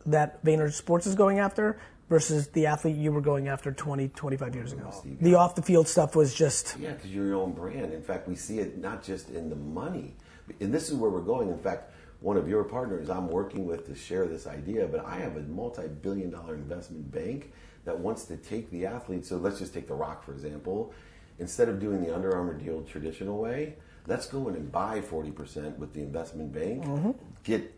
that 0.05 0.43
Vayner 0.43 0.71
Sports 0.71 1.07
is 1.07 1.15
going 1.15 1.39
after 1.39 1.79
versus 2.09 2.47
the 2.49 2.65
athlete 2.65 2.95
you 2.95 3.11
were 3.11 3.21
going 3.21 3.47
after 3.47 3.71
20, 3.71 4.09
25 4.09 4.55
years 4.55 4.73
ago? 4.73 4.93
The 5.21 5.35
off 5.35 5.55
the 5.55 5.61
field 5.61 5.87
stuff 5.87 6.15
was 6.15 6.33
just 6.33 6.77
Yeah, 6.79 6.91
because 6.91 7.13
you're 7.13 7.27
your 7.27 7.41
own 7.41 7.53
brand. 7.53 7.93
In 7.93 8.01
fact, 8.01 8.27
we 8.27 8.35
see 8.35 8.59
it 8.59 8.77
not 8.77 9.03
just 9.03 9.29
in 9.29 9.49
the 9.49 9.55
money, 9.55 10.15
and 10.59 10.73
this 10.73 10.89
is 10.89 10.95
where 10.95 11.09
we're 11.09 11.21
going. 11.21 11.49
In 11.49 11.57
fact, 11.57 11.91
one 12.23 12.37
of 12.37 12.47
your 12.47 12.63
partners 12.63 13.09
I'm 13.09 13.27
working 13.27 13.65
with 13.65 13.85
to 13.87 13.95
share 13.95 14.27
this 14.27 14.47
idea, 14.47 14.87
but 14.87 15.05
I 15.05 15.17
have 15.17 15.35
a 15.35 15.41
multi-billion 15.41 16.29
dollar 16.29 16.55
investment 16.55 17.11
bank 17.11 17.51
that 17.85 17.99
wants 17.99 18.23
to 18.25 18.37
take 18.37 18.71
the 18.71 18.85
athlete. 18.85 19.25
So 19.25 19.37
let's 19.37 19.59
just 19.59 19.73
take 19.73 19.87
The 19.87 19.93
Rock, 19.93 20.23
for 20.23 20.31
example. 20.31 20.93
Instead 21.39 21.67
of 21.67 21.79
doing 21.81 22.01
the 22.01 22.15
Under 22.15 22.33
Armour 22.33 22.53
deal 22.53 22.81
traditional 22.83 23.39
way, 23.39 23.75
let's 24.07 24.27
go 24.27 24.47
in 24.47 24.55
and 24.55 24.71
buy 24.71 25.01
40% 25.01 25.77
with 25.77 25.93
the 25.93 26.01
investment 26.01 26.53
bank, 26.53 26.83
mm-hmm. 26.83 27.11
get 27.43 27.73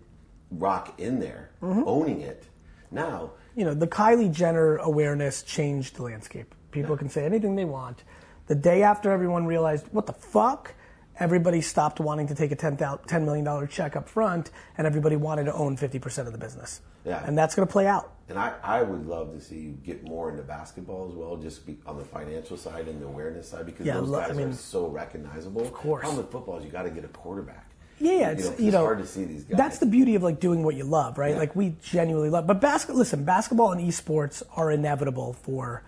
Rock 0.51 0.99
in 0.99 1.19
there, 1.19 1.51
mm-hmm. 1.61 1.83
owning 1.85 2.21
it. 2.21 2.45
Now, 2.91 3.31
you 3.55 3.65
know, 3.65 3.73
the 3.73 3.87
Kylie 3.87 4.31
Jenner 4.31 4.77
awareness 4.77 5.43
changed 5.43 5.95
the 5.95 6.03
landscape. 6.03 6.53
People 6.71 6.97
can 6.97 7.09
say 7.09 7.25
anything 7.25 7.55
they 7.55 7.65
want. 7.65 8.03
The 8.47 8.55
day 8.55 8.83
after 8.83 9.11
everyone 9.11 9.45
realized, 9.45 9.87
what 9.91 10.05
the 10.05 10.13
fuck? 10.13 10.73
Everybody 11.17 11.61
stopped 11.61 12.01
wanting 12.01 12.27
to 12.27 12.35
take 12.35 12.51
a 12.51 12.55
$10 12.57 13.23
million 13.23 13.67
check 13.69 13.95
up 13.95 14.09
front, 14.09 14.51
and 14.77 14.85
everybody 14.85 15.15
wanted 15.15 15.45
to 15.45 15.53
own 15.53 15.77
50% 15.77 16.27
of 16.27 16.33
the 16.33 16.37
business. 16.37 16.81
Yeah. 17.05 17.23
And 17.25 17.37
that's 17.37 17.55
going 17.55 17.65
to 17.65 17.71
play 17.71 17.87
out. 17.87 18.11
And 18.27 18.37
I, 18.37 18.53
I 18.61 18.81
would 18.81 19.05
love 19.05 19.33
to 19.33 19.39
see 19.39 19.59
you 19.59 19.71
get 19.71 20.03
more 20.03 20.29
into 20.29 20.43
basketball 20.43 21.07
as 21.09 21.15
well, 21.15 21.37
just 21.37 21.65
be 21.65 21.77
on 21.85 21.97
the 21.97 22.03
financial 22.03 22.57
side 22.57 22.87
and 22.89 23.01
the 23.01 23.05
awareness 23.05 23.47
side, 23.47 23.65
because 23.65 23.85
Yeah, 23.85 23.95
those 23.95 24.09
lo- 24.09 24.19
I 24.19 24.27
guys 24.27 24.37
mean, 24.37 24.49
are 24.49 24.53
so 24.53 24.87
recognizable. 24.87 25.61
Of 25.61 25.71
course. 25.73 26.01
Problem 26.01 26.17
with 26.23 26.31
football 26.31 26.57
is 26.57 26.65
you 26.65 26.71
got 26.71 26.83
to 26.83 26.89
get 26.89 27.05
a 27.05 27.09
quarterback. 27.09 27.64
Yeah, 27.99 28.31
You 28.31 28.49
it's 28.49 28.59
you 28.59 28.71
know, 28.71 28.81
hard 28.81 28.99
to 28.99 29.07
see 29.07 29.23
these 29.23 29.43
guys. 29.43 29.57
That's 29.57 29.79
the 29.79 29.85
beauty 29.85 30.15
of 30.15 30.23
like 30.23 30.39
doing 30.39 30.63
what 30.63 30.75
you 30.75 30.83
love, 30.83 31.17
right? 31.17 31.31
Yeah. 31.31 31.39
Like 31.39 31.55
we 31.55 31.75
genuinely 31.81 32.29
love. 32.29 32.45
But 32.45 32.59
basketball, 32.59 32.97
listen, 32.97 33.23
basketball 33.23 33.71
and 33.71 33.81
esports 33.81 34.43
are 34.55 34.71
inevitable 34.71 35.33
for 35.33 35.83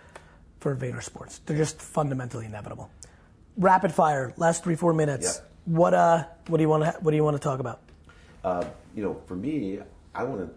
for 0.60 0.76
Vayner 0.76 1.04
Sports. 1.04 1.40
They're 1.46 1.58
just 1.58 1.82
fundamentally 1.82 2.46
inevitable. 2.46 2.90
Rapid 3.58 3.92
fire, 3.92 4.34
last 4.38 4.64
three 4.64 4.76
four 4.76 4.94
minutes. 4.94 5.42
Yep. 5.42 5.52
What 5.66 5.94
uh, 5.94 6.24
what 6.48 6.58
do 6.58 6.64
you 6.64 6.70
want 6.70 6.84
to 6.84 6.92
what 7.02 7.12
do 7.12 7.18
you 7.18 7.24
want 7.24 7.36
to 7.36 7.44
talk 7.44 7.60
about? 7.60 7.82
Uh, 8.44 8.66
you 8.96 9.04
know, 9.04 9.22
for 9.26 9.36
me, 9.36 9.80
I 10.16 10.24
want 10.24 10.40
to 10.42 10.50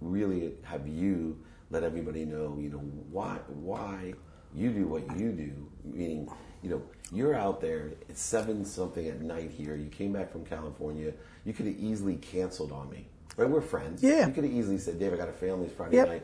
really 0.00 0.52
have 0.62 0.86
you 0.86 1.38
let 1.70 1.82
everybody 1.82 2.24
know, 2.24 2.58
you 2.60 2.68
know, 2.68 2.78
why 3.10 3.38
why 3.48 4.12
you 4.54 4.70
do 4.70 4.86
what 4.86 5.02
you 5.18 5.32
do. 5.32 5.68
Meaning, 5.84 6.28
you 6.62 6.70
know, 6.70 6.82
you're 7.12 7.34
out 7.34 7.60
there. 7.60 7.90
It's 8.08 8.20
seven 8.20 8.64
something 8.64 9.06
at 9.06 9.20
night 9.20 9.50
here. 9.50 9.76
You 9.76 9.88
came 9.88 10.12
back 10.12 10.30
from 10.30 10.44
California. 10.44 11.12
You 11.44 11.52
could 11.52 11.66
have 11.66 11.76
easily 11.78 12.16
canceled 12.16 12.72
on 12.72 12.90
me. 12.90 13.06
Right? 13.36 13.48
We're 13.48 13.60
friends. 13.60 14.02
Yeah. 14.02 14.26
You 14.26 14.32
could 14.32 14.44
have 14.44 14.52
easily 14.52 14.78
said, 14.78 14.98
"Dave, 14.98 15.12
I 15.12 15.16
got 15.16 15.28
a 15.28 15.32
family. 15.32 15.66
It's 15.66 15.74
Friday 15.74 15.96
Yep. 15.96 16.08
night." 16.08 16.22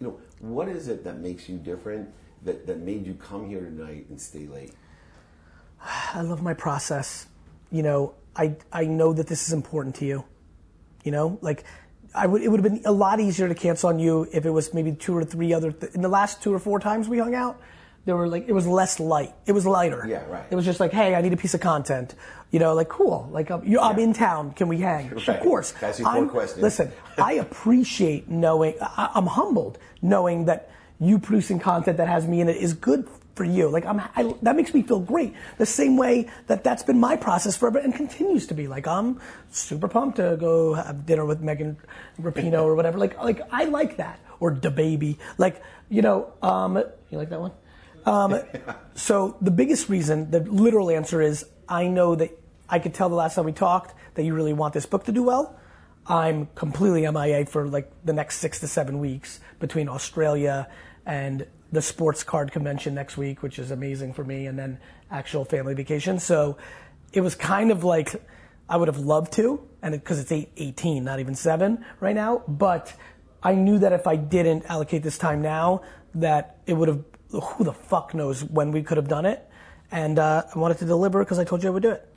You 0.00 0.06
know, 0.08 0.20
what 0.40 0.68
is 0.68 0.88
it 0.88 1.04
that 1.04 1.18
makes 1.18 1.48
you 1.48 1.58
different? 1.58 2.08
That 2.44 2.66
that 2.66 2.80
made 2.80 3.06
you 3.06 3.14
come 3.14 3.48
here 3.48 3.60
tonight 3.60 4.06
and 4.08 4.20
stay 4.20 4.46
late? 4.46 4.72
I 6.14 6.22
love 6.22 6.42
my 6.42 6.54
process. 6.54 7.26
You 7.70 7.82
know, 7.82 8.14
I 8.36 8.56
I 8.72 8.84
know 8.86 9.12
that 9.12 9.26
this 9.26 9.46
is 9.46 9.52
important 9.52 9.94
to 9.96 10.06
you. 10.06 10.24
You 11.04 11.12
know, 11.12 11.38
like 11.42 11.64
I 12.14 12.26
would, 12.26 12.42
it 12.42 12.48
would 12.48 12.64
have 12.64 12.72
been 12.72 12.82
a 12.86 12.92
lot 12.92 13.20
easier 13.20 13.48
to 13.48 13.54
cancel 13.54 13.88
on 13.90 13.98
you 13.98 14.26
if 14.32 14.46
it 14.46 14.50
was 14.50 14.72
maybe 14.72 14.92
two 14.92 15.16
or 15.16 15.24
three 15.24 15.52
other. 15.52 15.70
Th- 15.72 15.92
in 15.94 16.00
the 16.00 16.08
last 16.08 16.42
two 16.42 16.52
or 16.54 16.58
four 16.58 16.80
times 16.80 17.08
we 17.08 17.18
hung 17.18 17.34
out, 17.34 17.60
there 18.04 18.16
were 18.16 18.28
like 18.28 18.48
it 18.48 18.52
was 18.52 18.66
less 18.66 19.00
light. 19.00 19.32
It 19.46 19.52
was 19.52 19.66
lighter. 19.66 20.04
Yeah, 20.08 20.24
right. 20.26 20.44
It 20.50 20.54
was 20.54 20.64
just 20.64 20.80
like, 20.80 20.92
hey, 20.92 21.14
I 21.14 21.22
need 21.22 21.32
a 21.32 21.36
piece 21.36 21.54
of 21.54 21.60
content. 21.60 22.14
You 22.50 22.60
know, 22.60 22.74
like 22.74 22.88
cool. 22.88 23.28
Like 23.32 23.50
um, 23.50 23.62
you, 23.64 23.80
I'm 23.80 23.98
in 23.98 24.12
town. 24.12 24.52
Can 24.52 24.68
we 24.68 24.78
hang? 24.78 25.10
Of 25.28 25.40
course. 25.40 25.72
Can 25.72 25.86
I 25.86 25.88
ask 25.88 25.98
you 25.98 26.04
four 26.04 26.14
I'm- 26.14 26.28
questions? 26.28 26.62
Listen, 26.62 26.92
I 27.18 27.32
appreciate 27.46 28.28
knowing. 28.28 28.74
I, 28.80 29.10
I'm 29.14 29.26
humbled 29.26 29.78
knowing 30.02 30.44
that 30.46 30.70
you 31.00 31.18
producing 31.18 31.58
content 31.58 31.96
that 31.96 32.08
has 32.08 32.26
me 32.28 32.40
in 32.40 32.48
it 32.48 32.56
is 32.56 32.74
good 32.74 33.08
for 33.34 33.44
you. 33.44 33.68
Like 33.68 33.84
I'm, 33.84 33.98
I, 34.00 34.32
that 34.42 34.54
makes 34.54 34.72
me 34.72 34.82
feel 34.82 35.00
great. 35.00 35.34
The 35.58 35.66
same 35.66 35.96
way 35.96 36.30
that 36.46 36.62
that's 36.62 36.84
been 36.84 37.00
my 37.00 37.16
process 37.16 37.56
forever 37.56 37.78
and 37.78 37.92
continues 37.92 38.46
to 38.46 38.54
be. 38.54 38.68
Like 38.68 38.86
I'm 38.86 39.20
super 39.50 39.88
pumped 39.88 40.16
to 40.16 40.36
go 40.38 40.74
have 40.74 41.04
dinner 41.04 41.24
with 41.24 41.40
Megan 41.40 41.76
Rapinoe 42.20 42.62
or 42.62 42.76
whatever. 42.76 42.98
Like, 42.98 43.18
like 43.18 43.40
I 43.50 43.64
like 43.64 43.96
that 43.96 44.20
or 44.38 44.52
the 44.52 44.70
baby. 44.70 45.18
Like, 45.36 45.60
you 45.88 46.02
know, 46.02 46.32
um, 46.42 46.76
you 47.10 47.18
like 47.18 47.30
that 47.30 47.40
one? 47.40 47.50
Um, 48.06 48.40
so 48.94 49.36
the 49.40 49.50
biggest 49.50 49.88
reason, 49.88 50.30
the 50.30 50.40
literal 50.40 50.90
answer 50.90 51.20
is, 51.20 51.46
I 51.68 51.86
know 51.86 52.14
that 52.14 52.30
I 52.68 52.78
could 52.78 52.94
tell 52.94 53.08
the 53.08 53.14
last 53.14 53.34
time 53.34 53.44
we 53.44 53.52
talked 53.52 53.94
that 54.14 54.24
you 54.24 54.34
really 54.34 54.52
want 54.52 54.74
this 54.74 54.86
book 54.86 55.04
to 55.04 55.12
do 55.12 55.22
well. 55.22 55.58
I'm 56.06 56.48
completely 56.54 57.10
MIA 57.10 57.46
for 57.46 57.66
like 57.66 57.90
the 58.04 58.12
next 58.12 58.38
six 58.38 58.60
to 58.60 58.68
seven 58.68 58.98
weeks 58.98 59.40
between 59.58 59.88
Australia 59.88 60.68
and 61.06 61.46
the 61.72 61.82
sports 61.82 62.22
card 62.22 62.52
convention 62.52 62.94
next 62.94 63.16
week, 63.16 63.42
which 63.42 63.58
is 63.58 63.70
amazing 63.70 64.12
for 64.12 64.24
me, 64.24 64.46
and 64.46 64.58
then 64.58 64.78
actual 65.10 65.44
family 65.44 65.74
vacation. 65.74 66.18
So 66.18 66.58
it 67.12 67.20
was 67.22 67.34
kind 67.34 67.70
of 67.70 67.84
like 67.84 68.22
I 68.68 68.76
would 68.76 68.88
have 68.88 68.98
loved 68.98 69.32
to, 69.34 69.66
and 69.82 69.92
because 69.92 70.18
it's 70.18 70.32
eight, 70.32 70.50
18, 70.56 71.04
not 71.04 71.20
even 71.20 71.34
seven 71.34 71.84
right 72.00 72.14
now, 72.14 72.42
but 72.48 72.94
I 73.42 73.54
knew 73.54 73.78
that 73.78 73.92
if 73.92 74.06
I 74.06 74.16
didn't 74.16 74.64
allocate 74.66 75.02
this 75.02 75.18
time 75.18 75.42
now, 75.42 75.82
that 76.14 76.58
it 76.66 76.74
would 76.74 76.88
have, 76.88 77.04
who 77.40 77.64
the 77.64 77.72
fuck 77.72 78.14
knows 78.14 78.42
when 78.44 78.70
we 78.72 78.82
could 78.82 78.96
have 78.96 79.08
done 79.08 79.26
it. 79.26 79.48
And 79.90 80.18
uh, 80.18 80.44
I 80.54 80.58
wanted 80.58 80.78
to 80.78 80.84
deliver 80.86 81.22
because 81.24 81.38
I 81.38 81.44
told 81.44 81.62
you 81.62 81.68
I 81.68 81.72
would 81.72 81.82
do 81.82 81.90
it. 81.90 82.08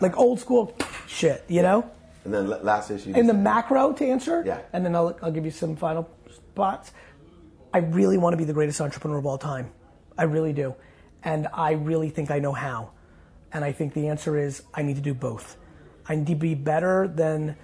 Like 0.00 0.16
old 0.18 0.40
school 0.40 0.74
shit, 1.06 1.44
you 1.48 1.62
know? 1.62 1.88
And 2.24 2.32
then 2.34 2.48
last 2.48 2.90
issue. 2.90 3.12
In 3.14 3.26
the 3.26 3.34
macro 3.34 3.92
to 3.92 4.04
answer, 4.06 4.42
Yeah. 4.44 4.60
and 4.72 4.84
then 4.84 4.94
I'll, 4.96 5.16
I'll 5.22 5.30
give 5.32 5.44
you 5.44 5.50
some 5.50 5.76
final 5.76 6.08
spots. 6.32 6.92
I 7.72 7.78
really 7.78 8.16
want 8.18 8.32
to 8.32 8.36
be 8.38 8.44
the 8.44 8.52
greatest 8.52 8.80
entrepreneur 8.80 9.18
of 9.18 9.26
all 9.26 9.38
time. 9.38 9.70
I 10.16 10.24
really 10.24 10.52
do. 10.52 10.74
And 11.22 11.48
I 11.52 11.72
really 11.72 12.10
think 12.10 12.30
I 12.30 12.38
know 12.38 12.52
how. 12.52 12.90
And 13.52 13.64
I 13.64 13.72
think 13.72 13.94
the 13.94 14.08
answer 14.08 14.38
is 14.38 14.62
I 14.74 14.82
need 14.82 14.96
to 14.96 15.02
do 15.02 15.14
both. 15.14 15.56
I 16.06 16.14
need 16.16 16.26
to 16.28 16.34
be 16.34 16.54
better 16.54 17.08
than 17.08 17.56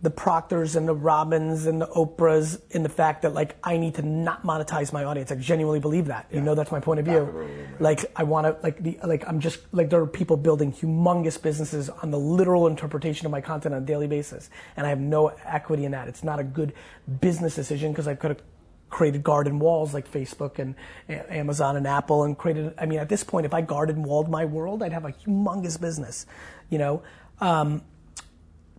the 0.00 0.10
Proctors 0.10 0.76
and 0.76 0.86
the 0.86 0.94
Robbins 0.94 1.66
and 1.66 1.80
the 1.80 1.88
Oprahs 1.88 2.60
in 2.70 2.84
the 2.84 2.88
fact 2.88 3.22
that 3.22 3.34
like 3.34 3.56
I 3.64 3.78
need 3.78 3.96
to 3.96 4.02
not 4.02 4.44
monetize 4.44 4.92
my 4.92 5.02
audience. 5.02 5.32
I 5.32 5.34
genuinely 5.34 5.80
believe 5.80 6.06
that. 6.06 6.26
You 6.30 6.40
know 6.40 6.54
that's 6.54 6.70
my 6.70 6.78
point 6.78 7.00
of 7.00 7.06
view. 7.06 7.48
Like 7.80 8.04
I 8.14 8.22
want 8.22 8.46
to 8.46 8.62
like 8.62 8.80
the 8.80 8.98
like 9.02 9.26
I'm 9.26 9.40
just 9.40 9.58
like 9.72 9.90
there 9.90 10.00
are 10.00 10.06
people 10.06 10.36
building 10.36 10.72
humongous 10.72 11.40
businesses 11.40 11.90
on 11.90 12.12
the 12.12 12.18
literal 12.18 12.68
interpretation 12.68 13.26
of 13.26 13.32
my 13.32 13.40
content 13.40 13.74
on 13.74 13.82
a 13.82 13.86
daily 13.86 14.06
basis, 14.06 14.50
and 14.76 14.86
I 14.86 14.90
have 14.90 15.00
no 15.00 15.28
equity 15.44 15.84
in 15.84 15.90
that. 15.92 16.06
It's 16.06 16.22
not 16.22 16.38
a 16.38 16.44
good 16.44 16.74
business 17.20 17.56
decision 17.56 17.90
because 17.90 18.06
I 18.06 18.14
could 18.14 18.30
have 18.30 18.42
created 18.90 19.22
garden 19.24 19.58
walls 19.58 19.92
like 19.94 20.10
Facebook 20.10 20.60
and 20.60 20.76
Amazon 21.08 21.76
and 21.76 21.88
Apple 21.88 22.22
and 22.22 22.38
created. 22.38 22.72
I 22.78 22.86
mean, 22.86 23.00
at 23.00 23.08
this 23.08 23.24
point, 23.24 23.46
if 23.46 23.52
I 23.52 23.62
garden 23.62 24.04
walled 24.04 24.30
my 24.30 24.44
world, 24.44 24.80
I'd 24.80 24.92
have 24.92 25.04
a 25.04 25.12
humongous 25.12 25.80
business. 25.80 26.24
You 26.70 26.78
know. 26.78 27.02
Um, 27.40 27.82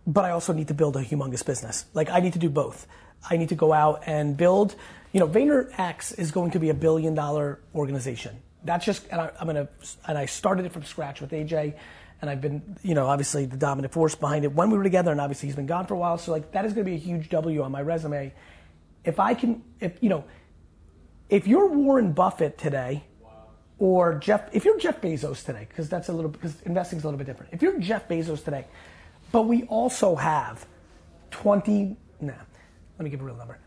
but 0.06 0.24
I 0.24 0.30
also 0.30 0.52
need 0.52 0.68
to 0.68 0.74
build 0.74 0.96
a 0.96 1.04
humongous 1.04 1.44
business. 1.44 1.84
Like 1.94 2.10
I 2.10 2.20
need 2.20 2.32
to 2.34 2.38
do 2.38 2.50
both. 2.50 2.86
I 3.28 3.36
need 3.36 3.50
to 3.50 3.54
go 3.54 3.72
out 3.72 4.02
and 4.06 4.36
build. 4.36 4.74
You 5.12 5.20
know, 5.20 5.28
VaynerX 5.28 6.18
is 6.18 6.30
going 6.30 6.52
to 6.52 6.58
be 6.58 6.70
a 6.70 6.74
billion 6.74 7.14
dollar 7.14 7.60
organization. 7.74 8.36
That's 8.64 8.84
just, 8.84 9.06
and 9.10 9.20
I, 9.20 9.30
I'm 9.40 9.46
gonna, 9.46 9.68
and 10.06 10.18
I 10.18 10.26
started 10.26 10.66
it 10.66 10.72
from 10.72 10.84
scratch 10.84 11.20
with 11.20 11.30
AJ, 11.30 11.74
and 12.20 12.30
I've 12.30 12.40
been, 12.40 12.76
you 12.82 12.94
know, 12.94 13.06
obviously 13.06 13.46
the 13.46 13.56
dominant 13.56 13.92
force 13.92 14.14
behind 14.14 14.44
it 14.44 14.52
when 14.52 14.70
we 14.70 14.76
were 14.76 14.84
together, 14.84 15.10
and 15.10 15.20
obviously 15.20 15.48
he's 15.48 15.56
been 15.56 15.66
gone 15.66 15.86
for 15.86 15.94
a 15.94 15.98
while. 15.98 16.18
So 16.18 16.32
like 16.32 16.52
that 16.52 16.64
is 16.64 16.74
to 16.74 16.84
be 16.84 16.94
a 16.94 16.98
huge 16.98 17.30
W 17.30 17.62
on 17.62 17.72
my 17.72 17.82
resume. 17.82 18.32
If 19.04 19.18
I 19.18 19.34
can, 19.34 19.62
if 19.80 20.02
you 20.02 20.10
know, 20.10 20.24
if 21.30 21.46
you're 21.46 21.68
Warren 21.68 22.12
Buffett 22.12 22.58
today, 22.58 23.04
or 23.78 24.18
Jeff, 24.18 24.54
if 24.54 24.66
you're 24.66 24.78
Jeff 24.78 25.00
Bezos 25.00 25.44
today, 25.44 25.66
because 25.68 25.88
that's 25.88 26.10
a 26.10 26.12
little, 26.12 26.30
because 26.30 26.60
investing's 26.62 27.02
a 27.02 27.06
little 27.06 27.18
bit 27.18 27.26
different. 27.26 27.54
If 27.54 27.62
you're 27.62 27.78
Jeff 27.78 28.08
Bezos 28.08 28.44
today, 28.44 28.66
but 29.32 29.42
we 29.42 29.64
also 29.64 30.16
have 30.16 30.66
20, 31.30 31.96
nah, 32.20 32.32
let 32.98 33.04
me 33.04 33.10
give 33.10 33.20
a 33.20 33.24
real 33.24 33.36
number, 33.36 33.58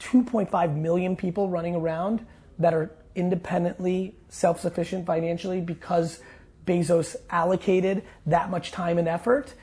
2.5 0.00 0.76
million 0.76 1.16
people 1.16 1.48
running 1.48 1.74
around 1.74 2.24
that 2.58 2.74
are 2.74 2.90
independently 3.14 4.14
self-sufficient 4.28 5.06
financially 5.06 5.60
because 5.60 6.20
Bezos 6.66 7.16
allocated 7.30 8.04
that 8.26 8.50
much 8.50 8.70
time 8.70 8.98
and 8.98 9.08
effort. 9.08 9.54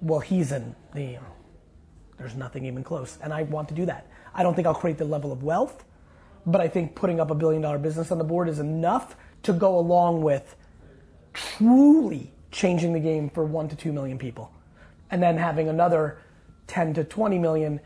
Well, 0.00 0.20
he's 0.20 0.52
in 0.52 0.74
the, 0.94 1.18
there's 2.18 2.34
nothing 2.34 2.64
even 2.64 2.82
close. 2.82 3.18
And 3.22 3.32
I 3.32 3.42
want 3.42 3.68
to 3.68 3.74
do 3.74 3.86
that. 3.86 4.06
I 4.34 4.42
don't 4.42 4.54
think 4.54 4.66
I'll 4.66 4.74
create 4.74 4.98
the 4.98 5.04
level 5.04 5.32
of 5.32 5.42
wealth, 5.42 5.84
but 6.46 6.60
I 6.60 6.68
think 6.68 6.94
putting 6.94 7.20
up 7.20 7.30
a 7.30 7.34
billion 7.34 7.62
dollar 7.62 7.78
business 7.78 8.10
on 8.10 8.18
the 8.18 8.24
board 8.24 8.48
is 8.48 8.58
enough 8.58 9.16
to 9.42 9.52
go 9.52 9.78
along 9.78 10.22
with 10.22 10.56
truly 11.32 12.32
changing 12.50 12.92
the 12.92 13.00
game 13.00 13.30
for 13.30 13.44
one 13.44 13.68
to 13.68 13.76
two 13.76 13.92
million 13.92 14.18
people. 14.18 14.50
And 15.10 15.22
then 15.22 15.36
having 15.36 15.68
another 15.68 16.18
10 16.68 16.94
to 16.94 17.04
20 17.04 17.38
million 17.38 17.80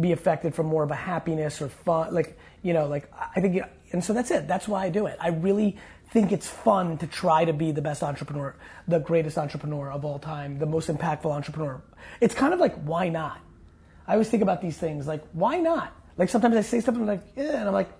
be 0.00 0.12
affected 0.12 0.54
from 0.54 0.66
more 0.66 0.84
of 0.84 0.90
a 0.90 0.96
happiness 0.96 1.60
or 1.60 1.68
fun. 1.68 2.14
Like, 2.14 2.38
you 2.62 2.72
know, 2.72 2.86
like, 2.86 3.10
I 3.34 3.40
think, 3.40 3.62
and 3.92 4.04
so 4.04 4.12
that's 4.12 4.30
it. 4.30 4.46
That's 4.46 4.68
why 4.68 4.84
I 4.84 4.90
do 4.90 5.06
it. 5.06 5.16
I 5.20 5.28
really 5.28 5.76
think 6.10 6.32
it's 6.32 6.48
fun 6.48 6.98
to 6.98 7.06
try 7.06 7.44
to 7.44 7.52
be 7.52 7.72
the 7.72 7.82
best 7.82 8.02
entrepreneur, 8.02 8.54
the 8.86 8.98
greatest 9.00 9.36
entrepreneur 9.36 9.90
of 9.90 10.04
all 10.04 10.18
time, 10.18 10.58
the 10.58 10.66
most 10.66 10.88
impactful 10.88 11.30
entrepreneur. 11.30 11.82
It's 12.20 12.34
kind 12.34 12.54
of 12.54 12.60
like, 12.60 12.74
why 12.82 13.08
not? 13.08 13.40
I 14.06 14.12
always 14.12 14.30
think 14.30 14.42
about 14.42 14.62
these 14.62 14.78
things 14.78 15.06
like, 15.06 15.22
why 15.32 15.58
not? 15.58 15.92
Like 16.16 16.30
sometimes 16.30 16.56
I 16.56 16.62
say 16.62 16.80
something 16.80 17.06
like, 17.06 17.22
yeah, 17.36 17.58
and 17.58 17.68
I'm 17.68 17.74
like, 17.74 17.90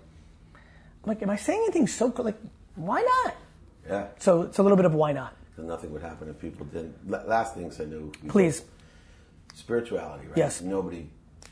I'm 0.53 1.07
like, 1.07 1.21
am 1.21 1.29
I 1.29 1.35
saying 1.35 1.61
anything 1.65 1.87
so 1.87 2.11
cool? 2.11 2.25
Like, 2.25 2.39
why 2.75 3.01
not? 3.01 3.35
Yeah. 3.87 4.07
So 4.17 4.43
it's 4.43 4.57
a 4.57 4.63
little 4.63 4.75
bit 4.75 4.85
of 4.85 4.93
why 4.93 5.13
not. 5.13 5.35
So 5.59 5.65
nothing 5.65 5.91
would 5.91 6.01
happen 6.01 6.29
if 6.29 6.39
people 6.39 6.65
didn't. 6.67 6.95
Last 7.09 7.53
things 7.53 7.81
I 7.81 7.85
know. 7.85 8.11
Please. 8.29 8.63
Spirituality, 9.53 10.27
right? 10.27 10.37
Yes. 10.37 10.61
Nobody 10.61 11.09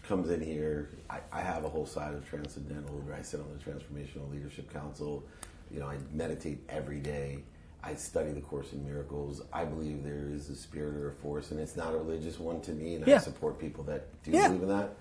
comes 0.08 0.30
in 0.30 0.40
here. 0.40 0.92
I, 1.10 1.20
I 1.32 1.42
have 1.42 1.66
a 1.66 1.70
whole 1.70 1.86
side 1.86 2.14
of 2.14 2.28
transcendental 2.30 2.96
where 3.00 3.16
I 3.18 3.22
sit 3.22 3.42
on 3.42 3.48
the 3.52 3.62
Transformational 3.62 4.32
Leadership 4.32 4.72
Council. 4.72 5.26
You 5.72 5.82
know, 5.82 5.88
I 5.88 5.98
meditate 6.14 6.60
every 6.70 7.00
day. 7.02 7.40
I 7.84 7.96
study 7.96 8.32
the 8.32 8.40
Course 8.40 8.72
in 8.72 8.86
Miracles. 8.86 9.42
I 9.52 9.66
believe 9.66 10.04
there 10.04 10.30
is 10.32 10.50
a 10.50 10.56
spirit 10.56 10.96
or 10.96 11.10
a 11.10 11.14
force, 11.16 11.52
and 11.52 11.60
it's 11.60 11.76
not 11.76 11.94
a 11.94 11.98
religious 11.98 12.40
one 12.40 12.62
to 12.62 12.72
me. 12.72 12.96
And 12.96 13.06
Yeah. 13.06 13.16
I 13.16 13.20
support 13.20 13.60
people 13.60 13.84
that 13.86 14.06
do 14.24 14.32
Yeah. 14.32 14.48
believe 14.48 14.64
in 14.64 14.70
that. 14.70 14.96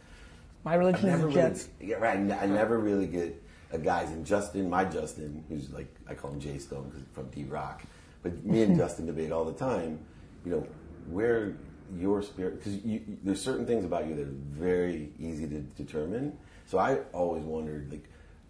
My 0.65 0.75
religion 0.75 1.07
never 1.07 1.29
is 1.29 1.35
really, 1.37 1.49
Jets. 1.49 1.69
yeah, 1.81 1.97
right. 1.97 2.17
I 2.19 2.47
never 2.47 2.79
really 2.79 3.07
get 3.07 3.41
a 3.71 3.79
guys 3.79 4.11
and 4.11 4.27
Justin, 4.27 4.69
my 4.69 4.85
Justin, 4.85 5.45
who's 5.49 5.71
like 5.71 5.95
I 6.09 6.15
call 6.15 6.33
him 6.33 6.41
Jay 6.41 6.59
Stone 6.59 6.91
'cause 6.91 7.03
from 7.13 7.29
D 7.31 7.45
Rock, 7.45 7.83
but 8.27 8.45
me 8.45 8.63
and 8.63 8.77
Justin 8.83 9.07
debate 9.07 9.33
all 9.33 9.45
the 9.45 9.53
time. 9.53 10.01
You 10.45 10.53
know 10.53 10.67
where 11.09 11.57
your 11.97 12.23
spirit 12.23 12.59
because 12.59 12.79
there's 13.23 13.41
certain 13.41 13.67
things 13.67 13.85
about 13.85 14.07
you 14.07 14.15
that 14.17 14.23
are 14.23 14.35
very 14.59 15.13
easy 15.19 15.47
to 15.49 15.61
determine. 15.61 16.37
So 16.67 16.79
I 16.79 16.99
always 17.13 17.45
wondered 17.45 17.91
like. 17.91 18.05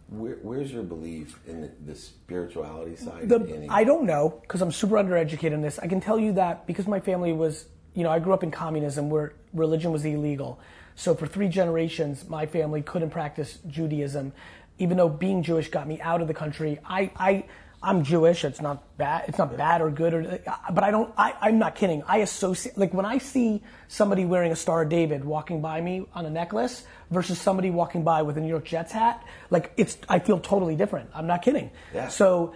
Where, 0.08 0.38
where's 0.42 0.72
your 0.72 0.84
belief 0.84 1.40
in 1.48 1.62
the, 1.62 1.70
the 1.84 1.96
spirituality 1.96 2.94
side? 2.94 3.24
of 3.24 3.28
The, 3.28 3.66
I 3.68 3.82
don't 3.82 4.06
know 4.06 4.38
because 4.40 4.62
I'm 4.62 4.70
super 4.70 4.94
undereducated 4.94 5.50
in 5.50 5.62
this. 5.62 5.80
I 5.80 5.88
can 5.88 6.00
tell 6.00 6.16
you 6.16 6.34
that 6.34 6.64
because 6.64 6.86
my 6.86 7.00
family 7.00 7.32
was, 7.32 7.64
you 7.92 8.04
know, 8.04 8.10
I 8.10 8.20
grew 8.20 8.32
up 8.32 8.44
in 8.44 8.52
communism 8.52 9.10
where 9.10 9.32
religion 9.52 9.90
was 9.90 10.04
illegal. 10.04 10.60
So 10.94 11.16
for 11.16 11.26
three 11.26 11.48
generations, 11.48 12.28
my 12.28 12.46
family 12.46 12.82
couldn't 12.82 13.10
practice 13.10 13.58
Judaism, 13.66 14.32
even 14.78 14.96
though 14.96 15.08
being 15.08 15.42
Jewish 15.42 15.70
got 15.70 15.88
me 15.88 16.00
out 16.00 16.22
of 16.22 16.28
the 16.28 16.34
country. 16.34 16.78
I, 16.84 17.10
I, 17.16 17.44
I'm 17.82 18.04
Jewish. 18.04 18.44
It's 18.44 18.60
not 18.60 18.96
bad. 18.96 19.24
It's 19.28 19.38
not 19.38 19.56
bad 19.56 19.80
or 19.80 19.90
good, 19.90 20.14
or, 20.14 20.40
but 20.72 20.82
I 20.82 20.90
don't. 20.90 21.12
I, 21.16 21.34
I'm 21.40 21.58
not 21.58 21.74
kidding. 21.74 22.02
I 22.06 22.18
associate 22.18 22.76
like 22.76 22.94
when 22.94 23.04
I 23.04 23.18
see 23.18 23.62
somebody 23.88 24.24
wearing 24.24 24.50
a 24.50 24.56
Star 24.56 24.82
of 24.82 24.88
David 24.88 25.24
walking 25.24 25.60
by 25.60 25.80
me 25.80 26.06
on 26.14 26.26
a 26.26 26.30
necklace 26.30 26.84
versus 27.10 27.38
somebody 27.38 27.70
walking 27.70 28.02
by 28.02 28.22
with 28.22 28.38
a 28.38 28.40
New 28.40 28.48
York 28.48 28.64
Jets 28.64 28.92
hat. 28.92 29.24
Like 29.50 29.72
it's, 29.76 29.98
I 30.08 30.18
feel 30.18 30.40
totally 30.40 30.74
different. 30.74 31.10
I'm 31.14 31.26
not 31.26 31.42
kidding. 31.42 31.70
Yeah. 31.94 32.08
So, 32.08 32.54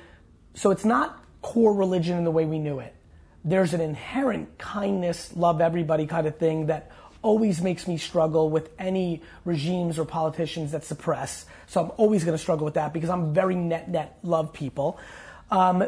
so 0.55 0.71
it's 0.71 0.85
not 0.85 1.23
core 1.43 1.75
religion 1.75 2.19
in 2.19 2.25
the 2.25 2.31
way 2.31 2.45
we 2.45 2.59
knew 2.59 2.81
it. 2.81 2.95
There's 3.45 3.73
an 3.73 3.81
inherent 3.81 4.59
kindness, 4.59 5.35
love 5.35 5.61
everybody 5.61 6.07
kind 6.07 6.27
of 6.27 6.37
thing 6.37 6.67
that 6.67 6.91
always 7.23 7.61
makes 7.61 7.87
me 7.87 7.97
struggle 7.97 8.51
with 8.51 8.71
any 8.79 9.23
regimes 9.45 9.99
or 9.99 10.05
politicians 10.05 10.73
that 10.73 10.85
suppress. 10.85 11.47
So 11.67 11.85
I'm 11.85 11.91
always 11.97 12.25
going 12.25 12.35
to 12.37 12.43
struggle 12.43 12.65
with 12.65 12.75
that 12.75 12.93
because 12.93 13.11
I'm 13.11 13.35
very 13.35 13.55
net 13.55 13.89
net 13.89 14.19
love 14.23 14.53
people. 14.53 14.99
Um, 15.51 15.85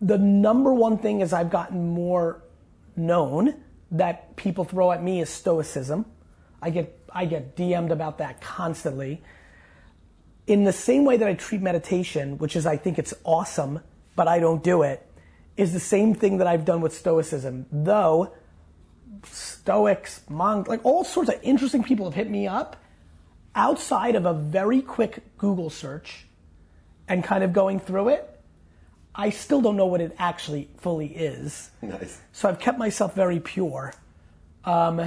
the 0.00 0.18
number 0.18 0.72
one 0.72 0.98
thing 0.98 1.20
is 1.20 1.32
I've 1.32 1.50
gotten 1.50 1.88
more 1.88 2.42
known 2.96 3.54
that 3.90 4.36
people 4.36 4.64
throw 4.64 4.92
at 4.92 5.02
me 5.02 5.20
is 5.20 5.28
stoicism. 5.28 6.06
I 6.62 6.70
get 6.70 6.98
I 7.12 7.24
get 7.24 7.56
DM'd 7.56 7.90
about 7.90 8.18
that 8.18 8.40
constantly. 8.40 9.22
In 10.46 10.64
the 10.64 10.72
same 10.72 11.04
way 11.04 11.16
that 11.16 11.28
I 11.28 11.34
treat 11.34 11.60
meditation, 11.60 12.38
which 12.38 12.56
is 12.56 12.66
I 12.66 12.76
think 12.76 12.98
it's 12.98 13.14
awesome, 13.24 13.80
but 14.16 14.28
I 14.28 14.38
don't 14.38 14.62
do 14.62 14.82
it, 14.82 15.06
is 15.56 15.72
the 15.72 15.80
same 15.80 16.14
thing 16.14 16.38
that 16.38 16.46
I've 16.46 16.64
done 16.64 16.80
with 16.80 16.94
stoicism. 16.94 17.66
Though 17.72 18.34
Stoics, 19.24 20.22
monks, 20.28 20.68
like 20.68 20.84
all 20.84 21.04
sorts 21.04 21.30
of 21.30 21.38
interesting 21.42 21.82
people 21.84 22.06
have 22.06 22.14
hit 22.14 22.30
me 22.30 22.46
up 22.46 22.76
outside 23.54 24.14
of 24.14 24.24
a 24.26 24.32
very 24.34 24.80
quick 24.82 25.22
Google 25.38 25.70
search 25.70 26.26
and 27.08 27.24
kind 27.24 27.42
of 27.42 27.52
going 27.52 27.80
through 27.80 28.10
it. 28.10 28.40
I 29.14 29.30
still 29.30 29.60
don't 29.60 29.76
know 29.76 29.86
what 29.86 30.00
it 30.00 30.14
actually 30.18 30.68
fully 30.76 31.08
is. 31.08 31.70
Nice. 31.82 32.20
So 32.32 32.48
I've 32.48 32.60
kept 32.60 32.78
myself 32.78 33.14
very 33.14 33.40
pure. 33.40 33.92
Um, 34.64 35.02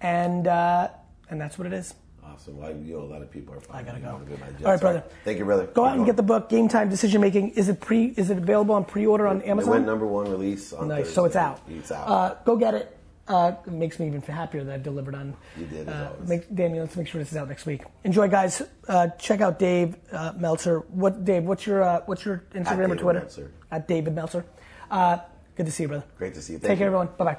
and, 0.00 0.46
uh, 0.46 0.88
and 1.28 1.40
that's 1.40 1.58
what 1.58 1.66
it 1.66 1.72
is. 1.72 1.94
Awesome. 2.24 2.56
Well, 2.56 2.74
you 2.74 2.94
know, 2.94 3.02
a 3.02 3.04
lot 3.04 3.22
of 3.22 3.30
people 3.30 3.54
are 3.54 3.60
I 3.70 3.82
gotta 3.82 4.00
go. 4.00 4.08
out 4.08 4.22
about 4.22 4.40
my 4.40 4.46
All 4.64 4.72
right, 4.72 4.80
brother. 4.80 5.04
Thank 5.24 5.38
you, 5.38 5.44
brother. 5.44 5.66
Go 5.66 5.82
Keep 5.82 5.90
out 5.90 5.96
and 5.98 6.06
get 6.06 6.16
the 6.16 6.22
book, 6.22 6.48
Game 6.48 6.68
Time 6.68 6.88
Decision 6.88 7.20
Making. 7.20 7.50
Is 7.50 7.68
it 7.68 7.80
pre? 7.80 8.06
Is 8.16 8.30
it 8.30 8.38
available 8.38 8.74
on 8.74 8.84
pre-order 8.84 9.26
on 9.26 9.40
It 9.42 9.48
Amazon? 9.48 9.70
went 9.70 9.86
number 9.86 10.06
one 10.06 10.28
release 10.30 10.72
on 10.72 10.88
Nice. 10.88 11.12
So 11.12 11.26
it's 11.26 11.36
out. 11.36 11.60
It's 11.68 11.92
out. 11.92 12.08
Uh, 12.08 12.34
go 12.44 12.56
get 12.56 12.74
it. 12.74 12.96
Uh, 13.26 13.52
makes 13.66 13.98
me 13.98 14.06
even 14.06 14.20
happier 14.20 14.62
that 14.64 14.74
I 14.74 14.78
delivered 14.78 15.14
on. 15.14 15.34
You 15.56 15.64
did, 15.66 15.88
as 15.88 15.94
Uh, 15.94 16.10
always. 16.12 16.28
make, 16.28 16.54
Danny, 16.54 16.78
let's 16.78 16.94
make 16.94 17.08
sure 17.08 17.20
this 17.22 17.30
is 17.32 17.38
out 17.38 17.48
next 17.48 17.64
week. 17.64 17.82
Enjoy, 18.04 18.28
guys. 18.28 18.60
Uh, 18.86 19.08
check 19.18 19.40
out 19.40 19.58
Dave 19.58 19.96
uh, 20.12 20.32
Meltzer. 20.36 20.80
What, 20.90 21.24
Dave? 21.24 21.44
What's 21.44 21.66
your 21.66 21.82
uh, 21.82 22.02
what's 22.04 22.24
your 22.24 22.44
Instagram 22.54 22.66
or 22.76 22.80
David 22.88 22.98
Twitter? 22.98 23.18
Meltzer. 23.20 23.50
At 23.70 23.88
David 23.88 24.14
Meltzer. 24.14 24.44
Uh, 24.90 25.18
good 25.56 25.64
to 25.66 25.72
see 25.72 25.84
you, 25.84 25.88
brother. 25.88 26.04
Great 26.18 26.34
to 26.34 26.42
see 26.42 26.52
you. 26.54 26.58
Take 26.58 26.66
Thank 26.68 26.78
care, 26.80 26.86
you. 26.90 26.96
everyone. 26.96 27.08
Bye 27.16 27.24
bye. 27.24 27.38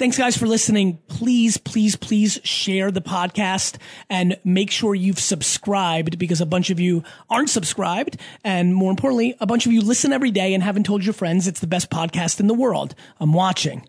Thanks, 0.00 0.18
guys, 0.18 0.36
for 0.36 0.46
listening. 0.46 0.98
Please, 1.08 1.56
please, 1.56 1.94
please 1.96 2.40
share 2.42 2.90
the 2.90 3.00
podcast 3.00 3.76
and 4.08 4.36
make 4.44 4.70
sure 4.70 4.94
you've 4.96 5.20
subscribed 5.20 6.18
because 6.18 6.40
a 6.40 6.46
bunch 6.46 6.70
of 6.70 6.80
you 6.80 7.04
aren't 7.28 7.50
subscribed. 7.50 8.16
And 8.42 8.74
more 8.74 8.90
importantly, 8.90 9.36
a 9.40 9.46
bunch 9.46 9.66
of 9.66 9.72
you 9.72 9.80
listen 9.80 10.12
every 10.12 10.32
day 10.32 10.54
and 10.54 10.62
haven't 10.62 10.86
told 10.86 11.04
your 11.04 11.14
friends 11.14 11.46
it's 11.46 11.60
the 11.60 11.68
best 11.68 11.88
podcast 11.88 12.40
in 12.40 12.46
the 12.48 12.54
world. 12.54 12.94
I'm 13.20 13.32
watching. 13.32 13.88